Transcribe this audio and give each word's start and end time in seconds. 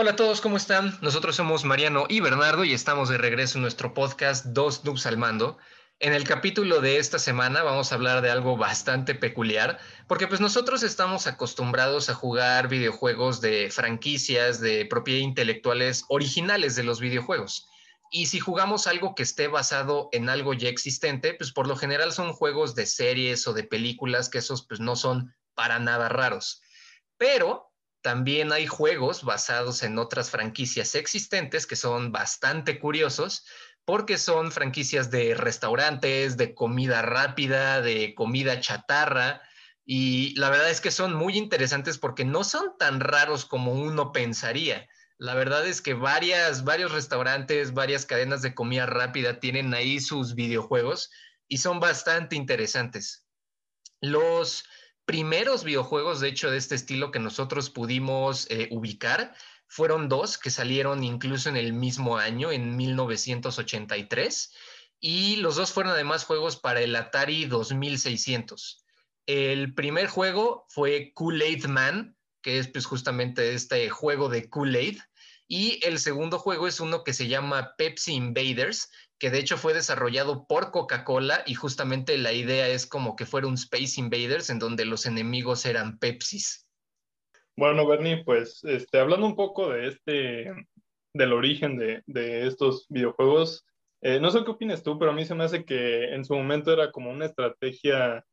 Hola 0.00 0.12
a 0.12 0.16
todos, 0.16 0.40
¿cómo 0.40 0.56
están? 0.56 0.96
Nosotros 1.00 1.34
somos 1.34 1.64
Mariano 1.64 2.06
y 2.08 2.20
Bernardo 2.20 2.62
y 2.62 2.72
estamos 2.72 3.08
de 3.08 3.18
regreso 3.18 3.58
en 3.58 3.62
nuestro 3.62 3.94
podcast 3.94 4.46
Dos 4.46 4.84
Noobs 4.84 5.06
al 5.06 5.16
Mando. 5.16 5.58
En 5.98 6.12
el 6.12 6.22
capítulo 6.22 6.80
de 6.80 6.98
esta 6.98 7.18
semana 7.18 7.64
vamos 7.64 7.90
a 7.90 7.96
hablar 7.96 8.22
de 8.22 8.30
algo 8.30 8.56
bastante 8.56 9.16
peculiar, 9.16 9.80
porque 10.06 10.28
pues 10.28 10.40
nosotros 10.40 10.84
estamos 10.84 11.26
acostumbrados 11.26 12.10
a 12.10 12.14
jugar 12.14 12.68
videojuegos 12.68 13.40
de 13.40 13.70
franquicias, 13.72 14.60
de 14.60 14.86
propiedad 14.86 15.18
intelectuales 15.18 16.04
originales 16.08 16.76
de 16.76 16.84
los 16.84 17.00
videojuegos. 17.00 17.66
Y 18.12 18.26
si 18.26 18.38
jugamos 18.38 18.86
algo 18.86 19.16
que 19.16 19.24
esté 19.24 19.48
basado 19.48 20.10
en 20.12 20.28
algo 20.28 20.54
ya 20.54 20.68
existente, 20.68 21.34
pues 21.34 21.50
por 21.50 21.66
lo 21.66 21.74
general 21.74 22.12
son 22.12 22.32
juegos 22.34 22.76
de 22.76 22.86
series 22.86 23.48
o 23.48 23.52
de 23.52 23.64
películas 23.64 24.28
que 24.28 24.38
esos 24.38 24.64
pues 24.64 24.78
no 24.78 24.94
son 24.94 25.34
para 25.54 25.80
nada 25.80 26.08
raros. 26.08 26.62
Pero 27.16 27.67
también 28.02 28.52
hay 28.52 28.66
juegos 28.66 29.24
basados 29.24 29.82
en 29.82 29.98
otras 29.98 30.30
franquicias 30.30 30.94
existentes 30.94 31.66
que 31.66 31.76
son 31.76 32.12
bastante 32.12 32.78
curiosos 32.78 33.44
porque 33.84 34.18
son 34.18 34.52
franquicias 34.52 35.10
de 35.10 35.34
restaurantes, 35.34 36.36
de 36.36 36.54
comida 36.54 37.00
rápida, 37.02 37.80
de 37.80 38.14
comida 38.14 38.60
chatarra. 38.60 39.40
Y 39.86 40.38
la 40.38 40.50
verdad 40.50 40.70
es 40.70 40.82
que 40.82 40.90
son 40.90 41.14
muy 41.14 41.38
interesantes 41.38 41.96
porque 41.96 42.26
no 42.26 42.44
son 42.44 42.76
tan 42.78 43.00
raros 43.00 43.46
como 43.46 43.72
uno 43.72 44.12
pensaría. 44.12 44.86
La 45.16 45.34
verdad 45.34 45.66
es 45.66 45.80
que 45.80 45.94
varias, 45.94 46.64
varios 46.64 46.92
restaurantes, 46.92 47.72
varias 47.72 48.04
cadenas 48.04 48.42
de 48.42 48.54
comida 48.54 48.84
rápida 48.84 49.40
tienen 49.40 49.72
ahí 49.72 50.00
sus 50.00 50.34
videojuegos 50.34 51.10
y 51.48 51.58
son 51.58 51.80
bastante 51.80 52.36
interesantes. 52.36 53.24
Los 54.00 54.64
primeros 55.08 55.64
videojuegos, 55.64 56.20
de 56.20 56.28
hecho, 56.28 56.50
de 56.50 56.58
este 56.58 56.74
estilo 56.74 57.10
que 57.10 57.18
nosotros 57.18 57.70
pudimos 57.70 58.46
eh, 58.50 58.68
ubicar 58.70 59.34
fueron 59.66 60.10
dos 60.10 60.36
que 60.36 60.50
salieron 60.50 61.02
incluso 61.02 61.48
en 61.48 61.56
el 61.56 61.72
mismo 61.72 62.18
año, 62.18 62.52
en 62.52 62.76
1983, 62.76 64.52
y 65.00 65.36
los 65.36 65.56
dos 65.56 65.72
fueron 65.72 65.94
además 65.94 66.26
juegos 66.26 66.58
para 66.58 66.82
el 66.82 66.94
Atari 66.94 67.46
2600. 67.46 68.84
El 69.24 69.72
primer 69.72 70.08
juego 70.08 70.66
fue 70.68 71.14
Kool-Aid 71.14 71.68
Man, 71.68 72.14
que 72.42 72.58
es 72.58 72.68
pues 72.68 72.84
justamente 72.84 73.54
este 73.54 73.88
juego 73.88 74.28
de 74.28 74.50
Kool-Aid, 74.50 74.98
y 75.48 75.80
el 75.84 75.98
segundo 75.98 76.38
juego 76.38 76.68
es 76.68 76.78
uno 76.78 77.02
que 77.02 77.14
se 77.14 77.26
llama 77.26 77.74
Pepsi 77.78 78.14
Invaders, 78.14 78.90
que 79.18 79.30
de 79.30 79.38
hecho 79.38 79.56
fue 79.56 79.72
desarrollado 79.72 80.46
por 80.46 80.70
Coca-Cola 80.70 81.42
y 81.46 81.54
justamente 81.54 82.18
la 82.18 82.32
idea 82.32 82.68
es 82.68 82.86
como 82.86 83.16
que 83.16 83.26
fuera 83.26 83.46
un 83.46 83.54
Space 83.54 83.98
Invaders 83.98 84.50
en 84.50 84.58
donde 84.58 84.84
los 84.84 85.06
enemigos 85.06 85.64
eran 85.64 85.98
Pepsis. 85.98 86.66
Bueno, 87.56 87.86
Bernie, 87.86 88.22
pues 88.24 88.62
este, 88.64 89.00
hablando 89.00 89.26
un 89.26 89.34
poco 89.34 89.70
de 89.70 89.88
este, 89.88 90.52
del 91.14 91.32
origen 91.32 91.76
de, 91.76 92.02
de 92.06 92.46
estos 92.46 92.86
videojuegos, 92.88 93.64
eh, 94.00 94.20
no 94.20 94.30
sé 94.30 94.44
qué 94.44 94.50
opinas 94.50 94.82
tú, 94.82 94.98
pero 94.98 95.10
a 95.10 95.14
mí 95.14 95.24
se 95.24 95.34
me 95.34 95.44
hace 95.44 95.64
que 95.64 96.14
en 96.14 96.24
su 96.24 96.34
momento 96.34 96.72
era 96.72 96.92
como 96.92 97.10
una 97.10 97.26
estrategia 97.26 98.24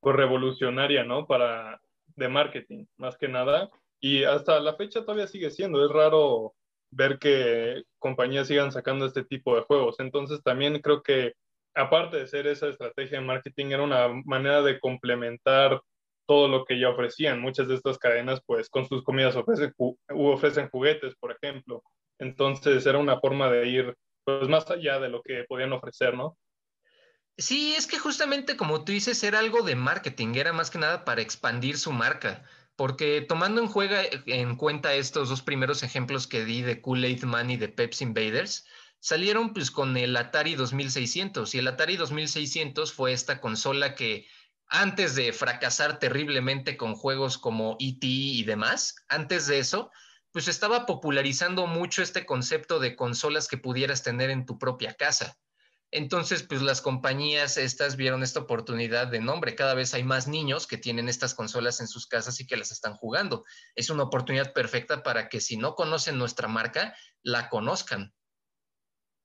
pues, 0.00 0.16
revolucionaria, 0.16 1.04
¿no? 1.04 1.26
Para, 1.26 1.80
de 2.14 2.28
marketing, 2.28 2.86
más 2.96 3.18
que 3.18 3.28
nada. 3.28 3.68
Y 4.00 4.24
hasta 4.24 4.60
la 4.60 4.76
fecha 4.76 5.02
todavía 5.02 5.26
sigue 5.26 5.50
siendo. 5.50 5.84
Es 5.84 5.90
raro 5.90 6.54
ver 6.90 7.18
que 7.18 7.82
compañías 7.98 8.48
sigan 8.48 8.72
sacando 8.72 9.06
este 9.06 9.24
tipo 9.24 9.56
de 9.56 9.62
juegos. 9.62 9.96
Entonces 9.98 10.42
también 10.42 10.80
creo 10.80 11.02
que 11.02 11.34
aparte 11.74 12.16
de 12.16 12.26
ser 12.26 12.46
esa 12.46 12.68
estrategia 12.68 13.20
de 13.20 13.26
marketing, 13.26 13.66
era 13.66 13.82
una 13.82 14.08
manera 14.24 14.62
de 14.62 14.80
complementar 14.80 15.80
todo 16.26 16.48
lo 16.48 16.64
que 16.64 16.80
ya 16.80 16.88
ofrecían. 16.88 17.40
Muchas 17.40 17.68
de 17.68 17.74
estas 17.74 17.98
cadenas, 17.98 18.40
pues 18.46 18.68
con 18.68 18.86
sus 18.86 19.04
comidas 19.04 19.36
ofrecen, 19.36 19.72
ofrecen 20.08 20.70
juguetes, 20.70 21.14
por 21.16 21.32
ejemplo. 21.32 21.82
Entonces 22.18 22.84
era 22.86 22.98
una 22.98 23.20
forma 23.20 23.50
de 23.50 23.68
ir 23.68 23.94
pues 24.24 24.48
más 24.48 24.68
allá 24.70 24.98
de 24.98 25.08
lo 25.08 25.22
que 25.22 25.44
podían 25.44 25.72
ofrecer, 25.72 26.14
¿no? 26.14 26.36
Sí, 27.38 27.74
es 27.76 27.86
que 27.86 27.98
justamente 27.98 28.56
como 28.56 28.84
tú 28.84 28.92
dices, 28.92 29.22
era 29.22 29.38
algo 29.38 29.62
de 29.62 29.76
marketing, 29.76 30.34
era 30.34 30.52
más 30.52 30.70
que 30.70 30.78
nada 30.78 31.04
para 31.04 31.20
expandir 31.20 31.76
su 31.76 31.92
marca. 31.92 32.42
Porque 32.76 33.22
tomando 33.22 33.60
en, 33.60 33.68
juega, 33.68 34.02
en 34.26 34.56
cuenta 34.56 34.94
estos 34.94 35.28
dos 35.28 35.42
primeros 35.42 35.82
ejemplos 35.82 36.26
que 36.26 36.44
di 36.44 36.62
de 36.62 36.80
Kool-Aid 36.80 37.24
Man 37.24 37.50
y 37.50 37.56
de 37.56 37.68
Pepsi 37.68 38.04
Invaders, 38.04 38.66
salieron 39.00 39.52
pues 39.52 39.70
con 39.70 39.96
el 39.96 40.16
Atari 40.16 40.54
2600 40.54 41.54
y 41.54 41.58
el 41.58 41.68
Atari 41.68 41.96
2600 41.96 42.92
fue 42.92 43.12
esta 43.12 43.40
consola 43.40 43.94
que 43.94 44.26
antes 44.68 45.14
de 45.14 45.32
fracasar 45.32 45.98
terriblemente 45.98 46.76
con 46.76 46.94
juegos 46.94 47.38
como 47.38 47.76
ET 47.78 48.02
y 48.02 48.42
demás, 48.44 48.96
antes 49.08 49.46
de 49.46 49.58
eso, 49.58 49.90
pues 50.32 50.48
estaba 50.48 50.86
popularizando 50.86 51.66
mucho 51.66 52.02
este 52.02 52.26
concepto 52.26 52.78
de 52.78 52.96
consolas 52.96 53.48
que 53.48 53.58
pudieras 53.58 54.02
tener 54.02 54.28
en 54.30 54.44
tu 54.44 54.58
propia 54.58 54.94
casa. 54.94 55.38
Entonces, 55.92 56.42
pues 56.42 56.62
las 56.62 56.80
compañías 56.80 57.56
estas 57.56 57.96
vieron 57.96 58.22
esta 58.22 58.40
oportunidad 58.40 59.06
de 59.06 59.20
nombre. 59.20 59.54
Cada 59.54 59.74
vez 59.74 59.94
hay 59.94 60.02
más 60.02 60.26
niños 60.26 60.66
que 60.66 60.78
tienen 60.78 61.08
estas 61.08 61.34
consolas 61.34 61.80
en 61.80 61.86
sus 61.86 62.06
casas 62.06 62.40
y 62.40 62.46
que 62.46 62.56
las 62.56 62.72
están 62.72 62.94
jugando. 62.94 63.44
Es 63.74 63.88
una 63.88 64.02
oportunidad 64.02 64.52
perfecta 64.52 65.02
para 65.02 65.28
que 65.28 65.40
si 65.40 65.56
no 65.56 65.74
conocen 65.74 66.18
nuestra 66.18 66.48
marca, 66.48 66.94
la 67.22 67.48
conozcan. 67.48 68.12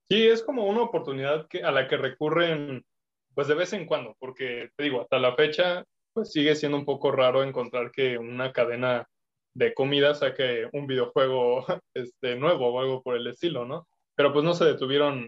Sí, 0.10 0.28
es 0.28 0.44
como 0.44 0.66
una 0.66 0.84
oportunidad 0.84 1.48
a 1.64 1.72
la 1.72 1.88
que 1.88 1.98
recurren 1.98 2.86
pues 3.34 3.48
de 3.48 3.56
vez 3.56 3.74
en 3.74 3.86
cuando, 3.86 4.16
porque 4.20 4.70
te 4.76 4.84
digo, 4.84 5.02
hasta 5.02 5.20
la 5.20 5.36
fecha 5.36 5.86
pues 6.14 6.32
sigue 6.32 6.56
siendo 6.56 6.78
un 6.78 6.86
poco 6.86 7.12
raro 7.12 7.44
encontrar 7.44 7.92
que 7.92 8.18
una 8.18 8.52
cadena 8.52 9.08
de 9.54 9.74
comida 9.74 10.14
saque 10.14 10.68
un 10.74 10.88
videojuego 10.88 11.66
este, 11.94 12.36
nuevo 12.36 12.68
o 12.68 12.80
algo 12.80 13.02
por 13.02 13.16
el 13.16 13.28
estilo, 13.28 13.66
¿no? 13.66 13.88
Pero 14.22 14.34
pues 14.34 14.46
no 14.46 14.54
se 14.54 14.66
detuvieron, 14.66 15.28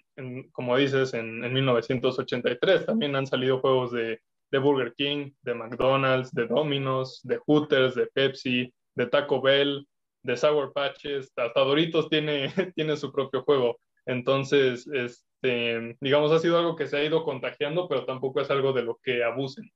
como 0.51 0.77
dices, 0.77 1.15
en, 1.15 1.51
1983. 1.51 2.85
También 2.85 3.15
han 3.15 3.25
salido 3.25 3.59
juegos 3.59 3.91
de, 3.91 4.21
Burger 4.51 4.93
King, 4.95 5.31
de 5.41 5.55
McDonald's, 5.55 6.31
de 6.31 6.45
Domino's, 6.45 7.19
de 7.23 7.39
Hooters, 7.47 7.95
de 7.95 8.05
Pepsi, 8.05 8.71
de 8.93 9.07
Taco 9.07 9.41
Bell, 9.41 9.87
de 10.21 10.37
Sour 10.37 10.73
Patches, 10.73 11.31
hasta 11.35 11.59
Doritos 11.61 12.07
tiene, 12.07 12.53
tiene 12.75 12.95
su 12.95 13.11
propio 13.11 13.41
juego. 13.41 13.79
Entonces, 14.05 14.85
este, 14.93 15.97
digamos, 15.99 16.31
ha 16.31 16.37
sido 16.37 16.59
algo 16.59 16.75
que 16.75 16.85
se 16.85 16.97
ha 16.97 17.03
ido 17.03 17.23
contagiando, 17.23 17.87
pero 17.87 18.05
tampoco 18.05 18.41
es 18.41 18.51
algo 18.51 18.73
de 18.73 18.83
lo 18.83 18.99
que 19.01 19.23
abusen. 19.23 19.71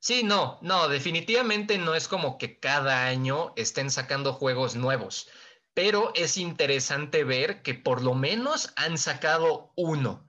Sí, 0.00 0.24
no, 0.24 0.58
no, 0.62 0.88
definitivamente 0.88 1.78
no 1.78 1.94
es 1.94 2.08
como 2.08 2.38
que 2.38 2.58
cada 2.58 3.06
año 3.06 3.52
estén 3.54 3.88
sacando 3.88 4.32
juegos 4.32 4.74
nuevos 4.74 5.30
pero 5.74 6.12
es 6.14 6.36
interesante 6.36 7.24
ver 7.24 7.62
que 7.62 7.74
por 7.74 8.02
lo 8.02 8.14
menos 8.14 8.72
han 8.76 8.98
sacado 8.98 9.72
uno. 9.76 10.26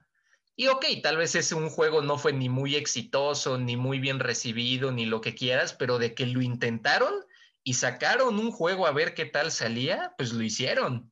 Y 0.56 0.68
ok, 0.68 0.84
tal 1.02 1.16
vez 1.16 1.34
ese 1.34 1.54
un 1.54 1.68
juego 1.68 2.00
no 2.00 2.16
fue 2.16 2.32
ni 2.32 2.48
muy 2.48 2.76
exitoso, 2.76 3.58
ni 3.58 3.76
muy 3.76 3.98
bien 3.98 4.20
recibido, 4.20 4.92
ni 4.92 5.04
lo 5.04 5.20
que 5.20 5.34
quieras, 5.34 5.74
pero 5.74 5.98
de 5.98 6.14
que 6.14 6.26
lo 6.26 6.42
intentaron 6.42 7.12
y 7.64 7.74
sacaron 7.74 8.38
un 8.38 8.52
juego 8.52 8.86
a 8.86 8.92
ver 8.92 9.14
qué 9.14 9.24
tal 9.24 9.50
salía, 9.50 10.14
pues 10.16 10.32
lo 10.32 10.42
hicieron. 10.42 11.10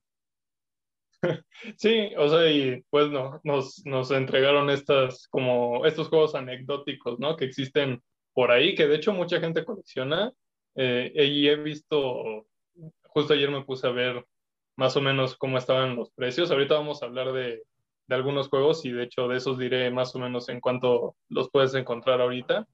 Sí, 1.77 2.11
o 2.19 2.29
sea, 2.29 2.51
y 2.51 2.83
pues 2.91 3.09
no, 3.09 3.41
nos, 3.45 3.87
nos 3.87 4.11
entregaron 4.11 4.69
estas, 4.71 5.29
como 5.29 5.87
estos 5.87 6.09
juegos 6.09 6.35
anecdóticos, 6.35 7.21
¿no? 7.21 7.37
Que 7.37 7.45
existen 7.45 8.03
por 8.35 8.51
ahí, 8.51 8.75
que 8.75 8.89
de 8.89 8.97
hecho 8.97 9.13
mucha 9.13 9.39
gente 9.39 9.65
colecciona. 9.65 10.33
Eh, 10.75 11.13
y 11.15 11.47
he 11.47 11.55
visto 11.57 12.49
justo 13.13 13.35
ayer 13.35 13.51
me 13.51 13.65
puse 13.65 13.87
a 13.87 13.91
ver 13.91 14.25
más 14.77 14.97
o 14.97 15.01
menos 15.01 15.37
cómo 15.37 15.59
estaban 15.59 15.97
los 15.97 16.11
precios. 16.11 16.51
Ahorita 16.51 16.75
vamos 16.75 17.03
a 17.03 17.07
hablar 17.07 17.33
de, 17.33 17.63
de 18.07 18.15
algunos 18.15 18.49
juegos 18.49 18.85
y 18.85 18.93
de 18.93 19.05
hecho 19.05 19.29
de 19.29 19.37
esos 19.37 19.59
diré 19.59 19.91
más 19.91 20.15
o 20.15 20.19
menos 20.19 20.49
en 20.49 20.61
cuánto 20.61 21.17
los 21.29 21.51
puedes 21.51 21.75
encontrar 21.75 22.21
ahorita. 22.21 22.67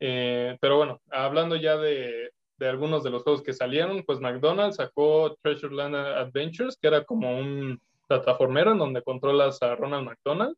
Eh, 0.00 0.56
pero 0.60 0.76
bueno, 0.76 1.00
hablando 1.10 1.56
ya 1.56 1.76
de, 1.76 2.30
de, 2.58 2.68
algunos 2.68 3.04
de 3.04 3.10
los 3.10 3.22
juegos 3.22 3.42
que 3.42 3.52
salieron, 3.52 4.02
pues 4.04 4.20
McDonald's 4.20 4.76
sacó 4.76 5.36
Treasure 5.42 5.74
Land 5.74 5.94
Adventures, 5.94 6.76
que 6.80 6.88
era 6.88 7.04
como 7.04 7.38
un 7.38 7.80
plataformero 8.08 8.72
en 8.72 8.78
donde 8.78 9.02
controlas 9.02 9.62
a 9.62 9.74
Ronald 9.76 10.06
McDonald. 10.06 10.56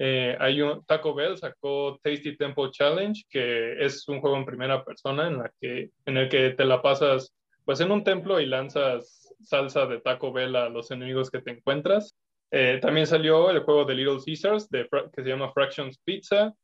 Eh, 0.00 0.36
hay 0.38 0.62
un, 0.62 0.84
Taco 0.84 1.12
Bell 1.12 1.36
sacó 1.36 1.98
Tasty 2.02 2.36
Temple 2.36 2.70
Challenge, 2.70 3.20
que 3.28 3.84
es 3.84 4.06
un 4.08 4.20
juego 4.20 4.36
en 4.36 4.44
primera 4.44 4.84
persona 4.84 5.26
en, 5.26 5.38
la 5.38 5.50
que, 5.60 5.90
en 6.06 6.16
el 6.16 6.28
que 6.28 6.50
te 6.50 6.64
la 6.64 6.80
pasas 6.80 7.34
pues 7.68 7.80
en 7.80 7.92
un 7.92 8.02
templo 8.02 8.40
y 8.40 8.46
lanzas 8.46 9.30
salsa 9.42 9.84
de 9.84 10.00
Taco 10.00 10.32
Bell 10.32 10.56
a 10.56 10.70
los 10.70 10.90
enemigos 10.90 11.30
que 11.30 11.42
te 11.42 11.50
encuentras. 11.50 12.16
Eh, 12.50 12.78
también 12.80 13.06
salió 13.06 13.50
el 13.50 13.58
juego 13.58 13.84
de 13.84 13.94
Little 13.94 14.20
Caesars 14.24 14.70
de, 14.70 14.88
que 15.14 15.22
se 15.22 15.28
llama 15.28 15.52
Fractions 15.52 15.98
Pizza, 16.02 16.54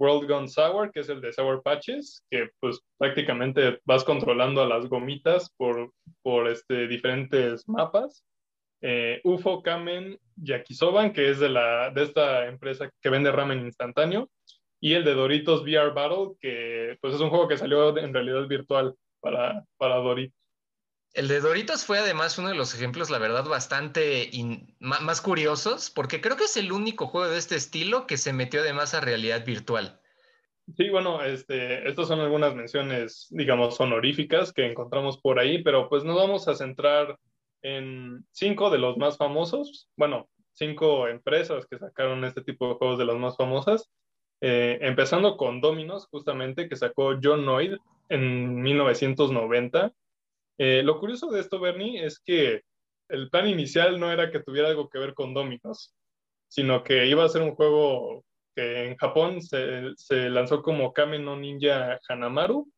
World 0.00 0.28
Gone 0.28 0.48
Sour, 0.48 0.90
que 0.90 0.98
es 0.98 1.08
el 1.10 1.20
de 1.20 1.32
Sour 1.32 1.62
Patches, 1.62 2.24
que 2.28 2.48
pues 2.58 2.80
prácticamente 2.98 3.78
vas 3.84 4.02
controlando 4.02 4.60
a 4.60 4.66
las 4.66 4.88
gomitas 4.88 5.48
por, 5.56 5.92
por 6.22 6.48
este, 6.48 6.88
diferentes 6.88 7.68
mapas. 7.68 8.24
Eh, 8.80 9.20
UFO 9.22 9.62
Kamen 9.62 10.18
Yakisoban, 10.34 11.12
que 11.12 11.30
es 11.30 11.38
de, 11.38 11.50
la, 11.50 11.90
de 11.90 12.02
esta 12.02 12.46
empresa 12.46 12.90
que 13.00 13.10
vende 13.10 13.30
ramen 13.30 13.60
instantáneo, 13.60 14.28
y 14.80 14.94
el 14.94 15.04
de 15.04 15.14
Doritos 15.14 15.62
VR 15.62 15.92
Battle, 15.94 16.34
que 16.40 16.98
pues 17.00 17.14
es 17.14 17.20
un 17.20 17.30
juego 17.30 17.46
que 17.46 17.58
salió 17.58 17.96
en 17.96 18.12
realidad 18.12 18.48
virtual 18.48 18.96
para, 19.20 19.64
para 19.76 19.94
Doritos. 19.98 20.47
El 21.14 21.26
de 21.28 21.40
Doritos 21.40 21.84
fue 21.84 21.98
además 21.98 22.38
uno 22.38 22.48
de 22.48 22.54
los 22.54 22.74
ejemplos, 22.74 23.10
la 23.10 23.18
verdad, 23.18 23.44
bastante 23.44 24.30
más 24.80 25.20
curiosos, 25.20 25.90
porque 25.90 26.20
creo 26.20 26.36
que 26.36 26.44
es 26.44 26.56
el 26.56 26.70
único 26.70 27.06
juego 27.06 27.28
de 27.30 27.38
este 27.38 27.56
estilo 27.56 28.06
que 28.06 28.16
se 28.16 28.32
metió 28.32 28.60
además 28.60 28.94
a 28.94 29.00
realidad 29.00 29.44
virtual. 29.44 30.00
Sí, 30.76 30.90
bueno, 30.90 31.22
este, 31.24 31.88
estas 31.88 32.08
son 32.08 32.20
algunas 32.20 32.54
menciones, 32.54 33.26
digamos, 33.30 33.80
honoríficas 33.80 34.52
que 34.52 34.66
encontramos 34.66 35.18
por 35.18 35.38
ahí, 35.38 35.62
pero 35.62 35.88
pues 35.88 36.04
nos 36.04 36.16
vamos 36.16 36.46
a 36.46 36.54
centrar 36.54 37.18
en 37.62 38.26
cinco 38.32 38.70
de 38.70 38.78
los 38.78 38.98
más 38.98 39.16
famosos, 39.16 39.88
bueno, 39.96 40.28
cinco 40.52 41.08
empresas 41.08 41.66
que 41.66 41.78
sacaron 41.78 42.24
este 42.24 42.42
tipo 42.42 42.68
de 42.68 42.74
juegos 42.74 42.98
de 42.98 43.06
las 43.06 43.16
más 43.16 43.36
famosas, 43.36 43.90
eh, 44.40 44.78
empezando 44.82 45.36
con 45.36 45.60
Dominos, 45.60 46.06
justamente, 46.10 46.68
que 46.68 46.76
sacó 46.76 47.18
John 47.20 47.46
Noyd 47.46 47.74
en 48.10 48.60
1990 48.60 49.92
eh, 50.58 50.82
lo 50.82 50.98
curioso 50.98 51.30
de 51.30 51.40
esto, 51.40 51.60
Bernie, 51.60 52.04
es 52.04 52.20
que 52.20 52.62
el 53.08 53.30
plan 53.30 53.48
inicial 53.48 53.98
no 53.98 54.12
era 54.12 54.30
que 54.30 54.40
tuviera 54.40 54.68
algo 54.68 54.88
que 54.88 54.98
ver 54.98 55.14
con 55.14 55.32
Dominos, 55.32 55.94
sino 56.48 56.82
que 56.82 57.06
iba 57.06 57.24
a 57.24 57.28
ser 57.28 57.42
un 57.42 57.54
juego 57.54 58.24
que 58.54 58.86
en 58.86 58.96
Japón 58.96 59.40
se, 59.40 60.30
lanzó 60.30 60.62
como 60.62 60.92
Kamen 60.92 61.24
no 61.24 61.36
Ninja 61.36 61.98
Hanamaru 62.08 62.68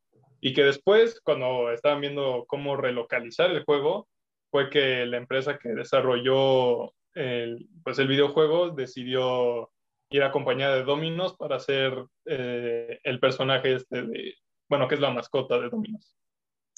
y 0.40 0.52
que 0.52 0.64
después, 0.64 1.20
cuando 1.22 1.70
estaban 1.72 2.00
viendo 2.00 2.44
cómo 2.46 2.76
relocalizar 2.76 3.50
el 3.50 3.64
juego, 3.64 4.08
fue 4.50 4.68
que 4.68 5.06
la 5.06 5.16
empresa 5.16 5.58
que 5.58 5.70
desarrolló 5.70 6.92
el, 7.14 7.68
pues 7.82 7.98
el 7.98 8.08
videojuego 8.08 8.70
decidió 8.70 9.70
ir 10.10 10.22
acompañada 10.22 10.76
de 10.76 10.84
Dominos 10.84 11.36
para 11.36 11.56
hacer 11.56 12.04
eh, 12.26 12.98
el 13.04 13.20
personaje 13.20 13.74
este 13.74 14.02
de, 14.02 14.34
bueno, 14.68 14.88
que 14.88 14.96
es 14.96 15.00
la 15.00 15.10
mascota 15.10 15.58
de 15.58 15.68
Dominos. 15.68 16.14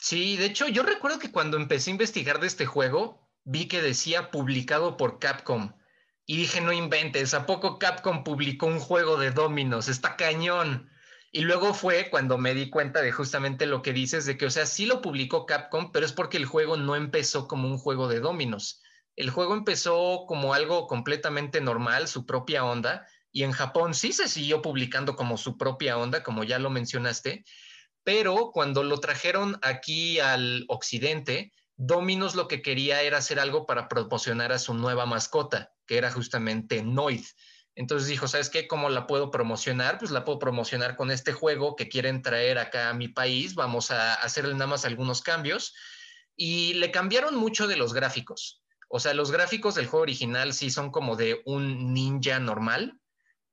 Sí, 0.04 0.36
de 0.36 0.46
hecho, 0.46 0.66
yo 0.66 0.82
recuerdo 0.82 1.20
que 1.20 1.30
cuando 1.30 1.56
empecé 1.56 1.88
a 1.88 1.92
investigar 1.92 2.40
de 2.40 2.48
este 2.48 2.66
juego, 2.66 3.30
vi 3.44 3.68
que 3.68 3.80
decía 3.80 4.32
publicado 4.32 4.96
por 4.96 5.20
Capcom. 5.20 5.74
Y 6.26 6.38
dije, 6.38 6.60
no 6.60 6.72
inventes, 6.72 7.34
¿a 7.34 7.46
poco 7.46 7.78
Capcom 7.78 8.24
publicó 8.24 8.66
un 8.66 8.80
juego 8.80 9.16
de 9.16 9.30
Dominos? 9.30 9.86
Está 9.86 10.16
cañón. 10.16 10.90
Y 11.30 11.42
luego 11.42 11.72
fue 11.72 12.10
cuando 12.10 12.36
me 12.36 12.52
di 12.52 12.68
cuenta 12.68 13.00
de 13.00 13.12
justamente 13.12 13.64
lo 13.66 13.80
que 13.82 13.92
dices, 13.92 14.26
de 14.26 14.36
que, 14.36 14.46
o 14.46 14.50
sea, 14.50 14.66
sí 14.66 14.86
lo 14.86 15.02
publicó 15.02 15.46
Capcom, 15.46 15.92
pero 15.92 16.04
es 16.04 16.12
porque 16.12 16.36
el 16.36 16.46
juego 16.46 16.76
no 16.76 16.96
empezó 16.96 17.46
como 17.46 17.68
un 17.68 17.78
juego 17.78 18.08
de 18.08 18.18
Dominos. 18.18 18.82
El 19.14 19.30
juego 19.30 19.54
empezó 19.54 20.24
como 20.26 20.52
algo 20.52 20.88
completamente 20.88 21.60
normal, 21.60 22.08
su 22.08 22.26
propia 22.26 22.64
onda, 22.64 23.06
y 23.30 23.44
en 23.44 23.52
Japón 23.52 23.94
sí 23.94 24.12
se 24.12 24.26
siguió 24.26 24.62
publicando 24.62 25.14
como 25.14 25.36
su 25.36 25.56
propia 25.56 25.96
onda, 25.96 26.24
como 26.24 26.42
ya 26.42 26.58
lo 26.58 26.70
mencionaste, 26.70 27.44
pero 28.04 28.50
cuando 28.52 28.82
lo 28.82 29.00
trajeron 29.00 29.58
aquí 29.62 30.18
al 30.18 30.64
occidente, 30.68 31.52
Dominos 31.76 32.34
lo 32.34 32.48
que 32.48 32.62
quería 32.62 33.02
era 33.02 33.18
hacer 33.18 33.40
algo 33.40 33.66
para 33.66 33.88
promocionar 33.88 34.52
a 34.52 34.58
su 34.58 34.74
nueva 34.74 35.06
mascota, 35.06 35.72
que 35.86 35.98
era 35.98 36.10
justamente 36.10 36.82
Noid. 36.82 37.24
Entonces 37.74 38.08
dijo, 38.08 38.28
¿sabes 38.28 38.50
qué? 38.50 38.68
¿Cómo 38.68 38.90
la 38.90 39.06
puedo 39.06 39.30
promocionar? 39.30 39.98
Pues 39.98 40.10
la 40.10 40.24
puedo 40.24 40.38
promocionar 40.38 40.96
con 40.96 41.10
este 41.10 41.32
juego 41.32 41.74
que 41.74 41.88
quieren 41.88 42.20
traer 42.20 42.58
acá 42.58 42.90
a 42.90 42.94
mi 42.94 43.08
país. 43.08 43.54
Vamos 43.54 43.90
a 43.90 44.14
hacerle 44.14 44.52
nada 44.52 44.66
más 44.66 44.84
algunos 44.84 45.22
cambios. 45.22 45.74
Y 46.36 46.74
le 46.74 46.90
cambiaron 46.90 47.34
mucho 47.34 47.66
de 47.66 47.76
los 47.76 47.94
gráficos. 47.94 48.62
O 48.88 49.00
sea, 49.00 49.14
los 49.14 49.30
gráficos 49.30 49.74
del 49.74 49.86
juego 49.86 50.02
original 50.02 50.52
sí 50.52 50.70
son 50.70 50.90
como 50.90 51.16
de 51.16 51.40
un 51.46 51.94
ninja 51.94 52.38
normal, 52.38 53.00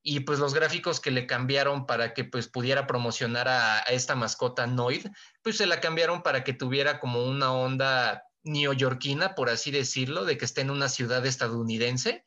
y 0.02 0.22
pues 0.22 0.40
los 0.40 0.54
gráficos 0.54 1.00
que 1.00 1.12
le 1.12 1.28
cambiaron 1.28 1.86
para 1.86 2.14
que 2.14 2.24
pues 2.24 2.48
pudiera 2.48 2.88
promocionar 2.88 3.48
a, 3.48 3.80
esta 3.80 4.16
mascota 4.16 4.68
Noid, 4.68 5.08
pues 5.42 5.58
se 5.58 5.66
la 5.66 5.82
cambiaron 5.82 6.24
para 6.24 6.44
que 6.44 6.54
tuviera 6.54 7.00
como 7.00 7.26
una 7.26 7.54
onda 7.54 8.24
neoyorquina, 8.44 9.36
por 9.36 9.50
así 9.50 9.72
decirlo, 9.72 10.26
de 10.26 10.38
que 10.38 10.46
esté 10.46 10.62
en 10.62 10.72
una 10.72 10.88
ciudad 10.88 11.26
estadounidense. 11.26 12.24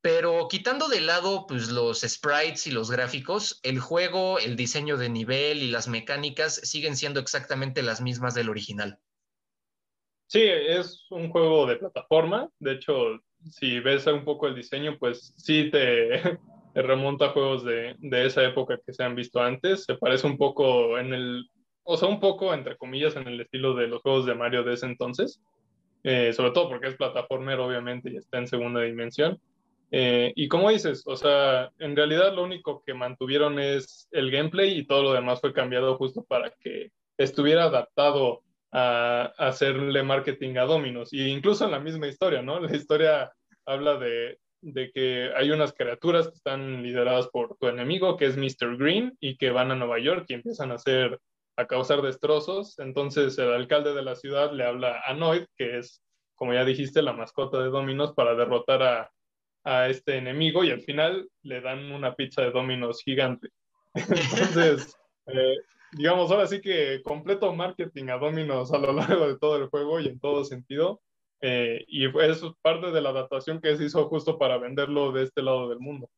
Pero 0.00 0.48
quitando 0.48 0.88
de 0.88 1.00
lado 1.00 1.46
pues 1.46 1.70
los 1.70 2.00
sprites 2.00 2.66
y 2.66 2.70
los 2.70 2.90
gráficos, 2.90 3.60
el 3.62 3.78
juego, 3.78 4.38
el 4.38 4.56
diseño 4.56 4.96
de 4.96 5.08
nivel 5.08 5.62
y 5.62 5.70
las 5.70 5.88
mecánicas 5.88 6.54
siguen 6.54 6.96
siendo 6.96 7.20
exactamente 7.20 7.82
las 7.82 8.00
mismas 8.00 8.34
del 8.34 8.48
original. 8.48 8.98
Sí, 10.26 10.42
es 10.42 11.06
un 11.10 11.30
juego 11.30 11.66
de 11.66 11.76
plataforma. 11.76 12.48
De 12.58 12.72
hecho, 12.72 13.20
si 13.50 13.80
ves 13.80 14.06
un 14.06 14.24
poco 14.24 14.48
el 14.48 14.54
diseño, 14.54 14.98
pues 14.98 15.34
sí 15.36 15.70
te, 15.70 16.38
remonta 16.74 17.26
a 17.26 17.30
juegos 17.30 17.64
de, 17.64 17.96
de, 17.98 18.26
esa 18.26 18.44
época 18.44 18.78
que 18.84 18.92
se 18.92 19.02
han 19.02 19.14
visto 19.14 19.40
antes. 19.40 19.84
Se 19.84 19.96
parece 19.96 20.26
un 20.26 20.38
poco 20.38 20.98
en 20.98 21.12
el, 21.12 21.46
o 21.84 21.96
sea, 21.96 22.08
un 22.08 22.20
poco, 22.20 22.54
entre 22.54 22.76
comillas, 22.76 23.16
en 23.16 23.28
el 23.28 23.40
estilo 23.40 23.74
de 23.74 23.88
los 23.88 24.02
juegos 24.02 24.26
de 24.26 24.34
Mario 24.34 24.62
de 24.62 24.74
ese 24.74 24.86
entonces. 24.86 25.40
Eh, 26.04 26.32
sobre 26.32 26.50
todo 26.50 26.68
porque 26.68 26.88
es 26.88 26.96
plataformero, 26.96 27.66
obviamente, 27.66 28.10
y 28.10 28.16
está 28.16 28.38
en 28.38 28.48
segunda 28.48 28.80
dimensión. 28.80 29.38
Eh, 29.90 30.32
y 30.34 30.48
como 30.48 30.70
dices, 30.70 31.02
o 31.06 31.16
sea, 31.16 31.70
en 31.78 31.94
realidad 31.94 32.32
lo 32.34 32.42
único 32.44 32.82
que 32.84 32.94
mantuvieron 32.94 33.58
es 33.58 34.08
el 34.10 34.30
gameplay 34.30 34.78
y 34.78 34.86
todo 34.86 35.02
lo 35.02 35.12
demás 35.12 35.40
fue 35.40 35.52
cambiado 35.52 35.96
justo 35.98 36.24
para 36.24 36.50
que 36.50 36.90
estuviera 37.18 37.64
adaptado 37.64 38.42
a, 38.72 39.32
a 39.36 39.48
hacerle 39.48 40.02
marketing 40.02 40.56
a 40.56 40.64
Dominos. 40.64 41.12
Y 41.12 41.28
incluso 41.28 41.66
en 41.66 41.72
la 41.72 41.78
misma 41.78 42.08
historia, 42.08 42.42
¿no? 42.42 42.58
La 42.58 42.74
historia 42.74 43.32
habla 43.66 43.96
de, 43.96 44.38
de 44.62 44.90
que 44.92 45.30
hay 45.36 45.50
unas 45.50 45.74
criaturas 45.74 46.28
que 46.28 46.34
están 46.34 46.82
lideradas 46.82 47.28
por 47.28 47.56
tu 47.58 47.68
enemigo, 47.68 48.16
que 48.16 48.26
es 48.26 48.36
Mr. 48.36 48.76
Green, 48.78 49.16
y 49.20 49.36
que 49.36 49.50
van 49.50 49.70
a 49.70 49.76
Nueva 49.76 49.98
York 49.98 50.26
y 50.28 50.34
empiezan 50.34 50.70
a 50.70 50.76
hacer, 50.76 51.20
a 51.56 51.66
causar 51.66 52.00
destrozos. 52.00 52.78
Entonces 52.78 53.36
el 53.38 53.52
alcalde 53.52 53.92
de 53.92 54.02
la 54.02 54.14
ciudad 54.14 54.52
le 54.52 54.64
habla 54.64 55.02
a 55.04 55.12
Noid, 55.14 55.44
que 55.56 55.78
es, 55.78 56.02
como 56.34 56.54
ya 56.54 56.64
dijiste, 56.64 57.02
la 57.02 57.12
mascota 57.12 57.60
de 57.62 57.68
Dominos, 57.68 58.14
para 58.14 58.34
derrotar 58.34 58.82
a, 58.82 59.10
a 59.64 59.88
este 59.88 60.16
enemigo 60.16 60.64
y 60.64 60.70
al 60.70 60.80
final 60.82 61.28
le 61.42 61.60
dan 61.60 61.92
una 61.92 62.14
pizza 62.14 62.42
de 62.42 62.50
Dominos 62.50 63.02
gigante. 63.02 63.48
Entonces, 63.94 64.96
eh, 65.26 65.56
digamos, 65.92 66.30
ahora 66.30 66.46
sí 66.46 66.60
que 66.60 67.00
completo 67.02 67.52
marketing 67.52 68.08
a 68.08 68.16
Dominos 68.16 68.72
a 68.72 68.78
lo 68.78 68.92
largo 68.92 69.28
de 69.28 69.38
todo 69.38 69.56
el 69.56 69.68
juego 69.68 70.00
y 70.00 70.08
en 70.08 70.18
todo 70.18 70.44
sentido. 70.44 71.00
Eh, 71.44 71.84
y 71.88 72.06
eso 72.06 72.46
es 72.46 72.52
parte 72.62 72.92
de 72.92 73.00
la 73.00 73.10
adaptación 73.10 73.60
que 73.60 73.76
se 73.76 73.84
hizo 73.84 74.08
justo 74.08 74.38
para 74.38 74.58
venderlo 74.58 75.10
de 75.10 75.24
este 75.24 75.42
lado 75.42 75.68
del 75.68 75.80
mundo. 75.80 76.08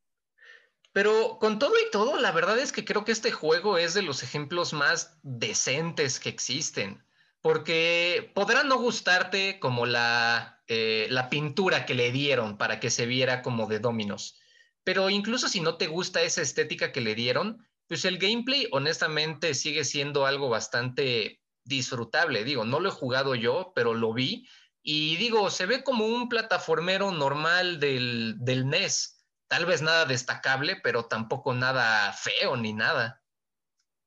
Pero 0.93 1.39
con 1.39 1.59
todo 1.59 1.73
y 1.75 1.91
todo, 1.91 2.21
la 2.21 2.31
verdad 2.31 2.59
es 2.59 2.71
que 2.71 2.85
creo 2.85 3.03
que 3.03 3.11
este 3.11 3.31
juego 3.31 3.77
es 3.77 3.95
de 3.95 4.03
los 4.03 4.23
ejemplos 4.23 4.71
más 4.71 5.19
decentes 5.23 6.19
que 6.19 6.29
existen, 6.29 7.03
porque 7.41 8.31
podrá 8.33 8.63
no 8.63 8.77
gustarte 8.77 9.59
como 9.59 9.87
la, 9.87 10.63
eh, 10.67 11.07
la 11.09 11.29
pintura 11.29 11.85
que 11.85 11.95
le 11.95 12.11
dieron 12.11 12.57
para 12.57 12.79
que 12.79 12.91
se 12.91 13.07
viera 13.07 13.41
como 13.41 13.67
de 13.67 13.79
dominos, 13.79 14.39
pero 14.83 15.09
incluso 15.09 15.49
si 15.49 15.59
no 15.59 15.75
te 15.75 15.87
gusta 15.87 16.21
esa 16.21 16.43
estética 16.43 16.91
que 16.91 17.01
le 17.01 17.15
dieron, 17.15 17.67
pues 17.87 18.05
el 18.05 18.19
gameplay 18.19 18.67
honestamente 18.71 19.53
sigue 19.55 19.83
siendo 19.83 20.25
algo 20.25 20.49
bastante 20.49 21.41
disfrutable. 21.63 22.43
Digo, 22.43 22.63
no 22.63 22.79
lo 22.79 22.89
he 22.89 22.91
jugado 22.91 23.35
yo, 23.35 23.73
pero 23.75 23.93
lo 23.93 24.13
vi 24.13 24.47
y 24.87 25.15
digo, 25.15 25.49
se 25.49 25.65
ve 25.65 25.83
como 25.83 26.05
un 26.05 26.29
plataformero 26.29 27.09
normal 27.11 27.79
del, 27.79 28.35
del 28.37 28.69
NES. 28.69 29.25
Tal 29.47 29.65
vez 29.65 29.81
nada 29.81 30.05
destacable, 30.05 30.77
pero 30.83 31.05
tampoco 31.05 31.55
nada 31.55 32.13
feo 32.13 32.55
ni 32.55 32.71
nada. 32.71 33.19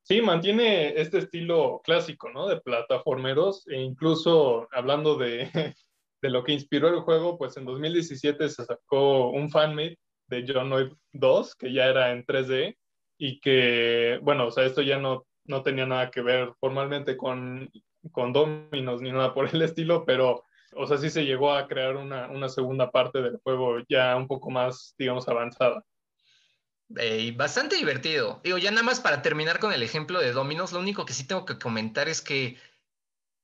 Sí, 0.04 0.22
mantiene 0.22 1.00
este 1.00 1.18
estilo 1.18 1.80
clásico, 1.82 2.30
¿no? 2.30 2.46
De 2.46 2.60
plataformeros, 2.60 3.66
e 3.66 3.80
incluso 3.80 4.68
hablando 4.70 5.16
de, 5.16 5.50
de 6.22 6.30
lo 6.30 6.44
que 6.44 6.52
inspiró 6.52 6.88
el 6.90 7.00
juego, 7.00 7.36
pues 7.38 7.56
en 7.56 7.64
2017 7.64 8.48
se 8.48 8.64
sacó 8.64 9.30
un 9.30 9.50
fanmade 9.50 9.98
de 10.28 10.44
John 10.46 10.72
Wick 10.72 10.96
2, 11.12 11.56
que 11.56 11.72
ya 11.72 11.86
era 11.86 12.12
en 12.12 12.24
3D, 12.24 12.76
y 13.18 13.40
que, 13.40 14.20
bueno, 14.22 14.46
o 14.46 14.50
sea, 14.52 14.64
esto 14.64 14.82
ya 14.82 14.98
no, 14.98 15.26
no 15.44 15.64
tenía 15.64 15.86
nada 15.86 16.12
que 16.12 16.22
ver 16.22 16.52
formalmente 16.60 17.16
con, 17.16 17.68
con 18.12 18.32
Dominos 18.32 19.02
ni 19.02 19.10
nada 19.10 19.34
por 19.34 19.52
el 19.52 19.62
estilo, 19.62 20.04
pero 20.04 20.44
o 20.74 20.86
sea, 20.86 20.98
sí 20.98 21.10
se 21.10 21.24
llegó 21.24 21.52
a 21.52 21.66
crear 21.66 21.96
una, 21.96 22.48
segunda 22.48 22.90
parte 22.90 23.20
del 23.20 23.38
juego 23.42 23.78
ya 23.88 24.16
un 24.16 24.26
poco 24.26 24.50
más, 24.50 24.94
digamos, 24.98 25.28
avanzada. 25.28 25.84
bastante 27.36 27.76
divertido. 27.76 28.40
Digo, 28.44 28.58
ya 28.58 28.70
nada 28.70 28.82
más 28.82 29.00
para 29.00 29.22
terminar 29.22 29.58
con 29.58 29.72
el 29.72 29.82
ejemplo 29.82 30.20
de 30.20 30.32
Dominos, 30.32 30.72
lo 30.72 30.80
único 30.80 31.04
que 31.04 31.12
sí 31.12 31.26
tengo 31.26 31.44
que 31.44 31.58
comentar 31.58 32.08
es 32.08 32.20
que, 32.22 32.56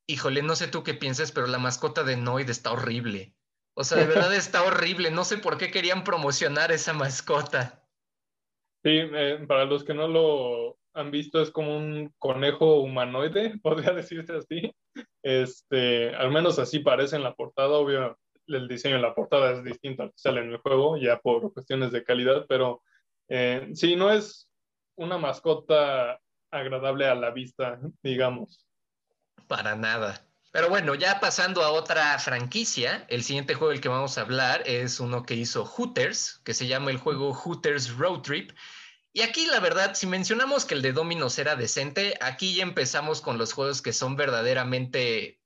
híjole, 0.06 0.42
no 0.42 0.56
sé 0.56 0.68
tú 0.68 0.82
qué 0.82 0.94
piensas, 0.94 1.32
pero 1.32 1.46
la 1.46 1.58
mascota 1.58 2.04
de 2.04 2.16
Noid 2.16 2.48
está 2.50 2.72
horrible. 2.72 3.34
O 3.74 3.82
sea, 3.82 3.98
de 3.98 4.06
verdad 4.06 4.32
está 4.34 4.62
horrible. 4.62 5.10
No 5.10 5.24
sé 5.24 5.38
por 5.38 5.58
qué 5.58 5.70
querían 5.70 6.04
promocionar 6.04 6.70
esa 6.70 6.92
mascota. 6.92 7.84
Sí, 8.84 8.90
eh, 8.90 9.44
para 9.48 9.64
los 9.64 9.82
que 9.82 9.94
no 9.94 10.06
lo 10.06 10.78
han 10.94 11.10
visto, 11.10 11.42
es 11.42 11.50
como 11.50 11.76
un 11.76 12.12
conejo 12.18 12.80
humanoide, 12.80 13.58
podría 13.62 13.92
decirse 13.92 14.36
así. 14.36 14.74
Este, 15.22 16.14
al 16.14 16.30
menos 16.30 16.58
así 16.58 16.78
parece 16.78 17.16
en 17.16 17.22
la 17.22 17.34
portada, 17.34 17.70
obvio, 17.70 18.18
el 18.46 18.68
diseño 18.68 18.96
de 18.96 19.02
la 19.02 19.14
portada 19.14 19.52
es 19.52 19.64
distinto 19.64 20.02
al 20.02 20.10
que 20.10 20.18
sale 20.18 20.40
en 20.40 20.50
el 20.50 20.58
juego, 20.58 20.96
ya 20.96 21.18
por 21.18 21.52
cuestiones 21.52 21.92
de 21.92 22.04
calidad, 22.04 22.46
pero 22.48 22.82
eh, 23.28 23.70
sí, 23.74 23.96
no 23.96 24.10
es 24.10 24.48
una 24.96 25.18
mascota 25.18 26.20
agradable 26.50 27.06
a 27.06 27.14
la 27.14 27.30
vista, 27.30 27.80
digamos. 28.02 28.66
Para 29.48 29.74
nada. 29.74 30.24
Pero 30.52 30.68
bueno, 30.68 30.94
ya 30.94 31.18
pasando 31.18 31.64
a 31.64 31.72
otra 31.72 32.16
franquicia, 32.20 33.04
el 33.08 33.24
siguiente 33.24 33.54
juego 33.54 33.72
del 33.72 33.80
que 33.80 33.88
vamos 33.88 34.16
a 34.16 34.20
hablar 34.20 34.62
es 34.66 35.00
uno 35.00 35.24
que 35.24 35.34
hizo 35.34 35.64
Hooters, 35.64 36.40
que 36.44 36.54
se 36.54 36.68
llama 36.68 36.92
el 36.92 36.98
juego 36.98 37.34
Hooters 37.34 37.96
Road 37.96 38.20
Trip. 38.20 38.52
Y 39.14 39.22
aquí 39.22 39.46
la 39.46 39.60
verdad, 39.60 39.94
si 39.94 40.06
mencionamos 40.06 40.66
que 40.66 40.74
el 40.74 40.82
de 40.82 40.92
Dominos 40.92 41.38
era 41.38 41.56
decente, 41.56 42.18
aquí 42.20 42.56
ya 42.56 42.62
empezamos 42.62 43.22
con 43.22 43.38
los 43.38 43.54
juegos 43.54 43.80
que 43.80 43.94
son 43.94 44.16
verdaderamente 44.16 45.40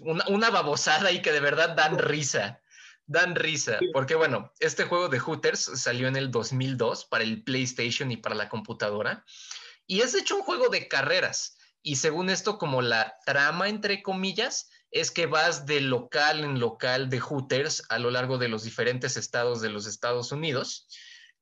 una, 0.00 0.26
una 0.28 0.50
babosada 0.50 1.10
y 1.10 1.22
que 1.22 1.32
de 1.32 1.40
verdad 1.40 1.70
dan 1.70 1.96
risa. 1.96 2.60
Dan 3.06 3.36
risa, 3.36 3.78
porque 3.94 4.16
bueno, 4.16 4.52
este 4.60 4.84
juego 4.84 5.08
de 5.08 5.18
Hooters 5.18 5.80
salió 5.80 6.08
en 6.08 6.16
el 6.16 6.30
2002 6.30 7.06
para 7.06 7.24
el 7.24 7.42
PlayStation 7.42 8.10
y 8.10 8.18
para 8.18 8.34
la 8.34 8.50
computadora. 8.50 9.24
Y 9.86 10.02
es 10.02 10.12
de 10.12 10.18
hecho 10.18 10.36
un 10.36 10.42
juego 10.42 10.68
de 10.68 10.88
carreras 10.88 11.56
y 11.82 11.96
según 11.96 12.28
esto, 12.28 12.58
como 12.58 12.82
la 12.82 13.16
trama, 13.24 13.68
entre 13.68 14.02
comillas, 14.02 14.68
es 14.90 15.10
que 15.10 15.26
vas 15.26 15.64
de 15.64 15.80
local 15.80 16.44
en 16.44 16.60
local 16.60 17.08
de 17.08 17.20
Hooters 17.20 17.84
a 17.88 17.98
lo 17.98 18.10
largo 18.10 18.36
de 18.36 18.48
los 18.48 18.64
diferentes 18.64 19.16
estados 19.16 19.60
de 19.60 19.70
los 19.70 19.86
Estados 19.86 20.32
Unidos. 20.32 20.86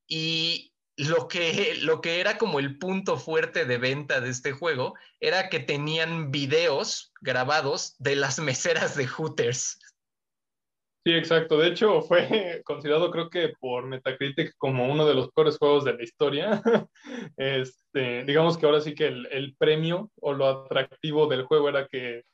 Y 0.07 0.73
lo 0.97 1.29
que, 1.29 1.75
lo 1.83 2.01
que 2.01 2.21
era 2.21 2.39
como 2.39 2.59
el 2.59 2.79
punto 2.79 3.19
fuerte 3.19 3.67
de 3.67 3.79
venta 3.79 4.21
de 4.21 4.31
este 4.31 4.53
juego 4.53 4.95
era 5.21 5.49
que 5.49 5.61
tenían 5.61 6.31
videos 6.31 7.13
grabados 7.21 7.97
de 7.99 8.17
las 8.17 8.39
meseras 8.39 8.97
de 8.97 9.07
Hooters. 9.07 9.79
Sí, 11.07 11.13
exacto. 11.13 11.57
De 11.59 11.69
hecho, 11.69 12.03
fue 12.03 12.63
considerado, 12.65 13.13
creo 13.13 13.31
que 13.31 13.53
por 13.61 13.87
Metacritic, 13.87 14.57
como 14.59 14.91
uno 14.91 15.07
de 15.07 15.15
los 15.15 15.31
peores 15.31 15.57
juegos 15.57 15.85
de 15.85 15.95
la 15.95 16.03
historia. 16.03 16.63
Este, 17.37 18.25
digamos 18.25 18.59
que 18.59 18.67
ahora 18.67 18.81
sí 18.81 18.95
que 18.95 19.07
el, 19.07 19.55
premio 19.59 20.11
o 20.21 20.33
lo 20.33 20.47
atractivo 20.47 21.27
del 21.29 21.45
juego 21.45 21.69
era 21.69 21.87
que, 21.87 22.25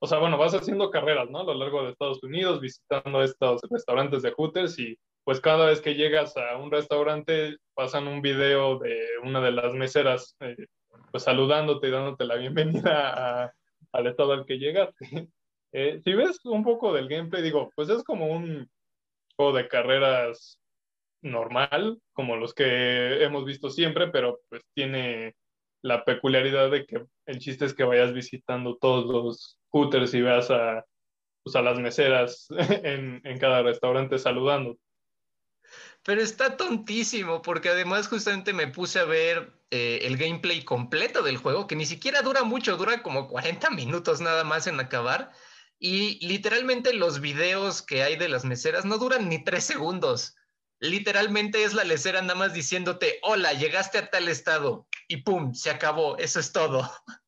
o 0.00 0.06
sea, 0.06 0.18
bueno, 0.18 0.38
vas 0.38 0.54
haciendo 0.54 0.90
carreras, 0.90 1.28
¿no? 1.28 1.40
A 1.40 1.44
lo 1.44 1.54
largo 1.54 1.82
de 1.82 1.90
Estados 1.90 2.22
Unidos, 2.22 2.60
visitando 2.60 3.22
estos 3.22 3.60
restaurantes 3.70 4.22
de 4.22 4.32
Hooters 4.32 4.78
y 4.78 4.98
pues 5.24 5.40
cada 5.40 5.66
vez 5.66 5.80
que 5.80 5.94
llegas 5.94 6.36
a 6.36 6.56
un 6.56 6.70
restaurante 6.70 7.56
pasan 7.74 8.06
un 8.06 8.20
video 8.20 8.78
de 8.78 9.06
una 9.22 9.40
de 9.40 9.52
las 9.52 9.74
meseras, 9.74 10.36
eh, 10.40 10.66
pues 11.10 11.24
saludándote 11.24 11.88
y 11.88 11.90
dándote 11.90 12.24
la 12.24 12.36
bienvenida 12.36 13.52
al 13.92 14.06
estado 14.06 14.32
al 14.32 14.46
que 14.46 14.58
llegaste. 14.58 14.94
Eh, 15.76 16.00
si 16.04 16.14
ves 16.14 16.38
un 16.44 16.62
poco 16.62 16.92
del 16.92 17.08
gameplay, 17.08 17.42
digo, 17.42 17.72
pues 17.74 17.88
es 17.88 18.04
como 18.04 18.28
un 18.28 18.70
juego 19.34 19.56
de 19.56 19.66
carreras 19.66 20.60
normal, 21.20 21.98
como 22.12 22.36
los 22.36 22.54
que 22.54 23.24
hemos 23.24 23.44
visto 23.44 23.68
siempre, 23.70 24.06
pero 24.06 24.38
pues 24.48 24.62
tiene 24.72 25.34
la 25.82 26.04
peculiaridad 26.04 26.70
de 26.70 26.86
que 26.86 27.04
el 27.26 27.38
chiste 27.40 27.64
es 27.64 27.74
que 27.74 27.82
vayas 27.82 28.12
visitando 28.12 28.76
todos 28.76 29.06
los 29.06 29.58
hooters 29.70 30.14
y 30.14 30.22
veas 30.22 30.48
a, 30.52 30.84
pues, 31.42 31.56
a 31.56 31.62
las 31.62 31.80
meseras 31.80 32.46
en, 32.84 33.20
en 33.24 33.38
cada 33.40 33.62
restaurante 33.62 34.18
saludando. 34.18 34.78
Pero 36.04 36.20
está 36.20 36.56
tontísimo, 36.56 37.40
porque 37.40 37.70
además 37.70 38.08
justamente 38.08 38.52
me 38.52 38.68
puse 38.68 38.98
a 38.98 39.04
ver 39.04 39.58
eh, 39.70 40.00
el 40.02 40.18
gameplay 40.18 40.62
completo 40.62 41.22
del 41.22 41.38
juego, 41.38 41.66
que 41.66 41.76
ni 41.76 41.86
siquiera 41.86 42.20
dura 42.20 42.42
mucho, 42.42 42.76
dura 42.76 43.02
como 43.02 43.26
40 43.26 43.70
minutos 43.70 44.20
nada 44.20 44.44
más 44.44 44.66
en 44.66 44.78
acabar. 44.78 45.32
Y 45.78 46.24
literalmente 46.26 46.92
los 46.92 47.20
videos 47.20 47.80
que 47.82 48.02
hay 48.02 48.16
de 48.16 48.28
las 48.28 48.44
meseras 48.44 48.84
no 48.84 48.98
duran 48.98 49.28
ni 49.28 49.42
tres 49.42 49.64
segundos. 49.64 50.36
Literalmente 50.78 51.64
es 51.64 51.72
la 51.72 51.84
lecera 51.84 52.20
nada 52.20 52.34
más 52.34 52.52
diciéndote, 52.52 53.18
hola, 53.22 53.54
llegaste 53.54 53.96
a 53.96 54.10
tal 54.10 54.28
estado 54.28 54.86
y 55.08 55.18
pum, 55.18 55.54
se 55.54 55.70
acabó, 55.70 56.18
eso 56.18 56.38
es 56.38 56.52
todo. 56.52 56.90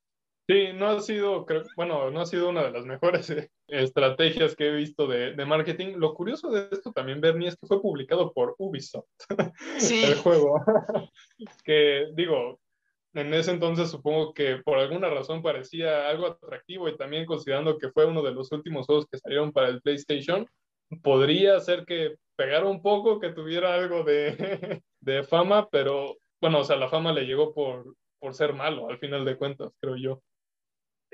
Sí, 0.48 0.68
no 0.74 0.86
ha 0.88 1.00
sido, 1.00 1.44
bueno, 1.74 2.10
no 2.12 2.20
ha 2.20 2.26
sido 2.26 2.48
una 2.48 2.62
de 2.62 2.70
las 2.70 2.84
mejores 2.86 3.30
eh, 3.30 3.50
estrategias 3.66 4.54
que 4.54 4.68
he 4.68 4.74
visto 4.76 5.08
de, 5.08 5.32
de, 5.34 5.44
marketing. 5.44 5.96
Lo 5.96 6.14
curioso 6.14 6.50
de 6.50 6.68
esto 6.70 6.92
también, 6.92 7.20
Bernie, 7.20 7.48
es 7.48 7.56
que 7.56 7.66
fue 7.66 7.82
publicado 7.82 8.32
por 8.32 8.54
Ubisoft, 8.58 9.08
sí. 9.78 10.04
el 10.04 10.14
juego. 10.14 10.60
que 11.64 12.06
digo, 12.14 12.60
en 13.14 13.34
ese 13.34 13.50
entonces 13.50 13.90
supongo 13.90 14.34
que 14.34 14.58
por 14.58 14.78
alguna 14.78 15.10
razón 15.10 15.42
parecía 15.42 16.08
algo 16.08 16.26
atractivo 16.26 16.88
y 16.88 16.96
también 16.96 17.26
considerando 17.26 17.76
que 17.76 17.90
fue 17.90 18.06
uno 18.06 18.22
de 18.22 18.32
los 18.32 18.52
últimos 18.52 18.86
juegos 18.86 19.06
que 19.10 19.18
salieron 19.18 19.52
para 19.52 19.68
el 19.68 19.82
PlayStation, 19.82 20.46
podría 21.02 21.58
ser 21.58 21.84
que 21.86 22.14
pegara 22.36 22.66
un 22.66 22.82
poco, 22.82 23.18
que 23.18 23.32
tuviera 23.32 23.74
algo 23.74 24.04
de, 24.04 24.36
de 25.00 25.24
fama, 25.24 25.68
pero 25.70 26.18
bueno, 26.40 26.60
o 26.60 26.64
sea, 26.64 26.76
la 26.76 26.88
fama 26.88 27.12
le 27.12 27.24
llegó 27.24 27.52
por, 27.52 27.96
por 28.20 28.34
ser 28.34 28.52
malo, 28.52 28.88
al 28.88 28.98
final 28.98 29.24
de 29.24 29.36
cuentas, 29.36 29.72
creo 29.80 29.96
yo. 29.96 30.22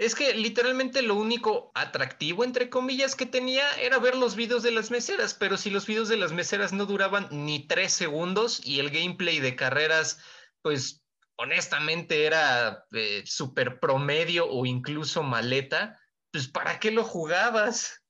Es 0.03 0.17
que 0.17 0.35
literalmente 0.35 1.01
lo 1.01 1.15
único 1.15 1.71
atractivo, 1.75 2.43
entre 2.43 2.69
comillas, 2.69 3.15
que 3.15 3.25
tenía 3.25 3.71
era 3.81 4.01
ver 4.01 4.17
los 4.17 4.35
videos 4.35 4.65
de 4.65 4.73
las 4.73 4.91
meseras, 4.91 5.33
pero 5.33 5.57
si 5.57 5.71
los 5.71 5.87
videos 5.87 6.09
de 6.09 6.17
las 6.17 6.33
meseras 6.33 6.73
no 6.73 6.87
duraban 6.87 7.29
ni 7.31 7.69
tres 7.69 7.93
segundos 7.93 8.67
y 8.67 8.81
el 8.81 8.91
gameplay 8.91 9.39
de 9.39 9.55
carreras, 9.55 10.21
pues 10.61 11.05
honestamente 11.37 12.27
era 12.27 12.85
eh, 12.91 13.23
súper 13.25 13.79
promedio 13.79 14.51
o 14.51 14.67
incluso 14.67 15.23
maleta, 15.23 16.01
pues 16.33 16.49
¿para 16.49 16.81
qué 16.81 16.91
lo 16.91 17.05
jugabas? 17.05 18.03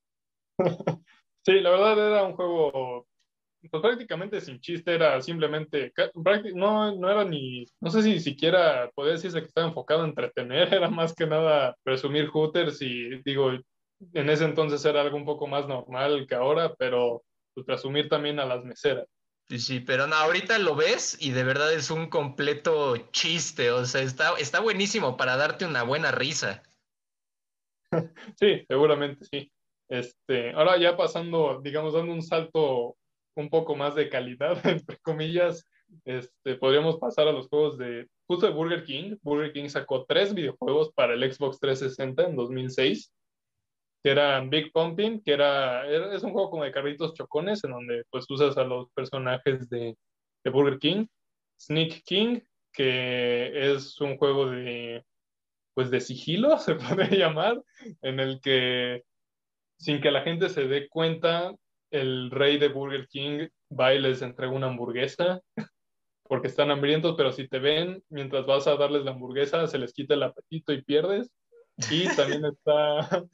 Sí, 1.44 1.54
la 1.54 1.70
verdad 1.70 1.99
era 1.99 2.22
un 2.22 2.37
juego 2.37 3.08
pues 3.69 3.83
prácticamente 3.83 4.40
sin 4.40 4.61
chiste, 4.61 4.95
era 4.95 5.21
simplemente, 5.21 5.92
no, 6.54 6.95
no 6.95 7.11
era 7.11 7.25
ni, 7.25 7.64
no 7.81 7.90
sé 7.90 8.02
si 8.02 8.19
siquiera 8.21 8.90
podía 8.95 9.12
decirse 9.12 9.40
que 9.40 9.47
estaba 9.47 9.69
enfocado 9.69 10.02
en 10.02 10.11
entretener, 10.11 10.73
era 10.75 10.90
más 10.90 11.14
que 11.14 11.26
nada 11.26 11.76
presumir 11.83 12.28
hooters 12.28 12.83
y 12.83 13.23
digo, 13.23 13.52
en 13.52 14.31
ese 14.31 14.45
entonces 14.45 14.85
era 14.85 15.00
algo 15.00 15.16
un 15.16 15.25
poco 15.25 15.47
más 15.47 15.69
normal 15.69 16.26
que 16.28 16.35
ahora, 16.35 16.75
pero 16.75 17.23
pues 17.54 17.64
presumir 17.66 18.09
también 18.09 18.40
a 18.40 18.47
las 18.47 18.64
meseras. 18.64 19.07
Sí, 19.49 19.81
pero 19.81 20.07
no, 20.07 20.16
ahorita 20.16 20.59
lo 20.59 20.75
ves 20.75 21.16
y 21.21 21.33
de 21.33 21.45
verdad 21.45 21.73
es 21.73 21.90
un 21.90 22.09
completo 22.09 22.97
chiste, 23.12 23.71
o 23.71 23.85
sea, 23.85 24.00
está, 24.02 24.35
está 24.38 24.61
buenísimo 24.61 25.16
para 25.16 25.37
darte 25.37 25.66
una 25.66 25.83
buena 25.83 26.11
risa. 26.11 26.62
Sí, 28.40 28.64
seguramente 28.66 29.26
sí. 29.31 29.52
Este, 29.88 30.52
ahora 30.52 30.78
ya 30.78 30.97
pasando, 30.97 31.61
digamos, 31.62 31.92
dando 31.92 32.14
un 32.14 32.23
salto 32.23 32.97
un 33.35 33.51
poco 33.51 33.77
más 33.77 33.95
de 33.95 34.09
calidad, 34.09 34.59
entre 34.67 34.99
comillas, 34.99 35.67
este, 36.05 36.57
podríamos 36.57 36.99
pasar 36.99 37.29
a 37.29 37.33
los 37.33 37.49
juegos 37.49 37.79
de, 37.79 38.09
justo 38.27 38.47
de 38.47 38.53
Burger 38.53 38.85
King. 38.85 39.17
Burger 39.23 39.53
King 39.53 39.69
sacó 39.69 40.05
tres 40.07 40.35
videojuegos 40.35 40.93
para 40.93 41.15
el 41.15 41.33
Xbox 41.33 41.61
360 41.61 42.25
en 42.25 42.37
2006 42.37 43.12
que 44.03 44.11
era 44.11 44.41
Big 44.41 44.73
Pumping, 44.73 45.23
que 45.23 45.33
era, 45.33 45.87
es 46.12 46.23
un 46.25 46.33
juego 46.33 46.51
como 46.51 46.65
de 46.65 46.73
carritos 46.73 47.15
chocones, 47.15 47.62
en 47.62 47.71
donde 47.71 48.03
pues 48.11 48.29
usas 48.29 48.57
a 48.57 48.65
los 48.65 48.91
personajes 48.91 49.69
de, 49.69 49.97
de 50.45 50.51
Burger 50.51 50.79
King. 50.79 51.07
Sneak 51.61 52.03
King, 52.05 52.41
que 52.73 53.73
es 53.73 54.01
un 54.01 54.17
juego 54.17 54.51
de, 54.51 55.05
pues 55.75 55.91
de 55.91 56.01
sigilo, 56.01 56.59
se 56.59 56.75
puede 56.75 57.17
llamar, 57.17 57.62
en 58.03 58.19
el 58.19 58.41
que 58.41 59.05
sin 59.79 60.01
que 60.01 60.11
la 60.11 60.23
gente 60.23 60.49
se 60.49 60.67
dé 60.67 60.89
cuenta, 60.89 61.55
el 61.92 62.30
rey 62.30 62.58
de 62.58 62.68
Burger 62.68 63.06
King 63.06 63.49
va 63.78 63.94
y 63.94 64.00
les 64.00 64.22
entrega 64.22 64.52
una 64.52 64.66
hamburguesa 64.66 65.40
porque 66.25 66.49
están 66.49 66.70
hambrientos, 66.70 67.14
pero 67.14 67.30
si 67.30 67.46
te 67.46 67.58
ven 67.58 68.02
mientras 68.08 68.46
vas 68.46 68.66
a 68.66 68.76
darles 68.76 69.04
la 69.04 69.11
hamburguesa, 69.11 69.66
se 69.66 69.78
les 69.78 69.92
quita 69.92 70.14
el 70.14 70.22
apetito 70.22 70.72
y 70.72 70.82
pierdes. 70.82 71.30
Y 71.90 72.08
también 72.16 72.44
está 72.46 73.25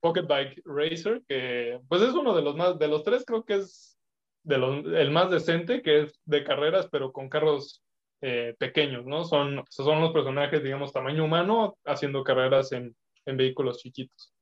Pocket 0.00 0.26
Bike 0.26 0.60
Racer, 0.66 1.22
que 1.26 1.80
pues 1.88 2.02
es 2.02 2.12
uno 2.12 2.36
de 2.36 2.42
los 2.42 2.54
más, 2.54 2.78
de 2.78 2.88
los 2.88 3.02
tres 3.02 3.24
creo 3.24 3.44
que 3.44 3.54
es 3.54 3.98
de 4.42 4.58
los, 4.58 4.84
el 4.84 5.10
más 5.10 5.30
decente, 5.30 5.80
que 5.80 6.02
es 6.02 6.20
de 6.26 6.44
carreras, 6.44 6.86
pero 6.92 7.12
con 7.12 7.30
carros 7.30 7.82
eh, 8.20 8.54
pequeños, 8.58 9.06
¿no? 9.06 9.24
Son, 9.24 9.64
son 9.70 10.02
los 10.02 10.12
personajes, 10.12 10.62
digamos, 10.62 10.92
tamaño 10.92 11.24
humano, 11.24 11.78
haciendo 11.86 12.22
carreras 12.22 12.72
en, 12.72 12.94
en 13.24 13.36
vehículos 13.38 13.78
chiquitos. 13.78 14.33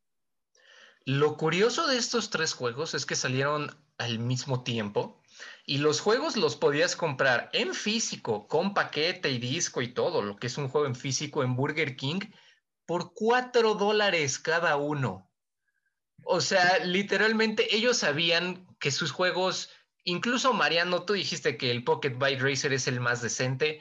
Lo 1.04 1.36
curioso 1.36 1.86
de 1.86 1.96
estos 1.96 2.30
tres 2.30 2.54
juegos 2.54 2.94
es 2.94 3.06
que 3.06 3.16
salieron 3.16 3.76
al 3.98 4.18
mismo 4.18 4.62
tiempo 4.62 5.20
y 5.64 5.78
los 5.78 6.00
juegos 6.00 6.36
los 6.36 6.56
podías 6.56 6.96
comprar 6.96 7.50
en 7.52 7.74
físico, 7.74 8.46
con 8.46 8.74
paquete 8.74 9.30
y 9.30 9.38
disco 9.38 9.82
y 9.82 9.88
todo, 9.88 10.22
lo 10.22 10.36
que 10.36 10.46
es 10.46 10.58
un 10.58 10.68
juego 10.68 10.86
en 10.86 10.94
físico 10.94 11.42
en 11.42 11.56
Burger 11.56 11.96
King, 11.96 12.20
por 12.86 13.14
cuatro 13.14 13.74
dólares 13.74 14.38
cada 14.38 14.76
uno. 14.76 15.30
O 16.24 16.40
sea, 16.40 16.78
literalmente 16.84 17.74
ellos 17.74 17.98
sabían 17.98 18.66
que 18.78 18.90
sus 18.90 19.10
juegos, 19.10 19.70
incluso 20.04 20.52
Mariano, 20.52 21.04
tú 21.04 21.14
dijiste 21.14 21.56
que 21.56 21.70
el 21.70 21.84
Pocket 21.84 22.16
Bike 22.16 22.42
Racer 22.42 22.72
es 22.72 22.86
el 22.86 23.00
más 23.00 23.22
decente, 23.22 23.80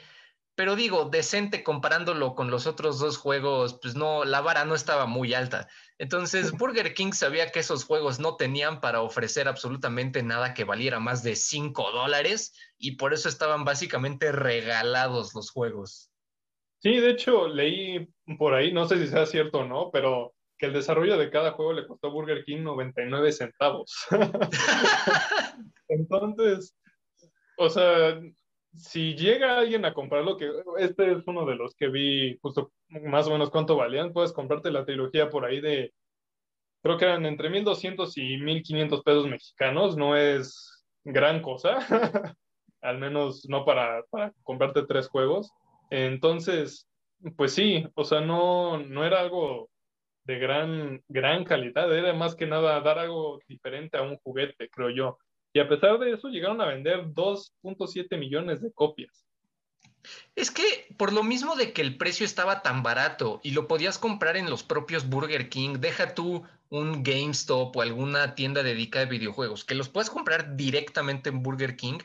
pero 0.56 0.76
digo, 0.76 1.06
decente 1.06 1.64
comparándolo 1.64 2.36
con 2.36 2.52
los 2.52 2.68
otros 2.68 3.00
dos 3.00 3.18
juegos, 3.18 3.80
pues 3.82 3.96
no, 3.96 4.26
la 4.26 4.42
vara 4.42 4.66
no 4.66 4.76
estaba 4.76 5.06
muy 5.06 5.34
alta. 5.34 5.68
Entonces, 5.98 6.52
Burger 6.52 6.94
King 6.94 7.14
sabía 7.14 7.52
que 7.52 7.60
esos 7.60 7.86
juegos 7.86 8.20
no 8.20 8.36
tenían 8.36 8.82
para 8.82 9.02
ofrecer 9.02 9.48
absolutamente 9.48 10.24
nada 10.24 10.54
que 10.54 10.64
valiera 10.64 11.00
más 11.00 11.24
de 11.24 11.36
5 11.36 11.92
dólares 11.92 12.54
y 12.78 12.98
por 12.98 13.14
eso 13.14 13.30
estaban 13.30 13.64
básicamente 13.64 14.32
regalados 14.32 15.34
los 15.34 15.52
juegos. 15.52 16.12
Sí, 16.80 16.98
de 16.98 17.12
hecho, 17.12 17.48
leí 17.48 18.10
por 18.38 18.54
ahí, 18.54 18.74
no 18.74 18.88
sé 18.88 18.98
si 18.98 19.08
sea 19.08 19.26
cierto 19.26 19.60
o 19.60 19.66
no, 19.66 19.90
pero 19.92 20.34
que 20.58 20.66
el 20.66 20.74
desarrollo 20.74 21.18
de 21.18 21.30
cada 21.30 21.52
juego 21.52 21.74
le 21.74 21.88
costó 21.88 22.12
Burger 22.12 22.44
King 22.44 22.64
99 22.64 23.32
centavos. 23.32 24.08
Entonces, 25.88 26.76
o 27.58 27.70
sea, 27.70 28.20
si 28.74 29.16
llega 29.16 29.58
alguien 29.58 29.86
a 29.86 29.94
comprarlo, 29.94 30.38
que 30.38 30.50
este 30.78 31.12
es 31.12 31.28
uno 31.28 31.46
de 31.46 31.56
los 31.56 31.76
que 31.76 31.90
vi 31.90 32.38
justo 32.42 32.72
más 32.90 33.28
o 33.28 33.32
menos 33.32 33.50
cuánto 33.50 33.76
valían, 33.76 34.14
puedes 34.14 34.34
comprarte 34.34 34.72
la 34.72 34.86
trilogía 34.86 35.30
por 35.30 35.46
ahí 35.46 35.62
de, 35.62 35.94
creo 36.82 36.98
que 36.98 37.06
eran 37.06 37.26
entre 37.26 37.50
1200 37.50 38.18
y 38.18 38.38
1500 38.38 39.04
pesos 39.04 39.28
mexicanos, 39.28 39.98
no 39.98 40.16
es 40.16 40.86
gran 41.04 41.42
cosa, 41.42 41.80
al 42.82 42.98
menos 42.98 43.48
no 43.50 43.66
para, 43.66 44.04
para 44.10 44.34
comprarte 44.44 44.84
tres 44.84 45.08
juegos. 45.08 45.52
Entonces, 45.90 46.88
pues 47.36 47.54
sí, 47.54 47.86
o 47.96 48.04
sea, 48.04 48.22
no, 48.22 48.80
no 48.80 49.06
era 49.06 49.20
algo 49.20 49.70
de 50.24 50.40
gran, 50.40 51.04
gran 51.08 51.44
calidad, 51.44 51.94
era 51.96 52.14
más 52.14 52.36
que 52.36 52.48
nada 52.48 52.80
dar 52.82 53.00
algo 53.00 53.40
diferente 53.48 53.98
a 53.98 54.04
un 54.04 54.18
juguete, 54.18 54.70
creo 54.70 54.90
yo. 54.90 55.18
Y 55.54 55.60
a 55.60 55.68
pesar 55.68 56.00
de 56.00 56.14
eso, 56.14 56.30
llegaron 56.30 56.62
a 56.62 56.66
vender 56.66 57.06
2.7 57.08 58.18
millones 58.18 58.62
de 58.62 58.72
copias. 58.72 59.26
Es 60.36 60.50
que 60.50 60.88
por 60.98 61.14
lo 61.14 61.24
mismo 61.24 61.56
de 61.56 61.74
que 61.74 61.82
el 61.82 61.98
precio 61.98 62.26
estaba 62.26 62.62
tan 62.62 62.84
barato 62.84 63.40
y 63.44 63.52
lo 63.52 63.68
podías 63.68 64.00
comprar 64.00 64.38
en 64.38 64.50
los 64.50 64.64
propios 64.64 65.08
Burger 65.08 65.50
King, 65.50 65.78
deja 65.80 66.16
tú 66.16 66.44
un 66.70 67.04
GameStop 67.04 67.76
o 67.76 67.82
alguna 67.82 68.34
tienda 68.34 68.64
dedicada 68.64 69.06
a 69.06 69.10
videojuegos, 69.10 69.66
que 69.66 69.76
los 69.76 69.90
puedes 69.90 70.10
comprar 70.10 70.56
directamente 70.56 71.30
en 71.30 71.44
Burger 71.44 71.76
King, 71.76 72.00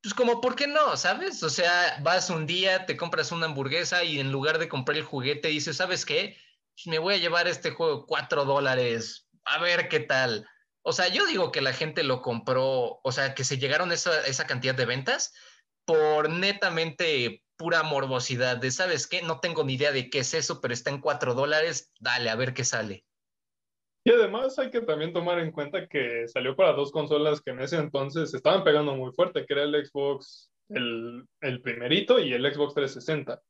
pues 0.00 0.14
como, 0.14 0.40
¿por 0.40 0.54
qué 0.54 0.68
no? 0.68 0.96
¿Sabes? 0.96 1.42
O 1.42 1.50
sea, 1.50 1.98
vas 2.02 2.30
un 2.30 2.46
día, 2.46 2.86
te 2.86 2.96
compras 2.96 3.32
una 3.32 3.46
hamburguesa 3.46 4.04
y 4.04 4.20
en 4.20 4.30
lugar 4.30 4.58
de 4.58 4.68
comprar 4.68 4.96
el 4.96 5.04
juguete 5.04 5.48
dices, 5.48 5.76
¿sabes 5.76 6.06
qué? 6.06 6.36
Pues 6.74 6.86
me 6.86 7.00
voy 7.00 7.14
a 7.14 7.18
llevar 7.18 7.48
este 7.48 7.72
juego 7.72 8.06
cuatro 8.06 8.44
dólares, 8.44 9.28
a 9.44 9.60
ver 9.60 9.88
qué 9.88 10.00
tal. 10.00 10.46
O 10.82 10.92
sea, 10.92 11.08
yo 11.08 11.26
digo 11.26 11.52
que 11.52 11.60
la 11.60 11.72
gente 11.72 12.02
lo 12.02 12.22
compró, 12.22 13.00
o 13.02 13.12
sea, 13.12 13.34
que 13.34 13.44
se 13.44 13.58
llegaron 13.58 13.92
esa, 13.92 14.26
esa 14.26 14.46
cantidad 14.46 14.74
de 14.74 14.86
ventas 14.86 15.34
por 15.84 16.30
netamente 16.30 17.42
pura 17.56 17.82
morbosidad 17.82 18.56
de, 18.56 18.70
¿sabes 18.70 19.06
qué? 19.06 19.22
No 19.22 19.40
tengo 19.40 19.64
ni 19.64 19.74
idea 19.74 19.92
de 19.92 20.10
qué 20.10 20.20
es 20.20 20.32
eso, 20.32 20.60
pero 20.60 20.72
está 20.72 20.90
en 20.90 21.00
cuatro 21.00 21.34
dólares, 21.34 21.92
dale, 21.98 22.30
a 22.30 22.36
ver 22.36 22.54
qué 22.54 22.64
sale. 22.64 23.04
Y 24.04 24.10
además 24.10 24.58
hay 24.58 24.70
que 24.70 24.80
también 24.80 25.12
tomar 25.12 25.38
en 25.40 25.50
cuenta 25.50 25.86
que 25.86 26.26
salió 26.28 26.56
para 26.56 26.72
dos 26.72 26.92
consolas 26.92 27.42
que 27.42 27.50
en 27.50 27.60
ese 27.60 27.76
entonces 27.76 28.32
estaban 28.32 28.64
pegando 28.64 28.94
muy 28.94 29.12
fuerte, 29.12 29.44
que 29.44 29.52
era 29.52 29.64
el 29.64 29.84
Xbox, 29.84 30.50
el, 30.68 31.26
el 31.40 31.60
primerito 31.60 32.18
y 32.18 32.32
el 32.32 32.42
Xbox 32.42 32.74
360. 32.74 33.42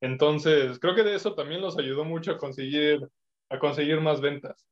Entonces, 0.00 0.78
creo 0.78 0.94
que 0.94 1.02
de 1.02 1.14
eso 1.14 1.34
también 1.34 1.60
los 1.60 1.78
ayudó 1.78 2.04
mucho 2.04 2.32
a 2.32 2.38
conseguir, 2.38 3.00
a 3.48 3.58
conseguir 3.58 4.00
más 4.00 4.20
ventas. 4.20 4.66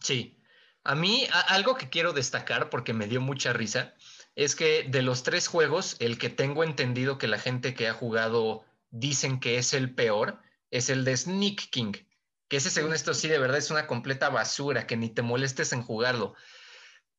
Sí, 0.00 0.36
a 0.84 0.94
mí, 0.94 1.26
algo 1.48 1.76
que 1.76 1.88
quiero 1.88 2.12
destacar, 2.12 2.68
porque 2.68 2.92
me 2.92 3.08
dio 3.08 3.20
mucha 3.20 3.54
risa, 3.54 3.94
es 4.36 4.54
que 4.54 4.84
de 4.84 5.02
los 5.02 5.22
tres 5.22 5.48
juegos, 5.48 5.96
el 5.98 6.18
que 6.18 6.28
tengo 6.28 6.62
entendido 6.62 7.16
que 7.16 7.26
la 7.26 7.38
gente 7.38 7.74
que 7.74 7.88
ha 7.88 7.94
jugado 7.94 8.64
dicen 8.90 9.40
que 9.40 9.56
es 9.56 9.72
el 9.72 9.94
peor, 9.94 10.40
es 10.70 10.90
el 10.90 11.04
de 11.04 11.16
Sneak 11.16 11.70
King, 11.70 11.92
que 12.48 12.58
ese 12.58 12.70
según 12.70 12.92
esto 12.92 13.14
sí 13.14 13.28
de 13.28 13.38
verdad 13.38 13.56
es 13.56 13.70
una 13.70 13.86
completa 13.86 14.28
basura, 14.28 14.86
que 14.86 14.96
ni 14.96 15.08
te 15.08 15.22
molestes 15.22 15.72
en 15.72 15.82
jugarlo. 15.82 16.34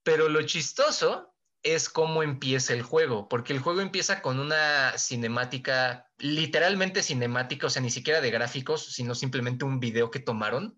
Pero 0.03 0.29
lo 0.29 0.43
chistoso 0.43 1.33
es 1.63 1.89
cómo 1.89 2.21
empieza 2.21 2.73
el 2.73 2.83
juego, 2.83 3.27
porque 3.27 3.53
el 3.53 3.59
juego 3.59 3.81
empieza 3.81 4.21
con 4.21 4.39
una 4.39 4.95
cinemática, 4.99 6.11
literalmente 6.19 7.01
cinemática, 7.01 7.65
o 7.65 7.69
sea, 7.71 7.81
ni 7.81 7.89
siquiera 7.89 8.21
de 8.21 8.29
gráficos, 8.29 8.93
sino 8.93 9.15
simplemente 9.15 9.65
un 9.65 9.79
video 9.79 10.11
que 10.11 10.19
tomaron 10.19 10.77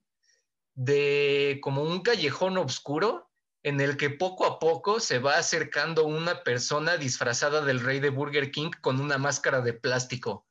de 0.77 1.59
como 1.63 1.81
un 1.81 2.01
callejón 2.01 2.55
oscuro 2.59 3.31
en 3.63 3.81
el 3.81 3.97
que 3.97 4.11
poco 4.11 4.45
a 4.45 4.59
poco 4.59 4.99
se 4.99 5.17
va 5.17 5.37
acercando 5.37 6.05
una 6.05 6.43
persona 6.43 6.97
disfrazada 6.97 7.61
del 7.61 7.79
rey 7.79 7.99
de 7.99 8.11
Burger 8.11 8.51
King 8.51 8.69
con 8.79 9.01
una 9.01 9.17
máscara 9.17 9.61
de 9.61 9.73
plástico. 9.73 10.45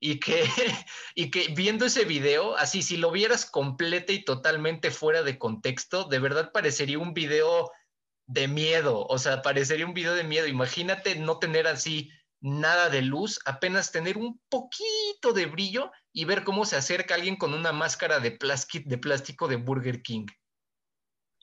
Y 0.00 0.20
que, 0.20 0.44
y 1.16 1.32
que 1.32 1.48
viendo 1.48 1.84
ese 1.84 2.04
video, 2.04 2.56
así, 2.56 2.82
si 2.82 2.96
lo 2.96 3.10
vieras 3.10 3.44
completa 3.44 4.12
y 4.12 4.24
totalmente 4.24 4.92
fuera 4.92 5.24
de 5.24 5.36
contexto, 5.36 6.04
de 6.04 6.20
verdad 6.20 6.52
parecería 6.52 7.00
un 7.00 7.12
video 7.12 7.72
de 8.26 8.46
miedo, 8.46 9.04
o 9.04 9.18
sea, 9.18 9.42
parecería 9.42 9.84
un 9.84 9.94
video 9.94 10.14
de 10.14 10.22
miedo. 10.22 10.46
Imagínate 10.46 11.16
no 11.16 11.40
tener 11.40 11.66
así 11.66 12.12
nada 12.40 12.88
de 12.88 13.02
luz, 13.02 13.40
apenas 13.44 13.90
tener 13.90 14.16
un 14.16 14.40
poquito 14.48 15.32
de 15.34 15.46
brillo 15.46 15.90
y 16.12 16.24
ver 16.24 16.44
cómo 16.44 16.64
se 16.64 16.76
acerca 16.76 17.14
alguien 17.14 17.36
con 17.36 17.54
una 17.54 17.72
máscara 17.72 18.20
de, 18.20 18.38
de 18.84 18.98
plástico 18.98 19.48
de 19.48 19.56
Burger 19.56 20.02
King. 20.02 20.26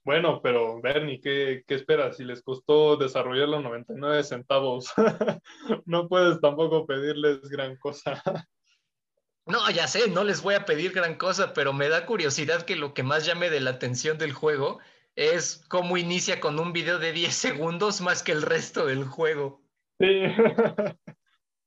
Bueno, 0.07 0.39
pero 0.41 0.79
Bernie, 0.81 1.19
¿qué, 1.19 1.65
¿qué, 1.67 1.75
esperas? 1.75 2.15
Si 2.15 2.23
les 2.23 2.41
costó 2.41 2.95
desarrollarlo 2.95 3.59
99 3.59 4.23
centavos, 4.23 4.93
no 5.85 6.07
puedes 6.07 6.39
tampoco 6.39 6.85
pedirles 6.85 7.41
gran 7.49 7.75
cosa. 7.75 8.23
no, 9.45 9.69
ya 9.69 9.85
sé, 9.87 10.09
no 10.09 10.23
les 10.23 10.41
voy 10.41 10.55
a 10.55 10.63
pedir 10.63 10.93
gran 10.93 11.15
cosa, 11.15 11.53
pero 11.53 11.73
me 11.73 11.89
da 11.89 12.05
curiosidad 12.05 12.61
que 12.61 12.77
lo 12.77 12.93
que 12.93 13.03
más 13.03 13.25
llame 13.25 13.49
de 13.49 13.59
la 13.59 13.71
atención 13.71 14.17
del 14.17 14.31
juego 14.31 14.79
es 15.17 15.65
cómo 15.67 15.97
inicia 15.97 16.39
con 16.39 16.57
un 16.57 16.71
video 16.71 16.99
de 16.99 17.11
10 17.11 17.35
segundos 17.35 17.99
más 17.99 18.23
que 18.23 18.31
el 18.31 18.43
resto 18.43 18.85
del 18.85 19.03
juego. 19.03 19.61
Sí. 19.99 20.21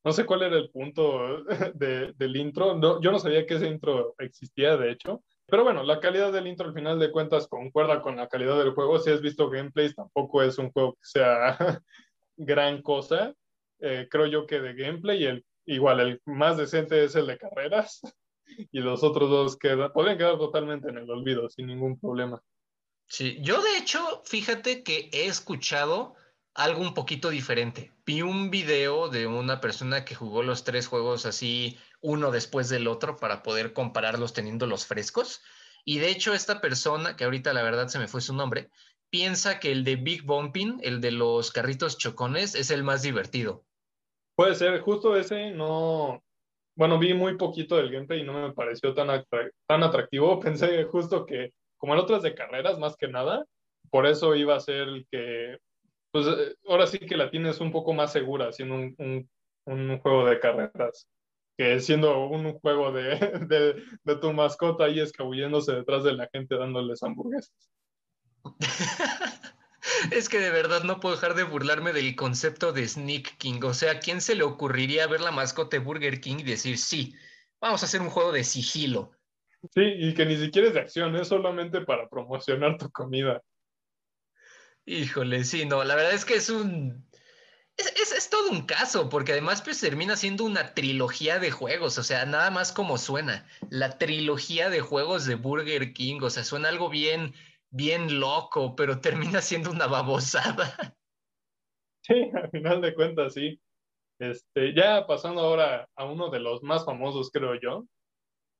No 0.02 0.12
sé 0.12 0.24
cuál 0.24 0.42
era 0.42 0.56
el 0.56 0.70
punto 0.70 1.44
de, 1.74 2.12
del 2.16 2.36
intro. 2.36 2.74
No, 2.76 3.00
yo 3.00 3.12
no 3.12 3.18
sabía 3.18 3.46
que 3.46 3.54
ese 3.54 3.66
intro 3.66 4.14
existía, 4.18 4.76
de 4.76 4.92
hecho. 4.92 5.22
Pero 5.46 5.64
bueno, 5.64 5.82
la 5.82 6.00
calidad 6.00 6.32
del 6.32 6.46
intro 6.46 6.68
al 6.68 6.74
final 6.74 6.98
de 6.98 7.10
cuentas 7.10 7.48
concuerda 7.48 8.00
con 8.00 8.16
la 8.16 8.28
calidad 8.28 8.56
del 8.58 8.72
juego. 8.72 8.98
Si 8.98 9.10
has 9.10 9.20
visto 9.20 9.50
gameplays, 9.50 9.94
tampoco 9.94 10.42
es 10.42 10.58
un 10.58 10.70
juego 10.70 10.94
que 10.94 11.00
sea 11.02 11.58
gran 12.36 12.82
cosa. 12.82 13.34
Eh, 13.80 14.06
creo 14.10 14.26
yo 14.26 14.46
que 14.46 14.60
de 14.60 14.74
gameplay, 14.74 15.42
igual 15.66 16.00
el 16.00 16.22
más 16.24 16.56
decente 16.56 17.04
es 17.04 17.14
el 17.16 17.26
de 17.26 17.38
carreras. 17.38 18.00
Y 18.72 18.80
los 18.80 19.04
otros 19.04 19.30
dos 19.30 19.56
quedan, 19.56 19.92
podrían 19.92 20.18
quedar 20.18 20.36
totalmente 20.36 20.88
en 20.88 20.98
el 20.98 21.08
olvido 21.08 21.48
sin 21.48 21.68
ningún 21.68 22.00
problema. 22.00 22.42
Sí, 23.06 23.38
yo 23.42 23.62
de 23.62 23.76
hecho, 23.76 24.22
fíjate 24.24 24.82
que 24.82 25.08
he 25.12 25.26
escuchado 25.26 26.16
algo 26.54 26.80
un 26.80 26.92
poquito 26.92 27.30
diferente. 27.30 27.92
Vi 28.10 28.22
un 28.22 28.50
video 28.50 29.08
de 29.08 29.28
una 29.28 29.60
persona 29.60 30.04
que 30.04 30.16
jugó 30.16 30.42
los 30.42 30.64
tres 30.64 30.88
juegos 30.88 31.26
así, 31.26 31.78
uno 32.00 32.32
después 32.32 32.68
del 32.68 32.88
otro, 32.88 33.16
para 33.16 33.44
poder 33.44 33.72
compararlos 33.72 34.32
teniendo 34.32 34.66
los 34.66 34.84
frescos. 34.84 35.42
Y 35.84 36.00
de 36.00 36.10
hecho, 36.10 36.34
esta 36.34 36.60
persona, 36.60 37.14
que 37.14 37.22
ahorita 37.22 37.52
la 37.52 37.62
verdad 37.62 37.86
se 37.86 38.00
me 38.00 38.08
fue 38.08 38.20
su 38.20 38.34
nombre, 38.34 38.68
piensa 39.10 39.60
que 39.60 39.70
el 39.70 39.84
de 39.84 39.94
Big 39.94 40.24
Bumping, 40.24 40.80
el 40.82 41.00
de 41.00 41.12
los 41.12 41.52
carritos 41.52 41.98
chocones, 41.98 42.56
es 42.56 42.72
el 42.72 42.82
más 42.82 43.02
divertido. 43.02 43.64
Puede 44.34 44.56
ser, 44.56 44.80
justo 44.80 45.14
ese 45.14 45.52
no. 45.52 46.20
Bueno, 46.74 46.98
vi 46.98 47.14
muy 47.14 47.36
poquito 47.36 47.76
del 47.76 47.92
gameplay 47.92 48.22
y 48.22 48.24
no 48.24 48.32
me 48.32 48.52
pareció 48.52 48.92
tan, 48.92 49.24
tan 49.68 49.82
atractivo. 49.84 50.40
Pensé 50.40 50.82
justo 50.82 51.24
que, 51.24 51.52
como 51.76 51.94
el 51.94 52.00
otro 52.00 52.16
es 52.16 52.24
de 52.24 52.34
carreras, 52.34 52.76
más 52.76 52.96
que 52.96 53.06
nada, 53.06 53.46
por 53.88 54.04
eso 54.08 54.34
iba 54.34 54.56
a 54.56 54.60
ser 54.60 54.88
el 54.88 55.06
que 55.12 55.58
pues 56.10 56.26
eh, 56.26 56.56
ahora 56.66 56.86
sí 56.86 56.98
que 56.98 57.16
la 57.16 57.30
tienes 57.30 57.60
un 57.60 57.72
poco 57.72 57.92
más 57.92 58.12
segura 58.12 58.52
siendo 58.52 58.74
un, 58.74 59.28
juego 60.00 60.26
de 60.26 60.40
carreras 60.40 61.06
que 61.56 61.80
siendo 61.80 62.26
un 62.26 62.58
juego 62.58 62.92
de, 62.92 63.82
de, 64.04 64.16
tu 64.16 64.32
mascota 64.32 64.84
ahí 64.84 65.00
escabulléndose 65.00 65.72
detrás 65.72 66.04
de 66.04 66.12
la 66.14 66.28
gente 66.32 66.56
dándoles 66.56 67.02
hamburguesas. 67.02 67.54
es 70.12 70.28
que 70.28 70.38
de 70.38 70.50
verdad 70.50 70.82
no 70.84 71.00
puedo 71.00 71.14
dejar 71.14 71.34
de 71.34 71.44
burlarme 71.44 71.92
del 71.92 72.16
concepto 72.16 72.72
de 72.72 72.88
Sneak 72.88 73.36
King. 73.36 73.60
O 73.64 73.74
sea, 73.74 74.00
¿quién 74.00 74.20
se 74.20 74.34
le 74.34 74.42
ocurriría 74.42 75.06
ver 75.06 75.20
la 75.20 75.30
mascota 75.30 75.76
de 75.76 75.84
Burger 75.84 76.20
King 76.20 76.36
y 76.40 76.44
decir, 76.44 76.78
sí, 76.78 77.14
vamos 77.60 77.82
a 77.82 77.86
hacer 77.86 78.00
un 78.00 78.10
juego 78.10 78.32
de 78.32 78.44
sigilo? 78.44 79.12
Sí, 79.74 79.82
y 79.82 80.14
que 80.14 80.24
ni 80.24 80.36
siquiera 80.36 80.68
es 80.68 80.74
de 80.74 80.80
acción, 80.80 81.14
es 81.16 81.28
solamente 81.28 81.82
para 81.82 82.08
promocionar 82.08 82.78
tu 82.78 82.90
comida. 82.90 83.42
Híjole, 84.86 85.44
sí, 85.44 85.66
no, 85.66 85.84
la 85.84 85.94
verdad 85.94 86.14
es 86.14 86.24
que 86.24 86.34
es 86.34 86.50
un... 86.50 87.06
Es, 87.76 88.12
es, 88.12 88.28
todo 88.28 88.50
un 88.50 88.66
caso, 88.66 89.08
porque 89.08 89.32
además 89.32 89.62
pues 89.62 89.80
termina 89.80 90.14
siendo 90.14 90.44
una 90.44 90.74
trilogía 90.74 91.38
de 91.38 91.50
juegos, 91.50 91.96
o 91.96 92.02
sea, 92.02 92.26
nada 92.26 92.50
más 92.50 92.72
como 92.72 92.98
suena, 92.98 93.46
la 93.70 93.96
trilogía 93.96 94.68
de 94.68 94.80
juegos 94.80 95.24
de 95.24 95.36
Burger 95.36 95.94
King, 95.94 96.20
o 96.20 96.28
sea, 96.28 96.44
suena 96.44 96.68
algo 96.68 96.90
bien, 96.90 97.32
bien 97.70 98.20
loco, 98.20 98.76
pero 98.76 99.00
termina 99.00 99.40
siendo 99.40 99.70
una 99.70 99.86
babosada. 99.86 100.94
Sí, 102.02 102.30
al 102.34 102.50
final 102.50 102.80
de 102.80 102.94
cuentas, 102.94 103.34
sí. 103.34 103.60
Este, 104.18 104.74
ya 104.74 105.06
pasando 105.06 105.40
ahora 105.40 105.88
a 105.96 106.04
uno 106.04 106.28
de 106.28 106.40
los 106.40 106.62
más 106.62 106.84
famosos, 106.84 107.30
creo 107.30 107.58
yo, 107.60 107.86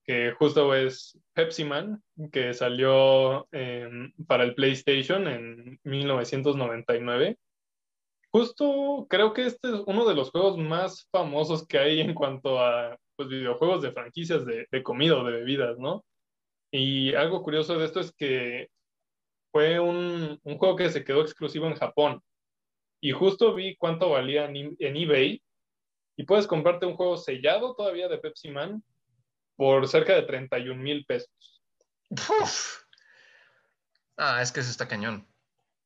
que 0.03 0.31
justo 0.31 0.73
es 0.75 1.17
Pepsi 1.33 1.63
Man, 1.63 2.01
que 2.31 2.53
salió 2.53 3.47
para 4.27 4.43
el 4.43 4.55
PlayStation 4.55 5.27
en 5.27 5.79
1999. 5.83 7.37
Justo 8.31 9.07
creo 9.09 9.33
que 9.33 9.45
este 9.45 9.69
es 9.69 9.81
uno 9.85 10.07
de 10.07 10.15
los 10.15 10.31
juegos 10.31 10.57
más 10.57 11.07
famosos 11.11 11.67
que 11.67 11.77
hay 11.77 11.99
en 11.99 12.13
cuanto 12.13 12.59
a 12.59 12.97
pues, 13.15 13.29
videojuegos 13.29 13.81
de 13.81 13.91
franquicias 13.91 14.45
de, 14.45 14.67
de 14.71 14.83
comida 14.83 15.17
o 15.17 15.23
de 15.23 15.33
bebidas, 15.33 15.77
¿no? 15.77 16.03
Y 16.71 17.13
algo 17.13 17.43
curioso 17.43 17.77
de 17.77 17.85
esto 17.85 17.99
es 17.99 18.13
que 18.13 18.69
fue 19.51 19.79
un, 19.79 20.39
un 20.43 20.57
juego 20.57 20.77
que 20.77 20.89
se 20.89 21.03
quedó 21.03 21.21
exclusivo 21.21 21.67
en 21.67 21.75
Japón. 21.75 22.21
Y 23.01 23.11
justo 23.11 23.53
vi 23.53 23.75
cuánto 23.75 24.09
valía 24.09 24.45
en, 24.45 24.75
en 24.79 24.95
eBay 24.95 25.41
y 26.15 26.23
puedes 26.23 26.47
comprarte 26.47 26.85
un 26.85 26.95
juego 26.95 27.17
sellado 27.17 27.75
todavía 27.75 28.07
de 28.07 28.19
Pepsi 28.19 28.49
Man 28.49 28.81
por 29.55 29.87
cerca 29.87 30.13
de 30.15 30.23
31 30.23 30.81
mil 30.81 31.05
pesos. 31.05 31.29
Ah, 34.17 34.41
es 34.41 34.51
que 34.51 34.59
eso 34.59 34.71
está 34.71 34.87
cañón. 34.87 35.27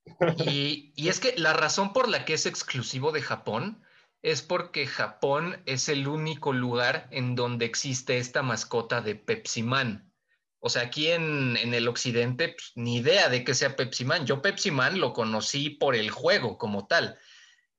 Y, 0.46 0.94
y, 0.96 1.10
es 1.10 1.20
que 1.20 1.34
la 1.36 1.54
razón 1.54 1.92
por 1.92 2.08
la 2.08 2.26
que 2.26 2.36
es 2.36 2.46
exclusivo 2.46 3.12
de 3.12 3.24
Japón 3.24 3.84
es 4.22 4.42
porque 4.44 4.86
Japón 4.86 5.62
es 5.66 5.90
el 5.90 6.08
único 6.08 6.54
lugar 6.54 7.08
en 7.12 7.36
donde 7.36 7.66
existe 7.66 8.18
esta 8.18 8.44
mascota 8.44 9.02
de 9.02 9.16
Pepsi 9.16 9.64
Man. 9.64 10.12
O 10.60 10.70
sea, 10.70 10.84
aquí 10.84 11.12
en, 11.12 11.58
en 11.58 11.74
el 11.74 11.88
occidente, 11.88 12.50
pues, 12.50 12.72
ni 12.76 12.98
idea 12.98 13.30
de 13.30 13.44
que 13.44 13.54
sea 13.54 13.76
Pepsi 13.76 14.06
Man. 14.06 14.26
Yo 14.26 14.42
Pepsi 14.42 14.72
Man 14.72 15.00
lo 15.00 15.14
conocí 15.14 15.70
por 15.70 15.96
el 15.96 16.10
juego 16.10 16.58
como 16.58 16.88
tal. 16.88 17.20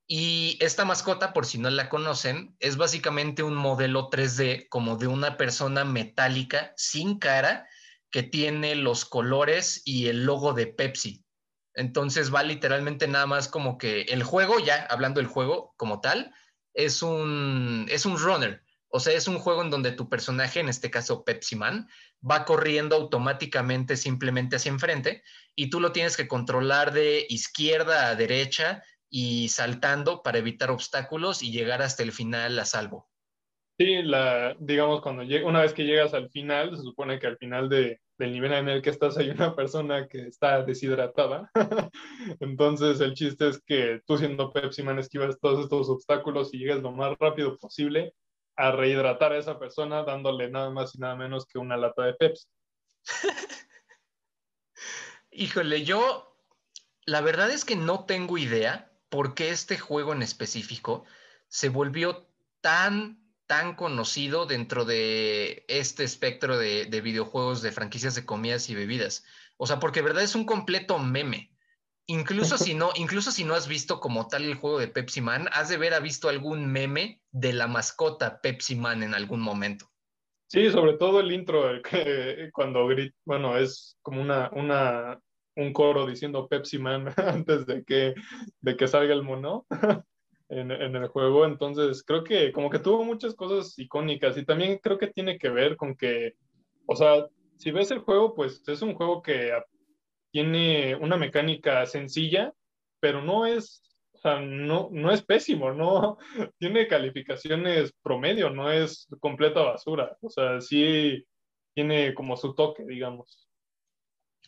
Y 0.08 0.56
esta 0.60 0.84
mascota, 0.84 1.32
por 1.32 1.46
si 1.46 1.58
no 1.58 1.68
la 1.68 1.88
conocen, 1.88 2.56
es 2.60 2.76
básicamente 2.76 3.42
un 3.42 3.54
modelo 3.56 4.08
3D 4.08 4.68
como 4.68 4.96
de 4.96 5.08
una 5.08 5.36
persona 5.36 5.84
metálica 5.84 6.72
sin 6.76 7.18
cara 7.18 7.68
que 8.10 8.22
tiene 8.22 8.76
los 8.76 9.04
colores 9.04 9.82
y 9.84 10.06
el 10.06 10.24
logo 10.24 10.52
de 10.52 10.68
Pepsi. 10.68 11.24
Entonces 11.74 12.32
va 12.32 12.42
literalmente 12.42 13.08
nada 13.08 13.26
más 13.26 13.48
como 13.48 13.78
que 13.78 14.02
el 14.02 14.22
juego, 14.22 14.60
ya 14.60 14.86
hablando 14.88 15.20
del 15.20 15.28
juego 15.28 15.74
como 15.76 16.00
tal, 16.00 16.32
es 16.72 17.02
un, 17.02 17.86
es 17.90 18.06
un 18.06 18.18
runner. 18.18 18.62
O 18.88 19.00
sea, 19.00 19.12
es 19.12 19.26
un 19.26 19.38
juego 19.38 19.62
en 19.62 19.70
donde 19.70 19.90
tu 19.90 20.08
personaje, 20.08 20.60
en 20.60 20.68
este 20.68 20.90
caso 20.90 21.24
Pepsi 21.24 21.56
Man, 21.56 21.88
va 22.28 22.44
corriendo 22.44 22.96
automáticamente 22.96 23.96
simplemente 23.96 24.56
hacia 24.56 24.70
enfrente 24.70 25.22
y 25.54 25.68
tú 25.68 25.80
lo 25.80 25.92
tienes 25.92 26.16
que 26.16 26.28
controlar 26.28 26.92
de 26.92 27.26
izquierda 27.28 28.08
a 28.08 28.14
derecha 28.14 28.82
y 29.10 29.48
saltando 29.48 30.22
para 30.22 30.38
evitar 30.38 30.70
obstáculos 30.70 31.42
y 31.42 31.52
llegar 31.52 31.82
hasta 31.82 32.02
el 32.02 32.12
final 32.12 32.58
a 32.58 32.64
salvo. 32.64 33.08
Sí, 33.78 34.02
la, 34.02 34.56
digamos, 34.58 35.02
cuando 35.02 35.22
una 35.46 35.60
vez 35.60 35.74
que 35.74 35.84
llegas 35.84 36.14
al 36.14 36.30
final, 36.30 36.74
se 36.76 36.82
supone 36.82 37.18
que 37.18 37.26
al 37.26 37.36
final 37.36 37.68
de, 37.68 38.00
del 38.18 38.32
nivel 38.32 38.54
en 38.54 38.68
el 38.70 38.80
que 38.80 38.88
estás 38.88 39.18
hay 39.18 39.28
una 39.28 39.54
persona 39.54 40.08
que 40.08 40.26
está 40.26 40.62
deshidratada. 40.62 41.50
Entonces 42.40 43.00
el 43.00 43.12
chiste 43.12 43.48
es 43.48 43.62
que 43.62 44.00
tú 44.06 44.16
siendo 44.16 44.52
Pepsi 44.52 44.82
Man 44.82 44.98
esquivas 44.98 45.38
todos 45.40 45.64
estos 45.64 45.90
obstáculos 45.90 46.54
y 46.54 46.58
llegas 46.58 46.82
lo 46.82 46.92
más 46.92 47.16
rápido 47.18 47.58
posible 47.58 48.14
a 48.56 48.72
rehidratar 48.72 49.32
a 49.32 49.38
esa 49.38 49.58
persona 49.58 50.02
dándole 50.04 50.50
nada 50.50 50.70
más 50.70 50.94
y 50.94 50.98
nada 50.98 51.14
menos 51.14 51.44
que 51.44 51.58
una 51.58 51.76
lata 51.76 52.04
de 52.04 52.14
Pepsi. 52.14 52.46
Híjole, 55.30 55.84
yo 55.84 56.34
la 57.04 57.20
verdad 57.20 57.50
es 57.50 57.66
que 57.66 57.76
no 57.76 58.06
tengo 58.06 58.38
idea 58.38 58.90
por 59.08 59.34
qué 59.34 59.50
este 59.50 59.78
juego 59.78 60.12
en 60.12 60.22
específico 60.22 61.04
se 61.48 61.68
volvió 61.68 62.28
tan, 62.60 63.20
tan 63.46 63.74
conocido 63.74 64.46
dentro 64.46 64.84
de 64.84 65.64
este 65.68 66.04
espectro 66.04 66.58
de, 66.58 67.00
videojuegos 67.02 67.62
de 67.62 67.72
franquicias 67.72 68.14
de 68.14 68.24
comidas 68.24 68.68
y 68.70 68.74
bebidas. 68.74 69.24
O 69.56 69.66
sea, 69.66 69.78
porque 69.78 70.02
verdad 70.02 70.22
es 70.22 70.34
un 70.34 70.44
completo 70.44 70.98
meme. 70.98 71.52
Incluso 72.08 72.56
si 72.56 72.74
no, 72.74 72.90
incluso 72.94 73.32
si 73.32 73.42
no 73.42 73.54
has 73.54 73.66
visto 73.66 73.98
como 73.98 74.28
tal 74.28 74.44
el 74.44 74.54
juego 74.54 74.78
de 74.78 74.88
Pepsi 74.88 75.20
Man, 75.20 75.48
has 75.52 75.68
de 75.68 75.74
haber 75.74 76.00
visto 76.02 76.28
algún 76.28 76.70
meme 76.70 77.20
de 77.32 77.52
la 77.52 77.66
mascota 77.66 78.40
Pepsi 78.40 78.76
Man 78.76 79.02
en 79.02 79.14
algún 79.14 79.40
momento. 79.40 79.90
Sí, 80.48 80.70
sobre 80.70 80.94
todo 80.94 81.18
el 81.20 81.32
intro, 81.32 81.82
que 81.82 82.50
cuando 82.52 82.86
grita, 82.86 83.16
bueno, 83.24 83.56
es 83.58 83.98
como 84.02 84.20
una, 84.20 84.50
una, 84.52 85.20
un 85.56 85.72
coro 85.72 86.06
diciendo 86.06 86.48
Pepsi 86.48 86.78
Man 86.78 87.06
antes 87.16 87.66
de 87.66 87.84
que, 87.84 88.14
de 88.60 88.76
que 88.76 88.88
salga 88.88 89.14
el 89.14 89.22
mono 89.22 89.66
en, 90.48 90.70
en, 90.70 90.96
el 90.96 91.08
juego. 91.08 91.44
Entonces, 91.44 92.04
creo 92.04 92.22
que 92.22 92.52
como 92.52 92.70
que 92.70 92.78
tuvo 92.78 93.04
muchas 93.04 93.34
cosas 93.34 93.78
icónicas 93.78 94.36
y 94.36 94.44
también 94.44 94.78
creo 94.78 94.98
que 94.98 95.08
tiene 95.08 95.38
que 95.38 95.48
ver 95.48 95.76
con 95.76 95.96
que, 95.96 96.34
o 96.86 96.94
sea, 96.94 97.26
si 97.56 97.70
ves 97.70 97.90
el 97.90 98.00
juego, 98.00 98.34
pues 98.34 98.62
es 98.68 98.82
un 98.82 98.94
juego 98.94 99.22
que 99.22 99.52
tiene 100.30 100.94
una 100.96 101.16
mecánica 101.16 101.86
sencilla, 101.86 102.52
pero 103.00 103.22
no 103.22 103.46
es, 103.46 103.82
o 104.12 104.18
sea, 104.18 104.40
no, 104.40 104.88
no 104.92 105.10
es 105.10 105.22
pésimo, 105.22 105.72
no 105.72 106.18
tiene 106.58 106.86
calificaciones 106.86 107.92
promedio, 108.02 108.50
no 108.50 108.70
es 108.70 109.08
completa 109.20 109.62
basura. 109.62 110.16
O 110.20 110.28
sea, 110.28 110.60
sí 110.60 111.24
tiene 111.74 112.14
como 112.14 112.36
su 112.36 112.54
toque, 112.54 112.84
digamos. 112.84 113.45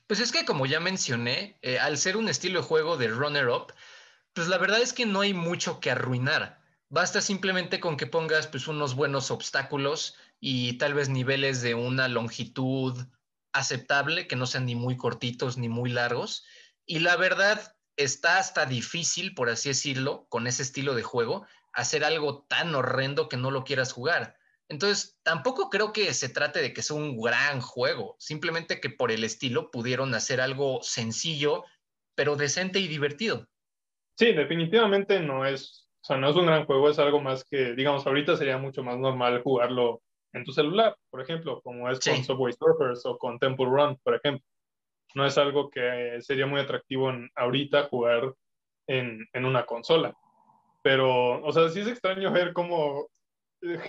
Pues 0.09 0.21
es 0.21 0.33
que 0.33 0.47
como 0.47 0.65
ya 0.65 0.81
mencioné, 0.81 1.59
eh, 1.61 1.79
al 1.79 1.99
ser 1.99 2.17
un 2.17 2.31
estilo 2.31 2.61
de 2.61 2.67
juego 2.67 2.97
de 2.97 3.09
runner-up, 3.09 3.75
pues 4.33 4.49
la 4.49 4.57
verdad 4.57 4.81
es 4.81 4.95
que 4.95 5.05
no 5.05 5.21
hay 5.21 5.35
mucho 5.35 5.81
que 5.81 5.91
arruinar. 5.91 6.63
Basta 6.89 7.21
simplemente 7.21 7.79
con 7.79 7.99
que 7.99 8.07
pongas 8.07 8.47
pues 8.47 8.69
unos 8.69 8.95
buenos 8.95 9.31
obstáculos 9.31 10.17
y 10.41 10.79
tal 10.79 10.95
vez 10.95 11.11
niveles 11.11 11.61
de 11.61 11.75
una 11.75 12.09
longitud 12.09 13.07
aceptable, 13.53 14.27
que 14.27 14.37
no 14.37 14.47
sean 14.47 14.65
ni 14.65 14.75
muy 14.75 14.97
cortitos 14.97 15.59
ni 15.59 15.69
muy 15.69 15.91
largos. 15.91 16.47
Y 16.87 17.01
la 17.01 17.17
verdad 17.17 17.77
está 17.97 18.39
hasta 18.39 18.65
difícil, 18.65 19.35
por 19.35 19.51
así 19.51 19.69
decirlo, 19.69 20.27
con 20.31 20.47
ese 20.47 20.63
estilo 20.63 20.95
de 20.95 21.03
juego, 21.03 21.47
hacer 21.75 22.03
algo 22.03 22.47
tan 22.49 22.75
horrendo 22.75 23.29
que 23.29 23.37
no 23.37 23.51
lo 23.51 23.63
quieras 23.63 23.93
jugar. 23.93 24.39
Entonces, 24.69 25.19
tampoco 25.23 25.71
creo 25.71 25.93
que 25.93 26.13
se 26.13 26.29
trate 26.29 26.61
de 26.61 26.75
que 26.75 26.83
sea 26.83 26.97
un 26.97 27.19
gran 27.21 27.61
juego, 27.61 28.17
simplemente 28.19 28.81
que 28.81 28.91
por 28.91 29.11
el 29.11 29.25
estilo 29.25 29.71
pudieron 29.71 30.15
hacer 30.15 30.41
algo 30.41 30.81
sencillo, 30.83 31.65
pero 32.15 32.37
decente 32.37 32.79
y 32.79 32.89
divertido. 32.89 33.47
Sí, 34.19 34.33
definitivamente 34.33 35.21
no 35.21 35.47
es, 35.47 35.89
o 36.03 36.05
sea, 36.05 36.17
no 36.19 36.29
es 36.29 36.37
un 36.37 36.47
gran 36.47 36.67
juego, 36.67 36.91
es 36.91 36.99
algo 36.99 37.21
más 37.21 37.45
que, 37.45 37.75
digamos, 37.75 38.07
ahorita 38.07 38.37
sería 38.37 38.59
mucho 38.59 38.83
más 38.83 38.99
normal 38.99 39.43
jugarlo 39.43 40.03
en 40.35 40.45
tu 40.45 40.53
celular, 40.53 40.95
por 41.11 41.23
ejemplo, 41.23 41.63
como 41.63 41.89
es 41.89 42.01
con 42.01 42.23
Subway 42.23 42.53
Surfers 42.53 43.07
o 43.07 43.17
con 43.17 43.39
Temple 43.39 43.67
Run, 43.67 43.97
por 44.03 44.17
ejemplo. 44.17 44.45
No 45.15 45.25
es 45.25 45.39
algo 45.39 45.71
que 45.71 46.19
sería 46.21 46.47
muy 46.47 46.61
atractivo 46.61 47.09
en, 47.09 47.31
ahorita 47.35 47.85
jugar 47.85 48.35
en, 48.87 49.27
en 49.33 49.45
una 49.47 49.65
consola. 49.65 50.15
Pero, 50.83 51.43
o 51.43 51.53
sea, 51.53 51.71
sí 51.71 51.81
es 51.81 51.89
extraño 51.89 52.31
ver 52.31 52.53
cómo 52.53 53.09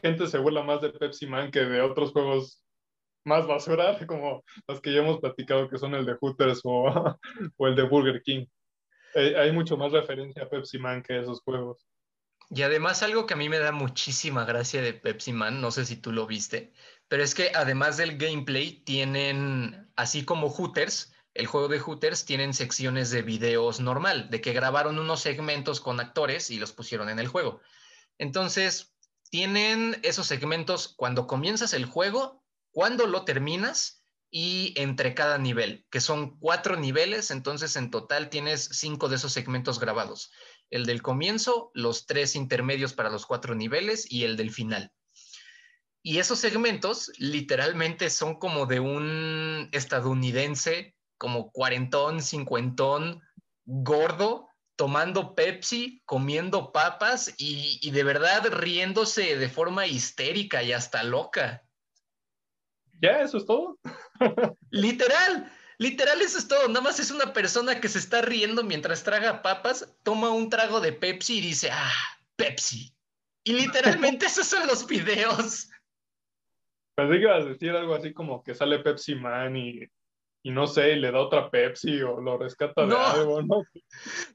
gente 0.02 0.28
se 0.28 0.38
vuela 0.38 0.64
más 0.64 0.82
de 0.82 0.90
Pepsi 0.90 1.28
Man 1.28 1.52
que 1.52 1.62
de 1.62 1.82
otros 1.82 2.12
juegos 2.12 2.64
más 3.26 3.48
basura, 3.48 3.98
como 4.08 4.44
los 4.68 4.82
que 4.82 4.94
ya 4.94 5.00
hemos 5.00 5.20
platicado, 5.20 5.70
que 5.70 5.78
son 5.78 5.96
el 5.96 6.06
de 6.06 6.16
Hooters 6.16 6.62
o, 6.64 7.18
el 7.60 7.76
de 7.76 7.84
Burger 7.84 8.22
King. 8.22 8.46
Eh, 9.16 9.36
hay 9.38 9.52
mucho 9.52 9.78
más 9.78 9.92
referencia 9.92 10.44
a 10.44 10.50
Pepsi 10.50 10.78
Man 10.78 11.02
que 11.02 11.20
esos 11.20 11.42
juegos. 11.42 11.88
Y 12.52 12.64
además 12.64 13.04
algo 13.04 13.28
que 13.28 13.36
a 13.36 13.38
mí 13.38 13.48
me 13.48 13.60
da 13.60 13.72
muchísima 13.72 14.44
gracia 14.44 14.82
de 14.82 14.94
Pepsi 14.94 15.34
Man, 15.34 15.62
no 15.62 15.70
sé 15.70 15.86
si 15.86 15.98
tú 15.98 16.12
lo 16.12 16.26
viste, 16.26 16.74
pero 17.08 17.24
es 17.24 17.36
que 17.36 17.52
además 17.54 17.98
del 17.98 18.18
gameplay 18.18 18.84
tienen, 18.84 19.92
así 19.96 20.26
como 20.26 20.50
Hooters, 20.50 21.14
el 21.36 21.46
juego 21.46 21.68
de 21.68 21.80
Hooters 21.80 22.26
tienen 22.26 22.56
secciones 22.56 23.12
de 23.12 23.22
videos 23.22 23.80
normal, 23.80 24.32
de 24.32 24.42
que 24.42 24.54
grabaron 24.54 24.98
unos 24.98 25.22
segmentos 25.22 25.80
con 25.80 26.00
actores 26.00 26.50
y 26.50 26.58
los 26.58 26.72
pusieron 26.72 27.10
en 27.10 27.20
el 27.20 27.28
juego. 27.28 27.62
Entonces, 28.18 28.89
tienen 29.30 30.00
esos 30.04 30.28
segmentos 30.28 30.94
cuando 30.96 31.28
comienzas 31.28 31.74
el 31.74 31.86
juego, 31.86 32.44
cuando 32.72 33.08
lo 33.08 33.26
terminas 33.26 34.04
y 34.32 34.74
entre 34.76 35.16
cada 35.16 35.38
nivel, 35.38 35.86
que 35.90 36.02
son 36.02 36.38
cuatro 36.40 36.76
niveles, 36.76 37.32
entonces 37.32 37.76
en 37.76 37.90
total 37.90 38.30
tienes 38.30 38.70
cinco 38.74 39.10
de 39.10 39.16
esos 39.16 39.34
segmentos 39.34 39.80
grabados. 39.80 40.32
El 40.70 40.86
del 40.86 41.02
comienzo, 41.02 41.72
los 41.74 42.06
tres 42.06 42.36
intermedios 42.36 42.94
para 42.94 43.10
los 43.10 43.26
cuatro 43.26 43.56
niveles 43.56 44.12
y 44.12 44.26
el 44.26 44.38
del 44.38 44.52
final. 44.52 44.92
Y 46.02 46.20
esos 46.20 46.40
segmentos 46.40 47.12
literalmente 47.18 48.10
son 48.10 48.40
como 48.40 48.66
de 48.66 48.80
un 48.80 49.70
estadounidense, 49.72 50.96
como 51.18 51.52
cuarentón, 51.52 52.22
cincuentón, 52.22 53.22
gordo, 53.66 54.49
tomando 54.80 55.36
Pepsi, 55.36 56.02
comiendo 56.06 56.72
papas 56.72 57.36
y, 57.38 57.92
de 57.92 58.02
verdad 58.06 58.46
riéndose 58.50 59.38
de 59.38 59.50
forma 59.50 59.86
histérica 59.86 60.64
y 60.64 60.72
hasta 60.72 61.04
loca. 61.04 61.66
Ya, 63.02 63.22
eso 63.22 63.40
es 63.40 63.46
todo. 63.46 63.78
literal, 64.72 65.52
literal, 65.80 66.22
eso 66.22 66.38
es 66.38 66.48
todo. 66.48 66.70
Nada 66.70 66.80
más 66.80 66.98
es 67.02 67.12
una 67.12 67.34
persona 67.34 67.82
que 67.82 67.90
se 67.90 68.00
está 68.00 68.22
riendo 68.22 68.64
mientras 68.64 69.04
traga 69.04 69.42
papas, 69.42 69.98
toma 70.04 70.30
un 70.30 70.50
trago 70.50 70.80
de 70.80 70.94
Pepsi 70.94 71.40
y 71.40 71.42
dice, 71.42 71.72
ah, 71.74 71.92
Pepsi. 72.38 72.96
Y 73.44 73.52
literalmente 73.52 74.28
esos 74.28 74.48
son 74.48 74.66
los 74.66 74.88
videos. 74.88 75.70
Pensé 76.96 77.16
que 77.16 77.22
ibas 77.24 77.44
a 77.44 77.50
decir 77.50 77.72
algo 77.72 77.96
así 77.96 78.14
como 78.14 78.42
que 78.46 78.56
sale 78.56 78.80
Pepsi 78.80 79.16
Man 79.16 79.58
y 79.58 79.90
y 80.42 80.52
no 80.52 80.68
sé, 80.68 80.96
le 80.96 81.12
da 81.12 81.20
otra 81.20 81.50
Pepsi 81.50 82.02
o 82.02 82.22
lo 82.22 82.38
rescata 82.38 82.86
de 82.86 82.96
algo, 82.96 83.42
¿no? 83.42 83.64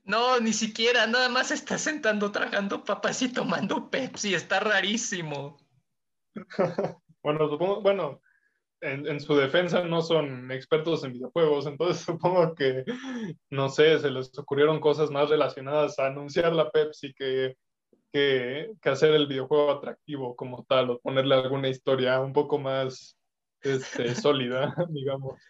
No, 0.05 0.39
ni 0.41 0.53
siquiera, 0.53 1.07
nada 1.07 1.29
más 1.29 1.51
está 1.51 1.79
sentando 1.79 2.31
tragando 2.31 2.85
papas 2.85 3.23
y 3.23 3.33
tomando 3.33 3.91
Pepsi, 3.91 4.35
está 4.35 4.61
rarísimo. 4.61 5.57
bueno, 7.23 7.49
supongo, 7.49 7.81
bueno, 7.81 8.21
en, 8.85 9.19
su 9.21 9.35
defensa 9.35 9.83
no 9.83 10.03
son 10.03 10.51
expertos 10.53 11.05
en 11.05 11.15
videojuegos, 11.15 11.67
entonces 11.67 12.05
supongo 12.05 12.55
que, 12.55 12.85
no 13.51 13.69
sé, 13.69 13.99
se 13.99 14.11
les 14.11 14.37
ocurrieron 14.39 14.81
cosas 14.81 15.11
más 15.11 15.31
relacionadas 15.31 15.99
a 15.99 16.07
anunciar 16.07 16.55
la 16.55 16.71
Pepsi 16.71 17.15
que, 17.15 17.57
que, 18.13 18.71
hacer 18.85 19.15
el 19.15 19.27
videojuego 19.27 19.73
atractivo 19.73 20.37
como 20.37 20.65
tal, 20.65 20.91
o 20.91 21.01
ponerle 21.01 21.35
alguna 21.35 21.69
historia 21.69 22.21
un 22.21 22.33
poco 22.33 22.59
más 22.59 23.17
este, 23.63 24.15
sólida, 24.15 24.75
digamos. 24.91 25.41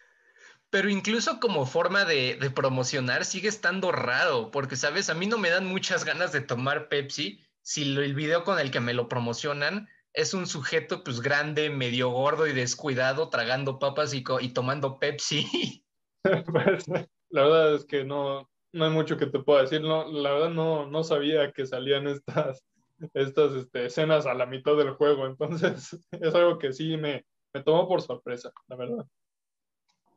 Pero 0.75 0.89
incluso 0.89 1.39
como 1.39 1.65
forma 1.65 2.03
de, 2.03 2.37
promocionar 2.53 3.23
sigue 3.23 3.47
estando 3.47 3.93
raro, 3.93 4.51
porque, 4.51 4.75
¿sabes? 4.75 5.09
A 5.09 5.13
mí 5.13 5.25
no 5.25 5.37
me 5.37 5.49
dan 5.49 5.65
muchas 5.65 6.03
ganas 6.03 6.33
de 6.33 6.41
tomar 6.41 6.89
Pepsi 6.89 7.39
si 7.61 7.83
el 7.83 8.13
video 8.13 8.43
con 8.43 8.59
el 8.59 8.71
que 8.71 8.81
me 8.81 8.93
lo 8.93 9.07
promocionan 9.07 9.87
es 10.11 10.33
un 10.33 10.47
sujeto 10.47 11.01
pues 11.01 11.21
grande, 11.21 11.69
medio 11.69 12.09
gordo 12.09 12.45
y 12.45 12.51
descuidado, 12.51 13.29
tragando 13.29 13.79
papas 13.79 14.13
y, 14.13 14.21
y 14.41 14.49
tomando 14.49 14.99
Pepsi. 14.99 15.85
pues, 16.51 16.89
la 17.29 17.41
verdad 17.43 17.75
es 17.75 17.85
que 17.85 18.03
no, 18.03 18.49
no 18.73 18.83
hay 18.83 18.91
mucho 18.91 19.15
que 19.15 19.27
te 19.27 19.39
pueda 19.39 19.61
decir. 19.61 19.79
No, 19.79 20.11
la 20.11 20.33
verdad 20.33 20.49
no, 20.49 20.87
no 20.87 21.05
sabía 21.05 21.53
que 21.53 21.65
salían 21.65 22.05
estas, 22.07 22.65
estas 23.13 23.53
este, 23.53 23.85
escenas 23.85 24.25
a 24.25 24.33
la 24.33 24.45
mitad 24.45 24.75
del 24.75 24.91
juego. 24.91 25.25
Entonces 25.25 25.97
es 26.11 26.35
algo 26.35 26.59
que 26.59 26.73
sí 26.73 26.97
me, 26.97 27.25
me 27.53 27.63
tomó 27.63 27.87
por 27.87 28.01
sorpresa, 28.01 28.51
la 28.67 28.75
verdad. 28.75 29.05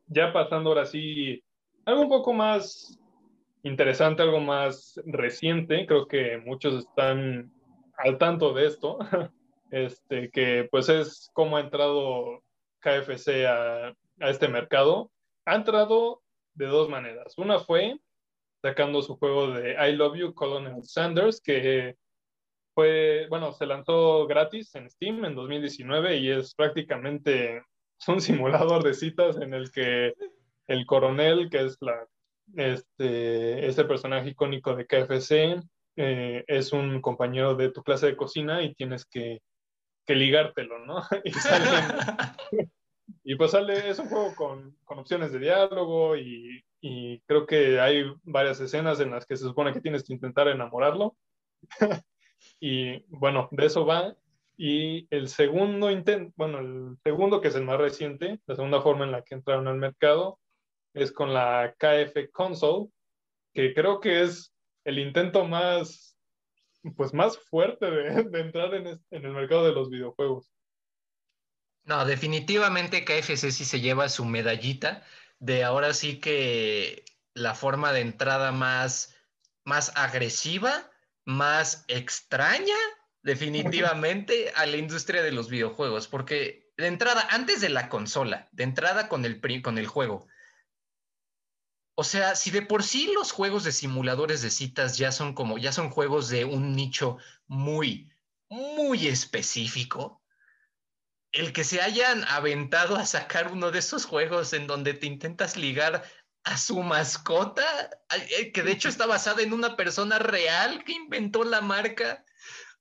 Ya 0.09 0.33
pasando 0.33 0.71
ahora 0.71 0.87
sí, 0.87 1.42
algo 1.85 2.03
un 2.03 2.09
poco 2.09 2.33
más 2.33 2.99
interesante, 3.62 4.23
algo 4.23 4.40
más 4.40 5.01
reciente. 5.07 5.87
Creo 5.87 6.07
que 6.07 6.38
muchos 6.38 6.85
están 6.85 7.53
al 7.97 8.18
tanto 8.18 8.53
de 8.53 8.66
esto. 8.66 8.99
este, 9.71 10.31
que 10.31 10.68
pues 10.71 10.88
es 10.88 11.31
como 11.33 11.57
ha 11.57 11.61
entrado 11.61 12.42
KFC 12.81 13.47
a, 13.47 13.88
a 13.88 14.31
este 14.31 14.49
mercado. 14.49 15.11
Ha 15.44 15.55
entrado 15.55 16.23
de 16.55 16.66
dos 16.66 16.88
maneras. 16.88 17.37
Una 17.38 17.59
fue 17.59 17.99
sacando 18.62 19.03
su 19.03 19.16
juego 19.16 19.53
de 19.53 19.73
I 19.73 19.94
Love 19.94 20.16
You, 20.16 20.35
Colonel 20.35 20.83
Sanders, 20.85 21.40
que 21.40 21.97
fue, 22.75 23.27
bueno, 23.29 23.53
se 23.53 23.66
lanzó 23.66 24.27
gratis 24.27 24.75
en 24.75 24.90
Steam 24.90 25.25
en 25.25 25.35
2019 25.35 26.16
y 26.18 26.31
es 26.31 26.55
prácticamente 26.55 27.62
un 28.09 28.21
simulador 28.21 28.83
de 28.83 28.95
citas 28.95 29.37
en 29.37 29.55
el 29.55 29.71
que 29.71 30.15
el 30.67 30.87
coronel, 30.87 31.49
que 31.51 31.65
es 31.65 31.79
la, 31.81 32.07
este, 32.57 33.67
este 33.67 33.85
personaje 33.85 34.31
icónico 34.31 34.77
de 34.77 34.87
KFC, 34.87 35.63
eh, 35.97 36.45
es 36.47 36.73
un 36.73 37.01
compañero 37.01 37.55
de 37.55 37.71
tu 37.71 37.83
clase 37.83 38.07
de 38.07 38.17
cocina 38.17 38.63
y 38.63 38.75
tienes 38.75 39.05
que 39.05 39.41
que 40.09 40.15
ligártelo, 40.15 40.79
¿no? 40.87 41.03
y, 41.25 41.33
y 43.25 43.37
pues 43.37 43.51
sale, 43.51 43.91
es 43.91 43.99
un 43.99 44.09
juego 44.09 44.35
con, 44.35 44.75
con 44.87 44.99
opciones 44.99 45.33
de 45.33 45.39
diálogo 45.39 46.17
y, 46.17 46.65
y, 46.81 47.21
creo 47.27 47.47
que 47.47 47.79
hay 47.79 48.05
varias 48.23 48.59
escenas 48.59 49.01
en 49.01 49.11
las 49.11 49.27
que 49.27 49.37
se 49.37 49.45
supone 49.45 49.75
que 49.75 49.83
tienes 49.83 50.03
que 50.03 50.15
intentar 50.15 50.49
enamorarlo. 50.49 51.15
y 52.59 53.01
bueno, 53.09 53.51
de 53.53 53.67
eso 53.67 53.85
va. 53.85 54.17
Y 54.61 55.07
el 55.14 55.29
segundo 55.29 55.88
intento, 55.88 56.33
bueno, 56.37 56.59
el 56.59 56.99
segundo 57.05 57.40
que 57.40 57.49
es 57.49 57.55
el 57.55 57.62
más 57.62 57.79
reciente, 57.79 58.40
la 58.44 58.57
segunda 58.57 58.83
forma 58.83 59.05
en 59.05 59.12
la 59.12 59.23
que 59.23 59.37
entraron 59.37 59.68
al 59.68 59.77
mercado, 59.77 60.40
es 60.94 61.12
con 61.12 61.33
la 61.33 61.75
KF 61.79 62.33
Console, 62.33 62.88
que 63.55 63.73
creo 63.73 64.01
que 64.01 64.23
es 64.23 64.53
el 64.85 64.99
intento 64.99 65.47
más 65.47 66.16
pues 66.97 67.14
más 67.14 67.38
fuerte 67.38 67.90
de, 67.90 68.07
entrar 68.40 68.75
en, 68.75 68.87
en, 68.87 69.25
el 69.25 69.33
mercado 69.33 69.64
de 69.64 69.73
los 69.73 69.90
videojuegos. 69.90 70.53
No, 71.85 72.05
definitivamente 72.05 73.05
KFC 73.05 73.51
sí 73.51 73.64
se 73.64 73.81
lleva 73.81 74.09
su 74.09 74.25
medallita 74.25 75.05
de 75.38 75.64
ahora 75.64 75.94
sí 75.94 76.21
que 76.21 77.05
la 77.35 77.55
forma 77.55 77.92
de 77.92 78.01
entrada 78.01 78.53
más, 78.53 79.14
más 79.64 79.92
agresiva, 79.97 80.90
más 81.25 81.85
extraña, 81.88 82.75
definitivamente, 83.29 84.53
a 84.57 84.67
la 84.67 84.79
industria 84.79 85.23
de 85.23 85.33
los 85.33 85.49
videojuegos, 85.49 86.09
porque 86.09 86.73
de 86.77 86.87
entrada, 86.87 87.29
antes 87.31 87.61
de 87.61 87.69
la 87.69 87.88
consola, 87.88 88.49
de 88.53 88.64
entrada 88.64 89.09
con 89.09 89.25
el, 89.25 89.41
con 89.62 89.79
el 89.79 89.87
juego, 89.87 90.27
o 91.95 92.05
sea, 92.05 92.35
si 92.37 92.51
de 92.51 92.62
por 92.62 92.83
sí 92.83 93.12
los 93.12 93.33
juegos 93.33 93.64
de 93.64 93.73
simuladores 93.73 94.41
de 94.41 94.51
citas 94.51 94.97
ya 94.97 95.12
son 95.12 95.35
como, 95.35 95.59
ya 95.59 95.73
son 95.73 95.91
juegos 95.91 96.29
de 96.29 96.45
un 96.45 96.75
nicho 96.75 97.19
muy, 97.47 98.11
muy 98.49 99.07
específico, 99.09 100.23
el 101.33 101.53
que 101.53 101.64
se 101.64 101.83
hayan 101.83 102.25
aventado 102.25 102.97
a 102.97 103.05
sacar 103.05 103.53
uno 103.53 103.71
de 103.71 103.81
esos 103.81 104.07
juegos 104.07 104.55
en 104.55 104.67
donde 104.67 104.95
te 104.95 105.07
intentas 105.07 105.57
ligar 105.57 106.03
a 106.45 106.57
su 106.57 106.83
mascota, 106.83 107.91
eh, 108.38 108.53
que 108.53 108.62
de 108.62 108.73
hecho 108.73 108.88
está 108.88 109.05
basada 109.05 109.43
en 109.43 109.53
una 109.53 109.77
persona 109.77 110.19
real 110.19 110.85
que 110.85 110.93
inventó 110.93 111.45
la 111.45 111.61
marca, 111.61 112.25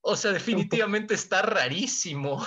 o 0.08 0.16
sea, 0.16 0.32
definitivamente 0.32 1.14
está 1.14 1.42
rarísimo. 1.42 2.42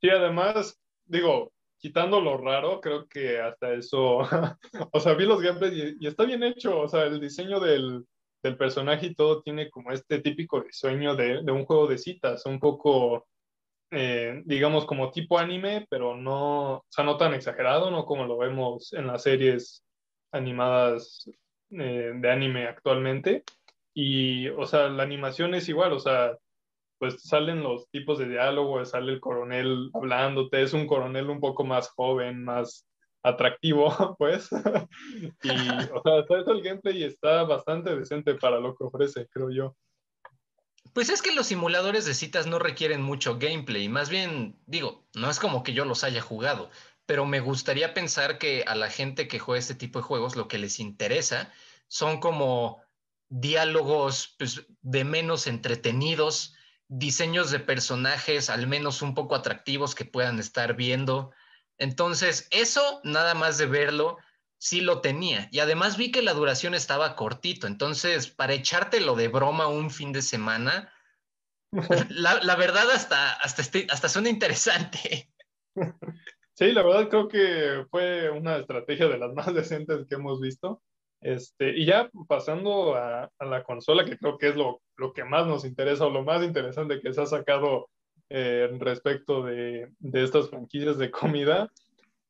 Sí, 0.00 0.10
además, 0.10 0.76
digo, 1.04 1.52
quitando 1.78 2.20
lo 2.20 2.36
raro, 2.36 2.80
creo 2.80 3.06
que 3.06 3.38
hasta 3.40 3.72
eso, 3.74 4.18
o 4.92 5.00
sea, 5.00 5.14
vi 5.14 5.24
los 5.24 5.40
gameplays 5.40 5.96
y, 6.00 6.06
está 6.06 6.24
bien 6.24 6.42
hecho, 6.42 6.80
o 6.80 6.88
sea, 6.88 7.04
el 7.04 7.20
diseño 7.20 7.60
del, 7.60 8.04
del, 8.42 8.56
personaje 8.56 9.06
y 9.06 9.14
todo 9.14 9.40
tiene 9.42 9.70
como 9.70 9.92
este 9.92 10.18
típico 10.18 10.60
diseño 10.60 11.14
de, 11.14 11.42
de 11.44 11.52
un 11.52 11.64
juego 11.64 11.86
de 11.86 11.98
citas, 11.98 12.44
un 12.44 12.58
poco, 12.58 13.28
eh, 13.92 14.42
digamos, 14.44 14.84
como 14.84 15.12
tipo 15.12 15.38
anime, 15.38 15.86
pero 15.88 16.16
no, 16.16 16.78
o 16.78 16.86
sea, 16.88 17.04
no 17.04 17.16
tan 17.16 17.34
exagerado, 17.34 17.88
no 17.92 18.04
como 18.04 18.26
lo 18.26 18.36
vemos 18.36 18.92
en 18.94 19.06
las 19.06 19.22
series 19.22 19.84
animadas 20.32 21.30
eh, 21.70 22.12
de 22.16 22.30
anime 22.32 22.66
actualmente. 22.66 23.44
Y, 23.98 24.48
o 24.48 24.66
sea, 24.66 24.90
la 24.90 25.04
animación 25.04 25.54
es 25.54 25.70
igual, 25.70 25.94
o 25.94 25.98
sea, 25.98 26.36
pues 26.98 27.22
salen 27.22 27.62
los 27.62 27.88
tipos 27.88 28.18
de 28.18 28.28
diálogo, 28.28 28.84
sale 28.84 29.10
el 29.10 29.20
coronel 29.20 29.90
hablándote, 29.94 30.62
es 30.62 30.74
un 30.74 30.86
coronel 30.86 31.30
un 31.30 31.40
poco 31.40 31.64
más 31.64 31.88
joven, 31.88 32.44
más 32.44 32.86
atractivo, 33.22 33.88
pues. 34.18 34.50
y, 35.42 35.48
o 35.48 36.02
sea, 36.02 36.26
todo 36.26 36.52
el 36.52 36.62
gameplay 36.62 37.04
está 37.04 37.44
bastante 37.44 37.96
decente 37.96 38.34
para 38.34 38.60
lo 38.60 38.76
que 38.76 38.84
ofrece, 38.84 39.28
creo 39.30 39.50
yo. 39.50 39.74
Pues 40.92 41.08
es 41.08 41.22
que 41.22 41.34
los 41.34 41.46
simuladores 41.46 42.04
de 42.04 42.12
citas 42.12 42.46
no 42.46 42.58
requieren 42.58 43.00
mucho 43.00 43.38
gameplay, 43.38 43.88
más 43.88 44.10
bien, 44.10 44.60
digo, 44.66 45.06
no 45.14 45.30
es 45.30 45.40
como 45.40 45.62
que 45.62 45.72
yo 45.72 45.86
los 45.86 46.04
haya 46.04 46.20
jugado, 46.20 46.68
pero 47.06 47.24
me 47.24 47.40
gustaría 47.40 47.94
pensar 47.94 48.36
que 48.36 48.62
a 48.66 48.74
la 48.74 48.90
gente 48.90 49.26
que 49.26 49.38
juega 49.38 49.58
este 49.58 49.74
tipo 49.74 50.00
de 50.00 50.04
juegos 50.04 50.36
lo 50.36 50.48
que 50.48 50.58
les 50.58 50.80
interesa 50.80 51.50
son 51.88 52.20
como 52.20 52.84
diálogos 53.28 54.34
pues, 54.38 54.66
de 54.82 55.04
menos 55.04 55.46
entretenidos, 55.46 56.54
diseños 56.88 57.50
de 57.50 57.60
personajes 57.60 58.50
al 58.50 58.66
menos 58.66 59.02
un 59.02 59.14
poco 59.14 59.34
atractivos 59.34 59.94
que 59.94 60.04
puedan 60.04 60.38
estar 60.38 60.74
viendo. 60.76 61.32
Entonces, 61.78 62.48
eso 62.50 63.00
nada 63.04 63.34
más 63.34 63.58
de 63.58 63.66
verlo, 63.66 64.18
sí 64.58 64.80
lo 64.80 65.00
tenía. 65.00 65.48
Y 65.50 65.58
además 65.58 65.96
vi 65.96 66.10
que 66.10 66.22
la 66.22 66.32
duración 66.32 66.74
estaba 66.74 67.16
cortito. 67.16 67.66
Entonces, 67.66 68.28
para 68.28 68.54
echártelo 68.54 69.14
de 69.14 69.28
broma 69.28 69.66
un 69.66 69.90
fin 69.90 70.12
de 70.12 70.22
semana, 70.22 70.92
la, 72.10 72.56
verdad 72.56 72.90
hasta, 72.90 73.32
hasta, 73.32 73.62
este, 73.62 73.86
hasta 73.90 74.08
suena 74.08 74.28
interesante. 74.28 75.30
Sí, 76.58 76.72
la 76.72 76.82
verdad 76.82 77.10
creo 77.10 77.28
que 77.28 77.84
fue 77.90 78.30
una 78.30 78.56
estrategia 78.56 79.08
de 79.08 79.18
las 79.18 79.34
más 79.34 79.52
decentes 79.52 80.06
que 80.08 80.14
hemos 80.14 80.40
visto. 80.40 80.82
Este, 81.20 81.76
y 81.76 81.86
ya 81.86 82.10
pasando 82.28 82.94
a, 82.94 83.30
la 83.40 83.62
consola, 83.64 84.04
que 84.04 84.18
creo 84.18 84.38
que 84.38 84.48
es 84.48 84.56
lo, 84.56 84.80
lo, 84.96 85.12
que 85.12 85.24
más 85.24 85.46
nos 85.46 85.64
interesa 85.64 86.06
o 86.06 86.10
lo 86.10 86.22
más 86.22 86.42
interesante 86.42 87.00
que 87.00 87.12
se 87.12 87.22
ha 87.22 87.26
sacado 87.26 87.88
eh, 88.28 88.68
respecto 88.78 89.42
de, 89.44 89.90
de, 89.98 90.24
estas 90.24 90.50
franquicias 90.50 90.98
de 90.98 91.10
comida, 91.10 91.70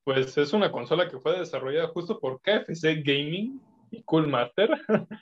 pues 0.04 0.36
es 0.38 0.52
una 0.52 0.70
consola 0.70 1.08
que 1.08 1.18
fue 1.18 1.38
desarrollada 1.38 1.88
justo 1.88 2.20
por 2.20 2.40
KFC 2.40 3.02
Gaming 3.02 3.60
y 3.90 4.02
Cool 4.04 4.28
Master. 4.28 4.70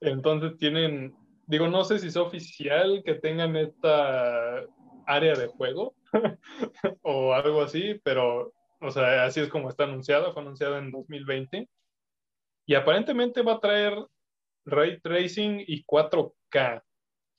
Entonces 0.00 0.56
tienen, 0.56 1.14
digo, 1.46 1.68
no 1.68 1.84
sé 1.84 1.98
si 1.98 2.08
es 2.08 2.16
oficial 2.16 3.02
que 3.04 3.14
tengan 3.14 3.56
esta 3.56 4.62
área 5.06 5.34
de 5.34 5.46
juego 5.48 5.94
o 7.02 7.34
algo 7.34 7.62
así, 7.62 8.00
pero, 8.02 8.52
o 8.80 8.90
sea, 8.90 9.24
así 9.24 9.40
es 9.40 9.48
como 9.48 9.68
está 9.68 9.84
anunciada, 9.84 10.32
fue 10.32 10.42
anunciada 10.42 10.78
en 10.78 10.90
2020 10.90 11.68
y 12.66 12.74
aparentemente 12.74 13.42
va 13.42 13.54
a 13.54 13.60
traer 13.60 13.94
ray 14.64 15.00
tracing 15.00 15.62
y 15.66 15.84
4K. 15.84 16.82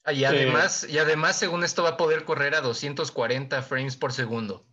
Ah, 0.03 0.13
y 0.13 0.23
además, 0.23 0.88
y 0.88 0.99
además, 0.99 1.38
según 1.38 1.63
esto, 1.63 1.81
va 1.81 1.89
a 1.89 1.97
poder 1.97 2.25
correr 2.25 2.53
a 2.53 2.61
240 2.61 3.61
frames 3.63 3.97
por 3.97 4.13
segundo. 4.13 4.65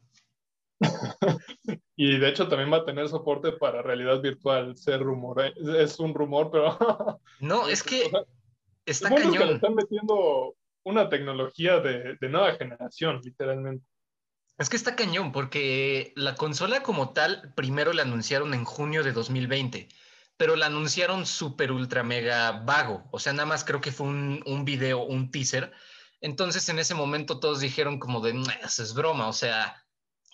y 1.97 2.19
de 2.19 2.29
hecho 2.29 2.49
también 2.49 2.73
va 2.73 2.79
a 2.79 2.85
tener 2.85 3.09
soporte 3.09 3.53
para 3.53 3.81
realidad 3.81 4.21
virtual. 4.21 4.75
Eh, 4.87 5.53
es 5.79 5.99
un 5.99 6.13
rumor, 6.13 6.51
pero. 6.51 6.77
no, 7.41 7.69
es 7.69 7.83
que 7.83 8.11
está 8.85 9.09
cañón. 9.09 9.49
le 9.49 9.55
están 9.55 9.75
metiendo 9.75 10.55
una 10.85 11.09
tecnología 11.09 11.79
de, 11.79 12.17
de 12.21 12.29
nueva 12.29 12.53
generación, 12.57 13.21
literalmente. 13.25 13.87
Es 14.59 14.69
que 14.69 14.77
está 14.77 14.97
cañón, 14.97 15.33
porque 15.33 16.13
la 16.15 16.35
consola 16.35 16.83
como 16.83 17.15
tal, 17.15 17.55
primero 17.55 17.95
la 17.95 18.03
anunciaron 18.03 18.53
en 18.53 18.65
junio 18.67 19.03
de 19.03 19.13
2020, 19.13 19.89
pero 20.37 20.57
la 20.57 20.67
anunciaron 20.67 21.27
súper 21.27 21.73
ultra 21.73 22.03
mega 22.03 22.53
vago. 22.53 23.09
O 23.13 23.19
sea, 23.19 23.33
nada 23.33 23.47
más 23.47 23.65
creo 23.65 23.81
que 23.81 23.93
fue 23.93 24.07
un, 24.07 24.43
un 24.47 24.65
video, 24.65 25.05
un 25.05 25.31
teaser. 25.31 25.73
Entonces 26.21 26.69
en 26.69 26.79
ese 26.79 26.95
momento 26.95 27.41
todos 27.41 27.61
dijeron 27.61 27.99
como 27.99 28.21
de, 28.21 28.41
eso 28.65 28.83
es 28.83 28.95
broma, 28.95 29.29
o 29.29 29.33
sea, 29.33 29.85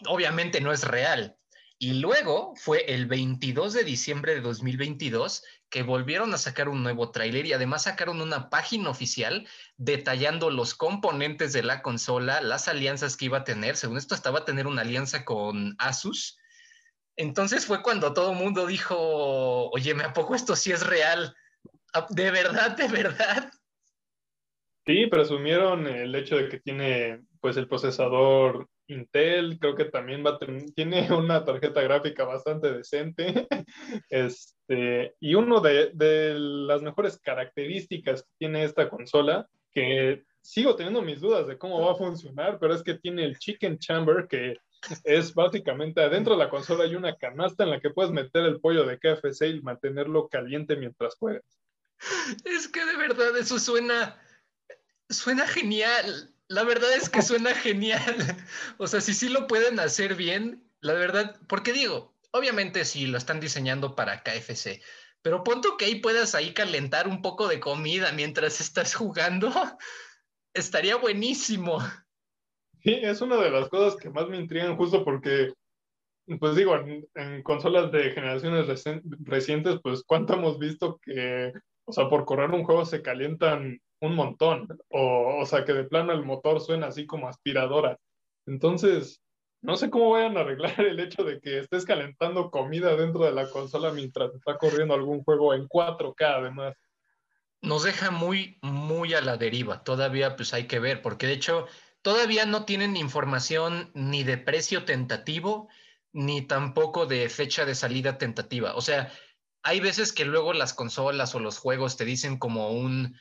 obviamente 0.07 0.61
no 0.61 0.73
es 0.73 0.85
real. 0.85 1.39
Y 1.81 1.95
luego 1.95 2.55
fue 2.57 2.93
el 2.93 3.07
22 3.07 3.73
de 3.73 3.85
diciembre 3.85 4.35
de 4.35 4.41
2022 4.41 5.45
que 5.71 5.85
volvieron 5.85 6.35
a 6.35 6.39
sacar 6.39 6.69
un 6.69 6.83
nuevo 6.83 7.13
tráiler 7.13 7.47
y 7.47 7.53
además 7.53 7.85
sacaron 7.85 8.21
una 8.21 8.51
página 8.51 8.91
oficial 8.91 9.47
detallando 9.77 10.51
los 10.51 10.75
componentes 10.75 11.53
de 11.53 11.63
la 11.63 11.83
consola, 11.83 12.41
las 12.41 12.67
alianzas 12.67 13.17
que 13.17 13.27
iba 13.27 13.39
a 13.39 13.45
tener. 13.45 13.77
Según 13.77 13.97
esto, 13.97 14.17
estaba 14.17 14.41
a 14.41 14.45
tener 14.45 14.67
una 14.67 14.83
alianza 14.83 15.25
con 15.25 15.77
Asus. 15.79 16.39
Entonces 17.19 17.67
fue 17.67 17.83
cuando 17.83 18.15
todo 18.15 18.31
el 18.31 18.39
mundo 18.39 18.65
dijo, 18.65 19.71
oye, 19.71 19.93
¿me 19.93 20.05
apoco 20.05 20.37
esto 20.37 20.55
sí 20.55 20.71
es 20.71 20.87
real? 20.87 21.35
Ah, 21.93 22.07
¿De 22.11 22.31
verdad, 22.31 22.77
de 22.77 22.87
verdad? 22.87 23.51
Sí, 24.87 25.07
presumieron 25.09 25.89
el 25.89 26.15
hecho 26.15 26.37
de 26.37 26.49
que 26.49 26.61
tiene 26.61 27.21
pues 27.41 27.57
el 27.57 27.67
procesador 27.67 28.69
Intel, 28.87 29.59
creo 29.59 29.75
que 29.75 29.87
también 29.87 30.25
va 30.25 30.39
tiene 30.75 31.13
una 31.13 31.45
tarjeta 31.45 31.83
gráfica 31.83 32.25
bastante 32.25 32.73
decente. 32.73 33.47
Este, 34.11 35.15
y 35.19 35.35
uno 35.35 35.61
de, 35.61 35.91
de, 35.95 36.35
las 36.39 36.83
mejores 36.83 37.19
características 37.19 38.23
que 38.23 38.29
tiene 38.39 38.65
esta 38.65 38.89
consola, 38.89 39.49
que 39.73 40.25
sigo 40.41 40.77
teniendo 40.77 41.03
mis 41.03 41.21
dudas 41.21 41.47
de 41.47 41.59
cómo 41.59 41.81
va 41.85 41.93
a 41.93 41.97
funcionar, 41.97 42.59
pero 42.61 42.75
es 42.75 42.83
que 42.83 42.95
tiene 42.95 43.25
el 43.25 43.39
Chicken 43.39 43.79
Chamber, 43.79 44.27
que 44.29 44.57
es 45.05 45.35
básicamente 45.35 46.03
adentro 46.03 46.35
de 46.35 46.45
la 46.45 46.51
consola 46.51 46.85
hay 46.85 46.95
una 46.95 47.17
canasta 47.17 47.65
en 47.65 47.71
la 47.71 47.81
que 47.81 47.91
puedes 47.91 48.13
meter 48.13 48.45
el 48.45 48.61
pollo 48.61 48.85
de 48.85 48.99
KFC 48.99 49.49
y 49.49 49.61
mantenerlo 49.61 50.29
caliente 50.29 50.77
mientras 50.77 51.17
juegas. 51.17 51.45
Es 52.45 52.69
que 52.69 52.85
de 52.85 52.97
verdad 52.97 53.37
eso 53.37 53.59
suena, 53.59 54.21
suena 55.09 55.47
genial. 55.47 56.35
La 56.49 56.63
verdad 56.63 56.93
es 56.95 57.09
que 57.09 57.23
suena 57.23 57.55
genial. 57.55 58.37
O 58.79 58.87
sea, 58.87 59.01
si 59.01 59.15
sí 59.15 59.29
lo 59.29 59.47
pueden 59.47 59.81
hacer 59.81 60.15
bien, 60.15 60.65
la 60.81 60.95
verdad, 60.95 61.37
porque 61.49 61.73
digo, 61.73 62.15
obviamente 62.31 62.85
sí 62.85 63.07
lo 63.07 63.19
están 63.19 63.41
diseñando 63.41 63.97
para 63.97 64.23
KFC, 64.23 64.81
pero 65.23 65.45
punto 65.45 65.77
que 65.77 65.87
ahí 65.87 65.97
puedas 65.97 66.35
ahí 66.35 66.55
calentar 66.55 67.09
un 67.09 67.21
poco 67.21 67.49
de 67.49 67.61
comida 67.61 68.13
mientras 68.13 68.61
estás 68.61 68.95
jugando, 68.95 69.53
estaría 70.55 70.97
buenísimo. 70.97 71.83
Sí, 72.89 72.99
es 73.03 73.21
una 73.21 73.37
de 73.37 73.51
las 73.51 73.69
cosas 73.69 74.01
que 74.01 74.09
más 74.09 74.31
me 74.31 74.39
intrigan 74.39 74.75
justo 74.79 75.05
porque, 75.05 75.53
pues 76.41 76.57
digo, 76.57 76.75
en, 76.75 77.43
consolas 77.43 77.93
de 77.93 78.13
generaciones 78.13 78.67
recientes, 79.21 79.79
pues 79.83 80.03
cuánto 80.07 80.33
hemos 80.33 80.59
visto 80.59 80.99
que, 81.03 81.53
o 81.85 81.93
sea, 81.93 82.09
por 82.09 82.25
correr 82.25 82.51
un 82.51 82.65
juego 82.65 82.87
se 82.87 83.03
calientan 83.03 83.79
un 84.01 84.15
montón, 84.15 84.69
o, 84.89 85.37
o 85.39 85.45
sea, 85.45 85.67
que 85.67 85.75
de 85.75 85.85
plano 85.85 86.15
el 86.15 86.25
motor 86.25 86.63
suena 86.63 86.87
así 86.87 87.05
como 87.05 87.29
aspiradora. 87.29 87.99
Entonces, 88.47 89.21
no 89.61 89.77
sé 89.77 89.91
cómo 89.91 90.13
vayan 90.13 90.39
a 90.39 90.41
arreglar 90.41 90.81
el 90.81 90.99
hecho 90.99 91.25
de 91.25 91.41
que 91.41 91.59
estés 91.59 91.85
calentando 91.85 92.51
comida 92.51 92.97
dentro 92.97 93.23
de 93.23 93.33
la 93.33 93.51
consola 93.51 93.93
mientras 93.93 94.35
está 94.35 94.57
corriendo 94.57 94.95
algún 94.95 95.23
juego 95.25 95.53
en 95.53 95.69
4K 95.69 96.25
además. 96.25 96.75
Nos 97.61 97.83
deja 97.83 98.11
muy, 98.11 98.57
muy 98.63 99.13
a 99.13 99.21
la 99.21 99.37
deriva. 99.37 99.85
Todavía 99.85 100.37
pues 100.37 100.55
hay 100.55 100.67
que 100.67 100.79
ver, 100.79 101.03
porque 101.03 101.27
de 101.27 101.35
hecho 101.35 101.67
todavía 102.03 102.47
no 102.47 102.65
tienen 102.65 102.97
información 102.97 103.91
ni 103.95 104.25
de 104.25 104.39
precio 104.39 104.85
tentativo, 104.85 105.69
ni 106.13 106.43
tampoco 106.43 107.07
de 107.07 107.29
fecha 107.29 107.65
de 107.65 107.75
salida 107.75 108.19
tentativa. 108.19 108.75
O 108.75 108.81
sea, 108.81 109.13
hay 109.63 109.81
veces 109.81 110.13
que 110.13 110.25
luego 110.25 110.53
las 110.53 110.75
consolas 110.75 111.35
o 111.35 111.41
los 111.41 111.59
juegos 111.59 111.97
te 111.97 112.05
dicen 112.05 112.39
como 112.39 112.71
un 112.71 113.19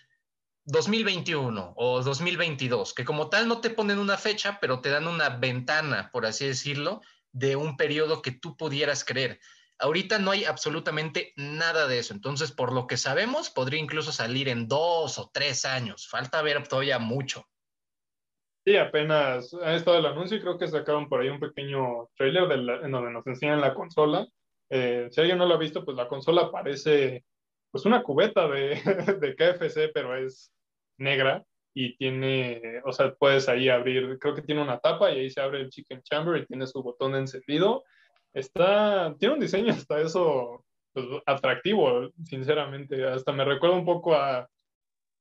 2021 0.65 1.73
o 1.75 2.03
2022, 2.03 2.93
que 2.93 3.05
como 3.05 3.29
tal 3.29 3.47
no 3.47 3.61
te 3.61 3.69
ponen 3.69 3.99
una 3.99 4.17
fecha, 4.17 4.59
pero 4.59 4.81
te 4.81 4.89
dan 4.89 5.07
una 5.07 5.29
ventana, 5.29 6.09
por 6.11 6.25
así 6.25 6.45
decirlo, 6.45 7.01
de 7.31 7.55
un 7.55 7.77
periodo 7.77 8.21
que 8.21 8.31
tú 8.31 8.57
pudieras 8.57 9.03
creer. 9.03 9.39
Ahorita 9.79 10.19
no 10.19 10.31
hay 10.31 10.43
absolutamente 10.43 11.33
nada 11.35 11.87
de 11.87 11.99
eso. 11.99 12.13
Entonces, 12.13 12.51
por 12.51 12.73
lo 12.73 12.87
que 12.87 12.97
sabemos, 12.97 13.49
podría 13.49 13.79
incluso 13.79 14.11
salir 14.11 14.49
en 14.49 14.67
dos 14.67 15.19
o 15.19 15.29
tres 15.31 15.65
años. 15.65 16.07
Falta 16.07 16.41
ver 16.41 16.67
todavía 16.67 16.99
mucho. 16.99 17.47
Sí, 18.67 18.75
apenas 18.75 19.53
ha 19.63 19.75
estado 19.75 19.97
el 19.97 20.06
anuncio 20.08 20.36
y 20.36 20.41
creo 20.41 20.58
que 20.58 20.67
sacaron 20.67 21.08
por 21.08 21.21
ahí 21.21 21.30
un 21.30 21.39
pequeño 21.39 22.10
trailer 22.17 22.51
en 22.84 22.91
donde 22.91 23.12
nos 23.12 23.25
enseñan 23.25 23.62
la 23.62 23.73
consola. 23.73 24.27
Eh, 24.69 25.08
si 25.10 25.21
alguien 25.21 25.38
no 25.38 25.45
lo 25.45 25.53
ha 25.53 25.58
visto, 25.58 25.86
pues 25.86 25.95
la 25.95 26.10
consola 26.10 26.51
parece 26.51 27.23
pues 27.71 27.86
una 27.86 28.03
cubeta 28.03 28.45
de, 28.49 28.75
de 29.21 29.36
KFC, 29.38 29.93
pero 29.93 30.17
es 30.17 30.51
negra 30.97 31.45
y 31.73 31.95
tiene, 31.95 32.82
o 32.84 32.91
sea, 32.91 33.15
puedes 33.15 33.47
ahí 33.47 33.69
abrir, 33.69 34.19
creo 34.19 34.36
que 34.36 34.41
tiene 34.41 34.62
una 34.62 34.80
tapa 34.80 35.12
y 35.13 35.19
ahí 35.19 35.30
se 35.30 35.39
abre 35.39 35.62
el 35.62 35.69
chicken 35.69 36.01
chamber 36.01 36.41
y 36.41 36.45
tiene 36.45 36.67
su 36.67 36.84
botón 36.84 37.13
de 37.13 37.19
encendido. 37.19 37.86
Está, 38.34 39.15
tiene 39.17 39.36
un 39.36 39.39
diseño 39.39 39.71
hasta 39.71 40.01
eso 40.01 40.65
pues, 40.91 41.06
atractivo, 41.25 42.10
sinceramente. 42.25 43.08
Hasta 43.08 43.32
me 43.32 43.45
recuerda 43.45 43.77
un 43.77 43.86
poco 43.86 44.13
a, 44.13 44.45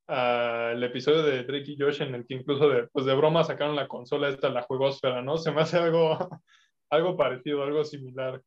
el 0.09 0.83
episodio 0.85 1.23
de 1.23 1.43
Drake 1.45 1.73
y 1.73 1.77
Josh 1.79 2.01
en 2.01 2.15
el 2.15 2.27
que 2.27 2.35
incluso 2.35 2.69
de, 2.69 2.87
pues 2.89 3.07
de 3.07 3.15
broma 3.15 3.45
sacaron 3.45 3.75
la 3.75 3.89
consola 3.89 4.29
esta, 4.29 4.49
la 4.49 4.63
juegosfera, 4.63 5.23
¿no? 5.23 5.37
Se 5.37 5.51
me 5.51 5.63
hace 5.63 5.79
algo, 5.79 6.17
algo 6.91 7.17
parecido, 7.17 7.63
algo 7.63 7.85
similar. 7.85 8.41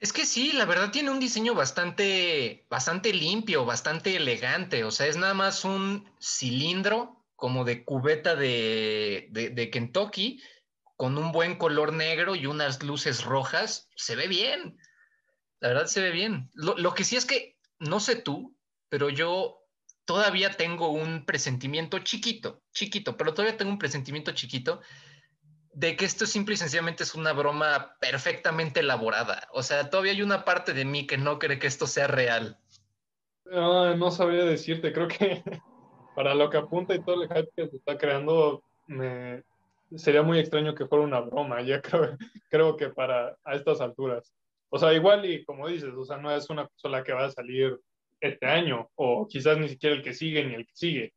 Es 0.00 0.12
que 0.12 0.26
sí, 0.26 0.52
la 0.52 0.64
verdad 0.64 0.92
tiene 0.92 1.10
un 1.10 1.18
diseño 1.18 1.54
bastante, 1.54 2.66
bastante 2.70 3.12
limpio, 3.12 3.64
bastante 3.64 4.16
elegante. 4.16 4.84
O 4.84 4.90
sea, 4.90 5.06
es 5.06 5.16
nada 5.16 5.34
más 5.34 5.64
un 5.64 6.08
cilindro 6.20 7.24
como 7.34 7.64
de 7.64 7.84
cubeta 7.84 8.36
de, 8.36 9.28
de, 9.30 9.70
Kentucky 9.70 10.40
con 10.96 11.18
un 11.18 11.32
buen 11.32 11.56
color 11.56 11.92
negro 11.92 12.36
y 12.36 12.46
unas 12.46 12.82
luces 12.82 13.24
rojas. 13.24 13.88
Se 13.96 14.14
ve 14.14 14.28
bien. 14.28 14.78
La 15.60 15.68
verdad 15.68 15.86
se 15.86 16.00
ve 16.00 16.10
bien. 16.12 16.48
Lo, 16.54 16.76
lo 16.76 16.94
que 16.94 17.04
sí 17.04 17.16
es 17.16 17.24
que, 17.24 17.56
no 17.80 17.98
sé 17.98 18.16
tú, 18.16 18.56
pero 18.88 19.08
yo 19.08 19.67
todavía 20.08 20.48
tengo 20.52 20.88
un 20.88 21.26
presentimiento 21.26 21.98
chiquito, 21.98 22.62
chiquito, 22.72 23.18
pero 23.18 23.34
todavía 23.34 23.58
tengo 23.58 23.72
un 23.72 23.78
presentimiento 23.78 24.32
chiquito 24.32 24.80
de 25.74 25.96
que 25.96 26.06
esto 26.06 26.24
simple 26.24 26.54
y 26.54 26.56
sencillamente 26.56 27.02
es 27.02 27.14
una 27.14 27.34
broma 27.34 27.94
perfectamente 28.00 28.80
elaborada. 28.80 29.46
O 29.52 29.62
sea, 29.62 29.90
todavía 29.90 30.12
hay 30.12 30.22
una 30.22 30.46
parte 30.46 30.72
de 30.72 30.86
mí 30.86 31.06
que 31.06 31.18
no 31.18 31.38
cree 31.38 31.58
que 31.58 31.66
esto 31.66 31.86
sea 31.86 32.06
real. 32.06 32.56
No, 33.44 33.94
no 33.96 34.10
sabría 34.10 34.44
decirte, 34.46 34.94
creo 34.94 35.08
que 35.08 35.42
para 36.16 36.34
lo 36.34 36.48
que 36.48 36.56
apunta 36.56 36.94
y 36.94 37.02
todo 37.02 37.22
el 37.22 37.28
hype 37.28 37.50
que 37.54 37.68
se 37.68 37.76
está 37.76 37.98
creando, 37.98 38.64
me... 38.86 39.42
sería 39.94 40.22
muy 40.22 40.38
extraño 40.38 40.74
que 40.74 40.86
fuera 40.86 41.04
una 41.04 41.20
broma, 41.20 41.60
ya 41.60 41.82
creo, 41.82 42.16
creo 42.48 42.76
que 42.78 42.88
para 42.88 43.36
a 43.44 43.54
estas 43.56 43.82
alturas. 43.82 44.32
O 44.70 44.78
sea, 44.78 44.94
igual 44.94 45.26
y 45.26 45.44
como 45.44 45.68
dices, 45.68 45.92
o 45.94 46.06
sea, 46.06 46.16
no 46.16 46.34
es 46.34 46.48
una 46.48 46.66
consola 46.66 47.04
que 47.04 47.12
va 47.12 47.26
a 47.26 47.30
salir 47.30 47.78
este 48.20 48.46
año, 48.46 48.90
o 48.94 49.26
quizás 49.28 49.58
ni 49.58 49.68
siquiera 49.68 49.96
el 49.96 50.02
que 50.02 50.14
sigue 50.14 50.44
ni 50.44 50.54
el 50.54 50.66
que 50.66 50.74
sigue 50.74 51.12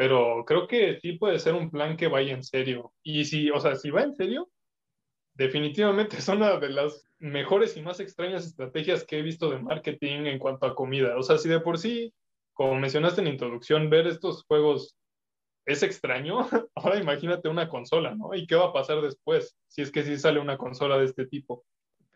pero 0.00 0.46
creo 0.46 0.66
que 0.66 0.98
sí 0.98 1.12
puede 1.12 1.38
ser 1.38 1.52
un 1.52 1.70
plan 1.70 1.94
que 1.94 2.08
vaya 2.08 2.32
en 2.32 2.42
serio. 2.42 2.94
Y 3.02 3.26
si, 3.26 3.50
o 3.50 3.60
sea, 3.60 3.76
si 3.76 3.90
va 3.90 4.00
en 4.00 4.14
serio, 4.16 4.48
definitivamente 5.34 6.16
es 6.16 6.26
una 6.28 6.56
de 6.56 6.70
las 6.70 7.04
mejores 7.18 7.76
y 7.76 7.82
más 7.82 8.00
extrañas 8.00 8.46
estrategias 8.46 9.04
que 9.04 9.18
he 9.18 9.22
visto 9.22 9.50
de 9.50 9.58
marketing 9.58 10.24
en 10.24 10.38
cuanto 10.38 10.64
a 10.64 10.74
comida. 10.74 11.18
O 11.18 11.22
sea, 11.22 11.36
si 11.36 11.50
de 11.50 11.60
por 11.60 11.76
sí, 11.76 12.14
como 12.54 12.76
mencionaste 12.76 13.20
en 13.20 13.26
la 13.26 13.32
introducción, 13.32 13.90
ver 13.90 14.06
estos 14.06 14.44
juegos 14.44 14.96
es 15.66 15.82
extraño, 15.82 16.48
ahora 16.76 16.98
imagínate 16.98 17.50
una 17.50 17.68
consola, 17.68 18.14
¿no? 18.14 18.34
¿Y 18.34 18.46
qué 18.46 18.54
va 18.54 18.68
a 18.68 18.72
pasar 18.72 19.02
después 19.02 19.54
si 19.68 19.82
es 19.82 19.92
que 19.92 20.02
sí 20.02 20.16
sale 20.16 20.40
una 20.40 20.56
consola 20.56 20.96
de 20.96 21.04
este 21.04 21.26
tipo? 21.26 21.66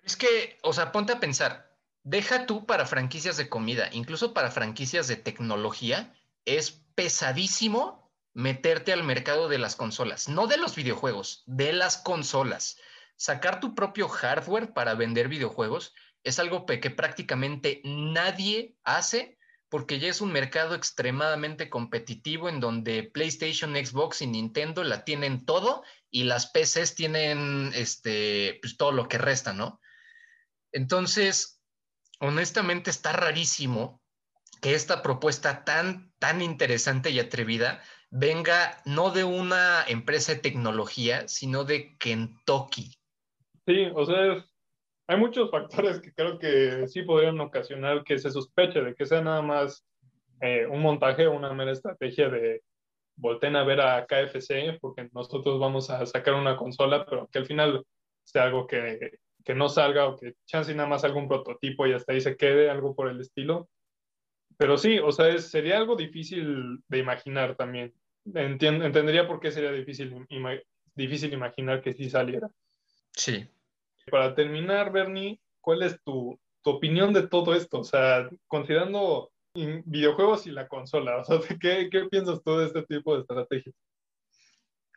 Es 0.03 0.17
que, 0.17 0.57
o 0.63 0.73
sea, 0.73 0.91
ponte 0.91 1.13
a 1.13 1.21
pensar, 1.21 1.74
deja 2.05 2.47
tú 2.47 2.67
para 2.67 2.87
franquicias 2.87 3.37
de 3.37 3.49
comida, 3.49 3.89
incluso 3.93 4.33
para 4.33 4.51
franquicias 4.51 5.09
de 5.09 5.17
tecnología, 5.17 6.15
es 6.45 6.83
pesadísimo 6.95 8.13
meterte 8.35 8.93
al 8.93 9.03
mercado 9.05 9.49
de 9.49 9.59
las 9.59 9.75
consolas, 9.75 10.29
no 10.29 10.47
de 10.47 10.59
los 10.59 10.77
videojuegos, 10.77 11.43
de 11.47 11.73
las 11.73 11.97
consolas. 11.97 12.79
Sacar 13.17 13.61
tu 13.61 13.75
propio 13.75 14.09
hardware 14.09 14.73
para 14.73 14.95
vender 14.95 15.29
videojuegos 15.29 15.95
es 16.23 16.39
algo 16.39 16.67
que 16.67 16.91
prácticamente 16.91 17.81
nadie 17.85 18.77
hace 18.85 19.39
porque 19.69 19.99
ya 19.99 20.09
es 20.09 20.21
un 20.21 20.31
mercado 20.31 20.77
extremadamente 20.77 21.69
competitivo 21.69 22.49
en 22.49 22.61
donde 22.61 23.03
PlayStation, 23.03 23.75
Xbox 23.75 24.23
y 24.23 24.29
Nintendo 24.29 24.85
la 24.85 25.05
tienen 25.05 25.45
todo 25.45 25.83
y 26.11 26.25
las 26.25 26.47
PCs 26.47 26.95
tienen 26.95 27.73
este, 27.75 28.59
pues, 28.63 28.77
todo 28.77 28.93
lo 28.93 29.09
que 29.09 29.19
resta, 29.19 29.53
¿no? 29.53 29.81
Entonces, 30.71 31.61
honestamente 32.21 32.91
está 32.91 33.13
rarísimo 33.13 34.01
que 34.61 34.75
esta 34.75 35.03
propuesta 35.03 35.65
tan, 35.65 36.13
tan 36.19 36.41
interesante 36.41 37.11
y 37.11 37.21
atrevida 37.21 37.83
venga 38.11 38.79
no 38.85 39.11
de 39.11 39.25
una 39.25 39.85
empresa 39.87 40.33
de 40.35 40.41
tecnología, 40.41 41.29
sino 41.29 41.65
de 41.65 41.97
Kentucky. 41.99 42.95
Sí, 43.67 43.89
o 43.95 44.07
sea, 44.07 44.45
hay 45.07 45.17
muchos 45.19 45.51
factores 45.51 46.01
que 46.01 46.13
creo 46.15 46.39
que 46.39 46.87
sí 46.89 47.03
podrían 47.03 47.41
ocasionar 47.41 48.05
que 48.05 48.19
se 48.19 48.31
sospeche 48.31 48.81
de 48.81 48.95
que 48.95 49.05
sea 49.05 49.21
nada 49.21 49.43
más 49.43 49.85
eh, 50.41 50.67
un 50.67 50.81
montaje 50.81 51.27
o 51.27 51.33
una 51.33 51.53
mera 51.53 51.73
estrategia 51.73 52.29
de 52.29 52.63
volten 53.17 53.57
a 53.57 53.65
ver 53.65 53.81
a 53.81 54.07
KFC 54.07 54.79
porque 54.81 55.09
nosotros 55.13 55.59
vamos 55.61 55.91
a 55.91 56.05
sacar 56.07 56.35
una 56.35 56.57
consola, 56.57 57.05
pero 57.05 57.29
que 57.29 57.39
al 57.39 57.47
final 57.47 57.85
sea 58.25 58.45
algo 58.45 58.67
que, 58.67 59.19
que 59.45 59.55
no 59.55 59.69
salga 59.69 60.07
o 60.07 60.17
que 60.17 60.35
chance 60.47 60.75
nada 60.75 60.89
más 60.89 61.05
algún 61.05 61.29
prototipo 61.29 61.87
y 61.87 61.93
hasta 61.93 62.13
ahí 62.13 62.21
se 62.21 62.37
quede, 62.37 62.71
algo 62.71 62.95
por 62.95 63.09
el 63.09 63.21
estilo. 63.21 63.69
Pero 64.57 64.79
sí, 64.79 64.99
o 64.99 65.13
sea, 65.13 65.37
sería 65.39 65.77
algo 65.77 65.97
difícil 65.97 66.83
de 66.89 66.99
imaginar 66.99 67.57
también. 67.57 67.93
entendería 68.35 69.27
por 69.27 69.41
qué 69.41 69.51
sería 69.51 69.73
difícil, 69.73 70.27
difícil 70.95 71.33
imaginar 71.33 71.83
que 71.83 71.93
sí 71.93 72.09
saliera. 72.09 72.49
Sí. 73.13 73.47
Para 74.11 74.35
terminar, 74.35 74.93
Bernie, 74.93 75.41
¿cuál 75.61 75.83
es 75.83 76.01
tu, 76.03 76.39
tu 76.63 76.71
opinión 76.71 77.13
de 77.13 77.27
todo 77.27 77.55
esto? 77.55 77.81
O 77.81 77.85
sea, 77.85 78.29
considerando 78.47 79.31
videojuegos 79.55 80.47
y 80.47 80.51
la 80.51 80.67
consola, 80.69 81.19
o 81.19 81.25
sea, 81.25 81.39
¿qué, 81.61 81.89
¿qué 81.91 82.07
piensas 82.07 82.43
tú 82.43 82.57
de 82.57 82.67
este 82.67 82.83
tipo 82.83 83.15
de 83.15 83.21
estrategias? 83.21 83.75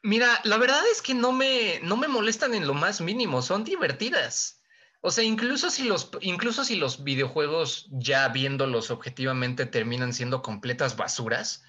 Mira, 0.03 0.39
la 0.43 0.57
verdad 0.57 0.81
es 0.91 1.01
que 1.01 1.13
no 1.13 1.31
me, 1.31 1.79
no 1.83 1.97
me 1.97 2.07
molestan 2.07 2.53
en 2.53 2.67
lo 2.67 2.73
más 2.73 3.01
mínimo, 3.01 3.41
son 3.41 3.63
divertidas. 3.63 4.61
O 5.01 5.11
sea, 5.11 5.23
incluso 5.23 5.69
si 5.69 5.83
los, 5.83 6.11
incluso 6.21 6.63
si 6.63 6.75
los 6.75 7.03
videojuegos, 7.03 7.87
ya 7.91 8.27
viéndolos 8.29 8.91
objetivamente, 8.91 9.65
terminan 9.65 10.13
siendo 10.13 10.41
completas 10.41 10.97
basuras, 10.97 11.63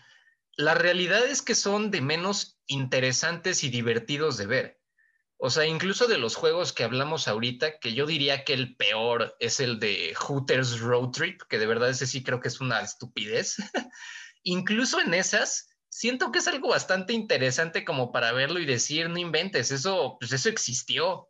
la 0.56 0.74
realidad 0.74 1.24
es 1.24 1.42
que 1.42 1.54
son 1.54 1.90
de 1.90 2.00
menos 2.00 2.58
interesantes 2.66 3.62
y 3.64 3.68
divertidos 3.68 4.36
de 4.38 4.46
ver. 4.46 4.80
O 5.36 5.50
sea, 5.50 5.66
incluso 5.66 6.08
de 6.08 6.18
los 6.18 6.34
juegos 6.34 6.72
que 6.72 6.82
hablamos 6.82 7.28
ahorita, 7.28 7.78
que 7.78 7.94
yo 7.94 8.06
diría 8.06 8.44
que 8.44 8.54
el 8.54 8.74
peor 8.74 9.36
es 9.38 9.60
el 9.60 9.78
de 9.78 10.12
Hooters 10.16 10.80
Road 10.80 11.10
Trip, 11.10 11.42
que 11.48 11.58
de 11.58 11.66
verdad 11.66 11.90
ese 11.90 12.08
sí 12.08 12.24
creo 12.24 12.40
que 12.40 12.48
es 12.48 12.60
una 12.60 12.80
estupidez. 12.80 13.56
incluso 14.42 15.00
en 15.00 15.14
esas, 15.14 15.68
siento 15.88 16.32
que 16.32 16.38
es 16.38 16.48
algo 16.48 16.68
bastante 16.68 17.12
interesante 17.12 17.84
como 17.84 18.12
para 18.12 18.32
verlo 18.32 18.58
y 18.60 18.66
decir, 18.66 19.08
no 19.08 19.18
inventes, 19.18 19.70
eso, 19.70 20.16
pues 20.20 20.32
eso 20.32 20.48
existió. 20.48 21.28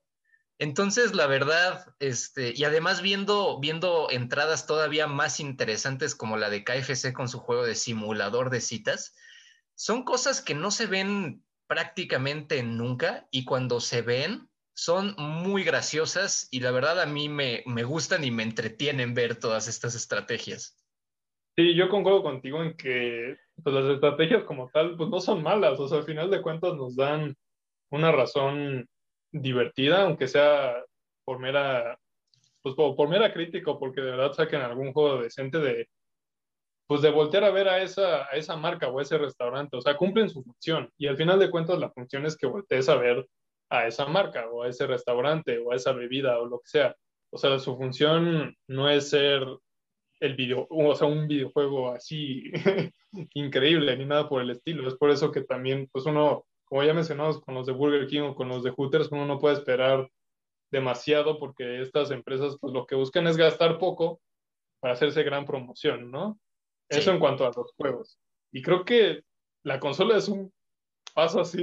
Entonces, 0.58 1.14
la 1.14 1.26
verdad, 1.26 1.94
este, 2.00 2.52
y 2.54 2.64
además 2.64 3.00
viendo, 3.00 3.60
viendo 3.60 4.10
entradas 4.10 4.66
todavía 4.66 5.06
más 5.06 5.38
interesantes 5.38 6.16
como 6.16 6.36
la 6.36 6.50
de 6.50 6.64
KFC 6.64 7.12
con 7.12 7.28
su 7.28 7.38
juego 7.38 7.64
de 7.64 7.76
simulador 7.76 8.50
de 8.50 8.60
citas, 8.60 9.14
son 9.76 10.02
cosas 10.02 10.42
que 10.42 10.54
no 10.54 10.72
se 10.72 10.86
ven 10.86 11.44
prácticamente 11.68 12.62
nunca 12.64 13.28
y 13.30 13.44
cuando 13.44 13.80
se 13.80 14.02
ven 14.02 14.50
son 14.74 15.14
muy 15.18 15.62
graciosas 15.62 16.48
y 16.50 16.60
la 16.60 16.72
verdad 16.72 17.00
a 17.00 17.06
mí 17.06 17.28
me, 17.28 17.62
me 17.66 17.84
gustan 17.84 18.24
y 18.24 18.30
me 18.30 18.42
entretienen 18.42 19.14
ver 19.14 19.36
todas 19.36 19.68
estas 19.68 19.94
estrategias. 19.94 20.76
Sí, 21.58 21.74
yo 21.74 21.88
concuerdo 21.88 22.22
contigo 22.22 22.62
en 22.62 22.76
que 22.76 23.36
pues, 23.64 23.74
las 23.74 23.92
estrategias 23.92 24.44
como 24.44 24.70
tal 24.70 24.96
pues 24.96 25.10
no 25.10 25.18
son 25.18 25.42
malas, 25.42 25.80
o 25.80 25.88
sea, 25.88 25.98
al 25.98 26.04
final 26.04 26.30
de 26.30 26.40
cuentas 26.40 26.74
nos 26.76 26.94
dan 26.94 27.34
una 27.90 28.12
razón 28.12 28.88
divertida, 29.32 30.02
aunque 30.04 30.28
sea 30.28 30.84
por 31.24 31.40
mera, 31.40 31.98
pues 32.62 32.76
por, 32.76 33.08
mera 33.08 33.32
crítica, 33.32 33.72
porque 33.76 34.00
de 34.00 34.12
verdad 34.12 34.34
saquen 34.34 34.60
algún 34.60 34.92
juego 34.92 35.20
decente 35.20 35.58
de, 35.58 35.88
pues 36.86 37.02
de 37.02 37.10
voltear 37.10 37.42
a 37.42 37.50
ver 37.50 37.68
a 37.68 37.82
esa, 37.82 38.26
a 38.26 38.36
esa 38.36 38.56
marca 38.56 38.86
o 38.88 39.00
a 39.00 39.02
ese 39.02 39.18
restaurante, 39.18 39.76
o 39.76 39.80
sea, 39.80 39.96
cumplen 39.96 40.30
su 40.30 40.44
función 40.44 40.88
y 40.96 41.08
al 41.08 41.16
final 41.16 41.40
de 41.40 41.50
cuentas 41.50 41.80
la 41.80 41.90
función 41.90 42.24
es 42.24 42.36
que 42.36 42.46
voltees 42.46 42.88
a 42.88 42.94
ver 42.94 43.26
a 43.68 43.88
esa 43.88 44.06
marca 44.06 44.48
o 44.48 44.62
a 44.62 44.68
ese 44.68 44.86
restaurante 44.86 45.58
o 45.58 45.72
a 45.72 45.76
esa 45.76 45.92
bebida 45.92 46.38
o 46.38 46.46
lo 46.46 46.60
que 46.60 46.68
sea. 46.68 46.96
O 47.30 47.36
sea, 47.36 47.58
su 47.58 47.76
función 47.76 48.54
no 48.68 48.88
es 48.88 49.10
ser 49.10 49.44
el 50.20 50.34
video, 50.34 50.66
o 50.70 50.94
sea, 50.94 51.06
un 51.06 51.28
videojuego 51.28 51.92
así 51.92 52.50
increíble 53.34 53.96
ni 53.96 54.04
nada 54.04 54.28
por 54.28 54.42
el 54.42 54.50
estilo. 54.50 54.86
Es 54.88 54.94
por 54.94 55.10
eso 55.10 55.30
que 55.30 55.42
también, 55.42 55.88
pues 55.92 56.06
uno 56.06 56.44
como 56.68 56.84
ya 56.84 56.92
mencionamos 56.92 57.40
con 57.40 57.54
los 57.54 57.66
de 57.66 57.72
Burger 57.72 58.06
King 58.06 58.20
o 58.20 58.34
con 58.34 58.48
los 58.48 58.62
de 58.62 58.70
Hooters, 58.70 59.10
uno 59.10 59.24
no 59.24 59.38
puede 59.38 59.54
esperar 59.54 60.08
demasiado 60.70 61.38
porque 61.38 61.80
estas 61.80 62.10
empresas 62.10 62.56
pues 62.60 62.74
lo 62.74 62.86
que 62.86 62.94
buscan 62.94 63.26
es 63.26 63.38
gastar 63.38 63.78
poco 63.78 64.20
para 64.80 64.94
hacerse 64.94 65.22
gran 65.22 65.46
promoción, 65.46 66.10
¿no? 66.10 66.38
Eso 66.88 67.10
en 67.10 67.18
cuanto 67.18 67.44
a 67.44 67.52
los 67.54 67.72
juegos. 67.72 68.18
Y 68.52 68.62
creo 68.62 68.84
que 68.84 69.22
la 69.64 69.80
consola 69.80 70.16
es 70.18 70.28
un 70.28 70.52
paso 71.14 71.40
así 71.40 71.62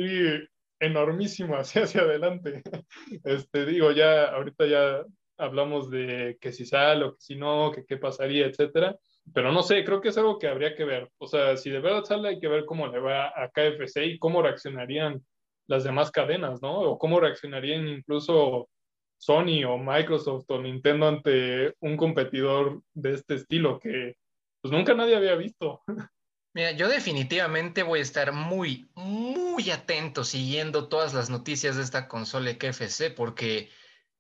enormísimo 0.80 1.56
hacia, 1.56 1.84
hacia 1.84 2.02
adelante. 2.02 2.64
Este, 3.24 3.66
digo, 3.66 3.92
ya 3.92 4.26
ahorita 4.26 4.66
ya 4.66 5.06
hablamos 5.38 5.90
de 5.90 6.38
que 6.40 6.52
si 6.52 6.66
sale 6.66 7.06
o 7.06 7.16
que 7.16 7.22
si 7.22 7.36
no, 7.36 7.72
que 7.72 7.86
qué 7.86 7.98
pasaría, 7.98 8.46
etcétera 8.46 8.96
pero 9.34 9.52
no 9.52 9.64
sé, 9.64 9.84
creo 9.84 10.02
que 10.02 10.10
es 10.10 10.18
algo 10.18 10.38
que 10.38 10.48
habría 10.48 10.76
que 10.76 10.86
ver. 10.86 11.10
O 11.18 11.28
sea, 11.28 11.58
si 11.58 11.70
de 11.70 11.80
verdad 11.80 12.04
sale, 12.04 12.30
hay 12.30 12.40
que 12.40 12.48
ver 12.48 12.66
cómo 12.66 12.88
le 12.88 13.00
va 13.00 13.28
a 13.28 13.50
KFC 13.50 14.06
y 14.06 14.20
cómo 14.20 14.42
reaccionarían 14.42 15.26
las 15.68 15.84
demás 15.84 16.12
cadenas, 16.12 16.62
¿no? 16.62 16.80
O 16.80 17.00
cómo 17.00 17.20
reaccionarían 17.20 17.88
incluso 17.88 18.70
Sony 19.18 19.64
o 19.68 19.78
Microsoft 19.78 20.46
o 20.50 20.62
Nintendo 20.62 21.08
ante 21.08 21.74
un 21.80 21.98
competidor 21.98 22.82
de 22.94 23.14
este 23.14 23.36
estilo 23.36 23.80
que 23.80 24.16
pues 24.62 24.72
nunca 24.72 24.94
nadie 24.94 25.16
había 25.16 25.36
visto. 25.36 25.82
Mira, 26.54 26.72
yo 26.72 26.88
definitivamente 26.88 27.84
voy 27.84 28.00
a 28.00 28.04
estar 28.04 28.32
muy, 28.32 28.88
muy 28.96 29.70
atento 29.72 30.24
siguiendo 30.24 30.88
todas 30.88 31.14
las 31.14 31.30
noticias 31.30 31.76
de 31.76 31.84
esta 31.84 32.08
consola 32.08 32.58
KFC 32.58 33.14
porque, 33.14 33.70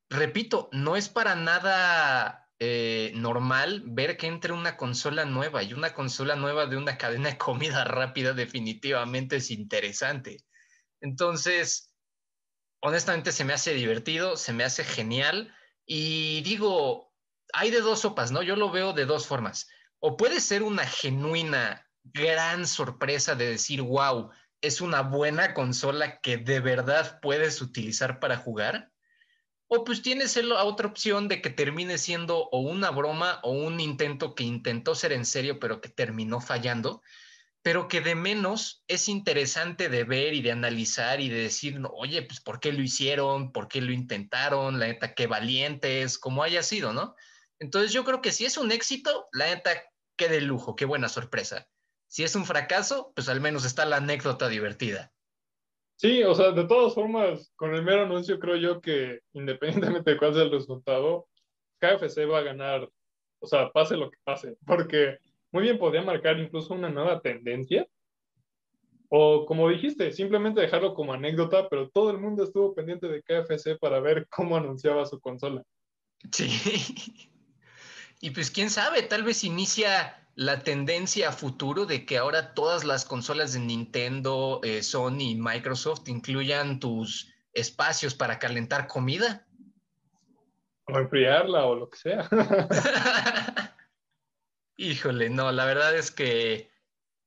repito, 0.09 0.69
no 0.71 0.95
es 0.95 1.09
para 1.09 1.35
nada 1.35 2.49
eh, 2.59 3.11
normal 3.15 3.83
ver 3.85 4.15
que 4.17 4.27
entre 4.27 4.53
una 4.53 4.77
consola 4.77 5.25
nueva 5.25 5.61
y 5.63 5.73
una 5.73 5.93
consola 5.93 6.35
nueva 6.35 6.67
de 6.67 6.77
una 6.77 6.97
cadena 6.97 7.29
de 7.31 7.37
comida 7.37 7.83
rápida 7.83 8.33
definitivamente 8.33 9.37
es 9.37 9.51
interesante. 9.51 10.45
Entonces, 11.01 11.91
honestamente 12.81 13.31
se 13.31 13.43
me 13.43 13.53
hace 13.53 13.73
divertido, 13.73 14.37
se 14.37 14.53
me 14.53 14.63
hace 14.63 14.83
genial 14.83 15.53
y 15.85 16.41
digo, 16.43 17.13
hay 17.53 17.71
de 17.71 17.81
dos 17.81 18.01
sopas, 18.01 18.31
¿no? 18.31 18.41
Yo 18.41 18.55
lo 18.55 18.71
veo 18.71 18.93
de 18.93 19.05
dos 19.05 19.27
formas. 19.27 19.67
O 19.99 20.17
puede 20.17 20.39
ser 20.39 20.63
una 20.63 20.85
genuina, 20.85 21.85
gran 22.03 22.67
sorpresa 22.67 23.35
de 23.35 23.49
decir, 23.49 23.81
wow, 23.81 24.29
es 24.61 24.81
una 24.81 25.01
buena 25.01 25.53
consola 25.53 26.19
que 26.21 26.37
de 26.37 26.59
verdad 26.59 27.19
puedes 27.21 27.61
utilizar 27.61 28.19
para 28.19 28.37
jugar 28.37 28.91
o 29.67 29.83
pues 29.83 30.01
tienes 30.01 30.35
la 30.37 30.63
otra 30.63 30.87
opción 30.87 31.27
de 31.27 31.41
que 31.41 31.49
termine 31.49 31.97
siendo 31.97 32.49
o 32.49 32.59
una 32.59 32.91
broma 32.91 33.39
o 33.43 33.51
un 33.51 33.79
intento 33.79 34.35
que 34.35 34.43
intentó 34.43 34.95
ser 34.95 35.11
en 35.11 35.25
serio, 35.25 35.59
pero 35.59 35.81
que 35.81 35.89
terminó 35.89 36.39
fallando, 36.39 37.01
pero 37.63 37.87
que 37.87 38.01
de 38.01 38.13
menos 38.13 38.83
es 38.87 39.09
interesante 39.09 39.89
de 39.89 40.03
ver 40.03 40.35
y 40.35 40.41
de 40.43 40.51
analizar 40.51 41.19
y 41.19 41.29
de 41.29 41.41
decir, 41.41 41.81
oye, 41.93 42.21
pues 42.21 42.39
¿por 42.41 42.59
qué 42.59 42.71
lo 42.71 42.83
hicieron? 42.83 43.51
¿Por 43.51 43.67
qué 43.67 43.81
lo 43.81 43.91
intentaron? 43.91 44.79
La 44.79 44.85
neta, 44.85 45.15
qué 45.15 45.25
valientes, 45.25 46.19
como 46.19 46.43
haya 46.43 46.61
sido, 46.61 46.93
¿no? 46.93 47.15
Entonces 47.57 47.91
yo 47.91 48.03
creo 48.03 48.21
que 48.21 48.31
si 48.31 48.45
es 48.45 48.57
un 48.57 48.71
éxito, 48.71 49.27
la 49.31 49.47
neta, 49.47 49.71
qué 50.15 50.29
de 50.29 50.41
lujo, 50.41 50.75
qué 50.75 50.85
buena 50.85 51.09
sorpresa. 51.09 51.67
Si 52.07 52.23
es 52.23 52.35
un 52.35 52.45
fracaso, 52.45 53.11
pues 53.15 53.29
al 53.29 53.41
menos 53.41 53.65
está 53.65 53.85
la 53.85 53.97
anécdota 53.97 54.47
divertida. 54.47 55.14
Sí, 55.97 56.23
o 56.23 56.35
sea, 56.35 56.51
de 56.51 56.65
todas 56.65 56.93
formas, 56.93 57.51
con 57.55 57.73
el 57.73 57.83
mero 57.83 58.03
anuncio 58.03 58.39
creo 58.39 58.57
yo 58.57 58.81
que 58.81 59.21
independientemente 59.33 60.11
de 60.11 60.17
cuál 60.17 60.33
sea 60.33 60.43
el 60.43 60.51
resultado, 60.51 61.27
KFC 61.79 62.29
va 62.29 62.39
a 62.39 62.43
ganar, 62.43 62.89
o 63.39 63.47
sea, 63.47 63.71
pase 63.71 63.97
lo 63.97 64.09
que 64.09 64.17
pase, 64.23 64.57
porque 64.65 65.17
muy 65.51 65.63
bien 65.63 65.77
podría 65.77 66.01
marcar 66.01 66.39
incluso 66.39 66.73
una 66.73 66.89
nueva 66.89 67.21
tendencia, 67.21 67.87
o 69.09 69.45
como 69.45 69.69
dijiste, 69.69 70.11
simplemente 70.11 70.61
dejarlo 70.61 70.93
como 70.93 71.13
anécdota, 71.13 71.69
pero 71.69 71.89
todo 71.89 72.09
el 72.11 72.17
mundo 72.17 72.43
estuvo 72.43 72.73
pendiente 72.73 73.07
de 73.07 73.21
KFC 73.21 73.77
para 73.79 73.99
ver 73.99 74.27
cómo 74.29 74.57
anunciaba 74.57 75.05
su 75.05 75.19
consola. 75.19 75.63
Sí. 76.31 76.49
Y 78.21 78.31
pues 78.31 78.49
quién 78.49 78.71
sabe, 78.71 79.03
tal 79.03 79.23
vez 79.23 79.43
inicia 79.43 80.24
la 80.35 80.63
tendencia 80.63 81.29
a 81.29 81.31
futuro 81.31 81.85
de 81.85 82.05
que 82.05 82.17
ahora 82.17 82.53
todas 82.53 82.83
las 82.83 83.05
consolas 83.05 83.53
de 83.53 83.59
Nintendo, 83.59 84.59
eh, 84.63 84.83
Sony 84.83 85.31
y 85.31 85.35
Microsoft 85.35 86.07
incluyan 86.09 86.79
tus 86.79 87.33
espacios 87.53 88.13
para 88.13 88.37
calentar 88.37 88.87
comida. 88.87 89.47
O 90.87 90.99
enfriarla 90.99 91.65
o 91.65 91.75
lo 91.75 91.89
que 91.89 91.97
sea. 91.97 92.29
Híjole, 94.77 95.29
no, 95.29 95.53
la 95.53 95.65
verdad 95.65 95.95
es 95.95 96.11
que 96.11 96.69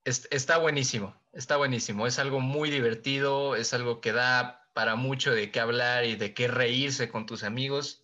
está 0.05 0.59
buenísimo, 0.59 1.17
está 1.33 1.57
buenísimo. 1.57 2.07
Es 2.07 2.19
algo 2.19 2.41
muy 2.41 2.71
divertido, 2.71 3.57
es 3.57 3.73
algo 3.73 4.03
que 4.03 4.13
da 4.13 4.69
para 4.75 4.97
mucho 4.97 5.33
de 5.33 5.51
qué 5.51 5.61
hablar 5.61 6.05
y 6.05 6.15
de 6.17 6.35
qué 6.35 6.47
reírse 6.47 7.09
con 7.09 7.25
tus 7.25 7.43
amigos. 7.43 8.03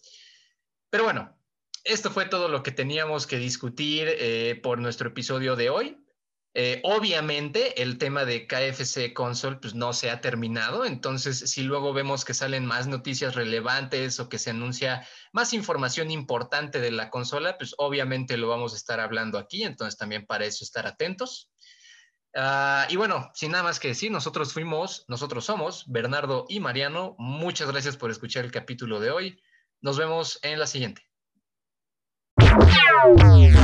Pero 0.88 1.04
bueno, 1.04 1.36
esto 1.84 2.10
fue 2.10 2.26
todo 2.26 2.48
lo 2.48 2.62
que 2.62 2.72
teníamos 2.72 3.26
que 3.26 3.38
discutir 3.38 4.08
eh, 4.08 4.58
por 4.62 4.78
nuestro 4.78 5.08
episodio 5.08 5.54
de 5.54 5.70
hoy. 5.70 6.00
Eh, 6.56 6.80
obviamente 6.84 7.82
el 7.82 7.98
tema 7.98 8.24
de 8.24 8.46
KFC 8.46 9.12
Console 9.12 9.56
pues 9.56 9.74
no 9.74 9.92
se 9.92 10.10
ha 10.10 10.20
terminado, 10.20 10.84
entonces 10.84 11.50
si 11.50 11.64
luego 11.64 11.92
vemos 11.92 12.24
que 12.24 12.32
salen 12.32 12.64
más 12.64 12.86
noticias 12.86 13.34
relevantes 13.34 14.20
o 14.20 14.28
que 14.28 14.38
se 14.38 14.50
anuncia 14.50 15.04
más 15.32 15.52
información 15.52 16.12
importante 16.12 16.80
de 16.80 16.92
la 16.92 17.10
consola, 17.10 17.58
pues 17.58 17.74
obviamente 17.76 18.36
lo 18.36 18.46
vamos 18.46 18.72
a 18.72 18.76
estar 18.76 19.00
hablando 19.00 19.36
aquí, 19.36 19.64
entonces 19.64 19.98
también 19.98 20.26
para 20.26 20.44
eso 20.44 20.62
estar 20.62 20.86
atentos. 20.86 21.50
Ah, 22.36 22.86
y 22.88 22.96
bueno, 22.96 23.32
sin 23.34 23.50
nada 23.50 23.64
más 23.64 23.80
que 23.80 23.88
decir, 23.88 24.12
nosotros 24.12 24.52
fuimos, 24.52 25.04
nosotros 25.08 25.44
somos 25.44 25.84
Bernardo 25.88 26.46
y 26.48 26.60
Mariano. 26.60 27.16
Muchas 27.18 27.70
gracias 27.70 27.96
por 27.96 28.12
escuchar 28.12 28.44
el 28.44 28.52
capítulo 28.52 29.00
de 29.00 29.10
hoy. 29.10 29.42
Nos 29.80 29.98
vemos 29.98 30.38
en 30.42 30.58
la 30.58 30.66
siguiente. 30.66 31.13
Meow. 32.40 33.54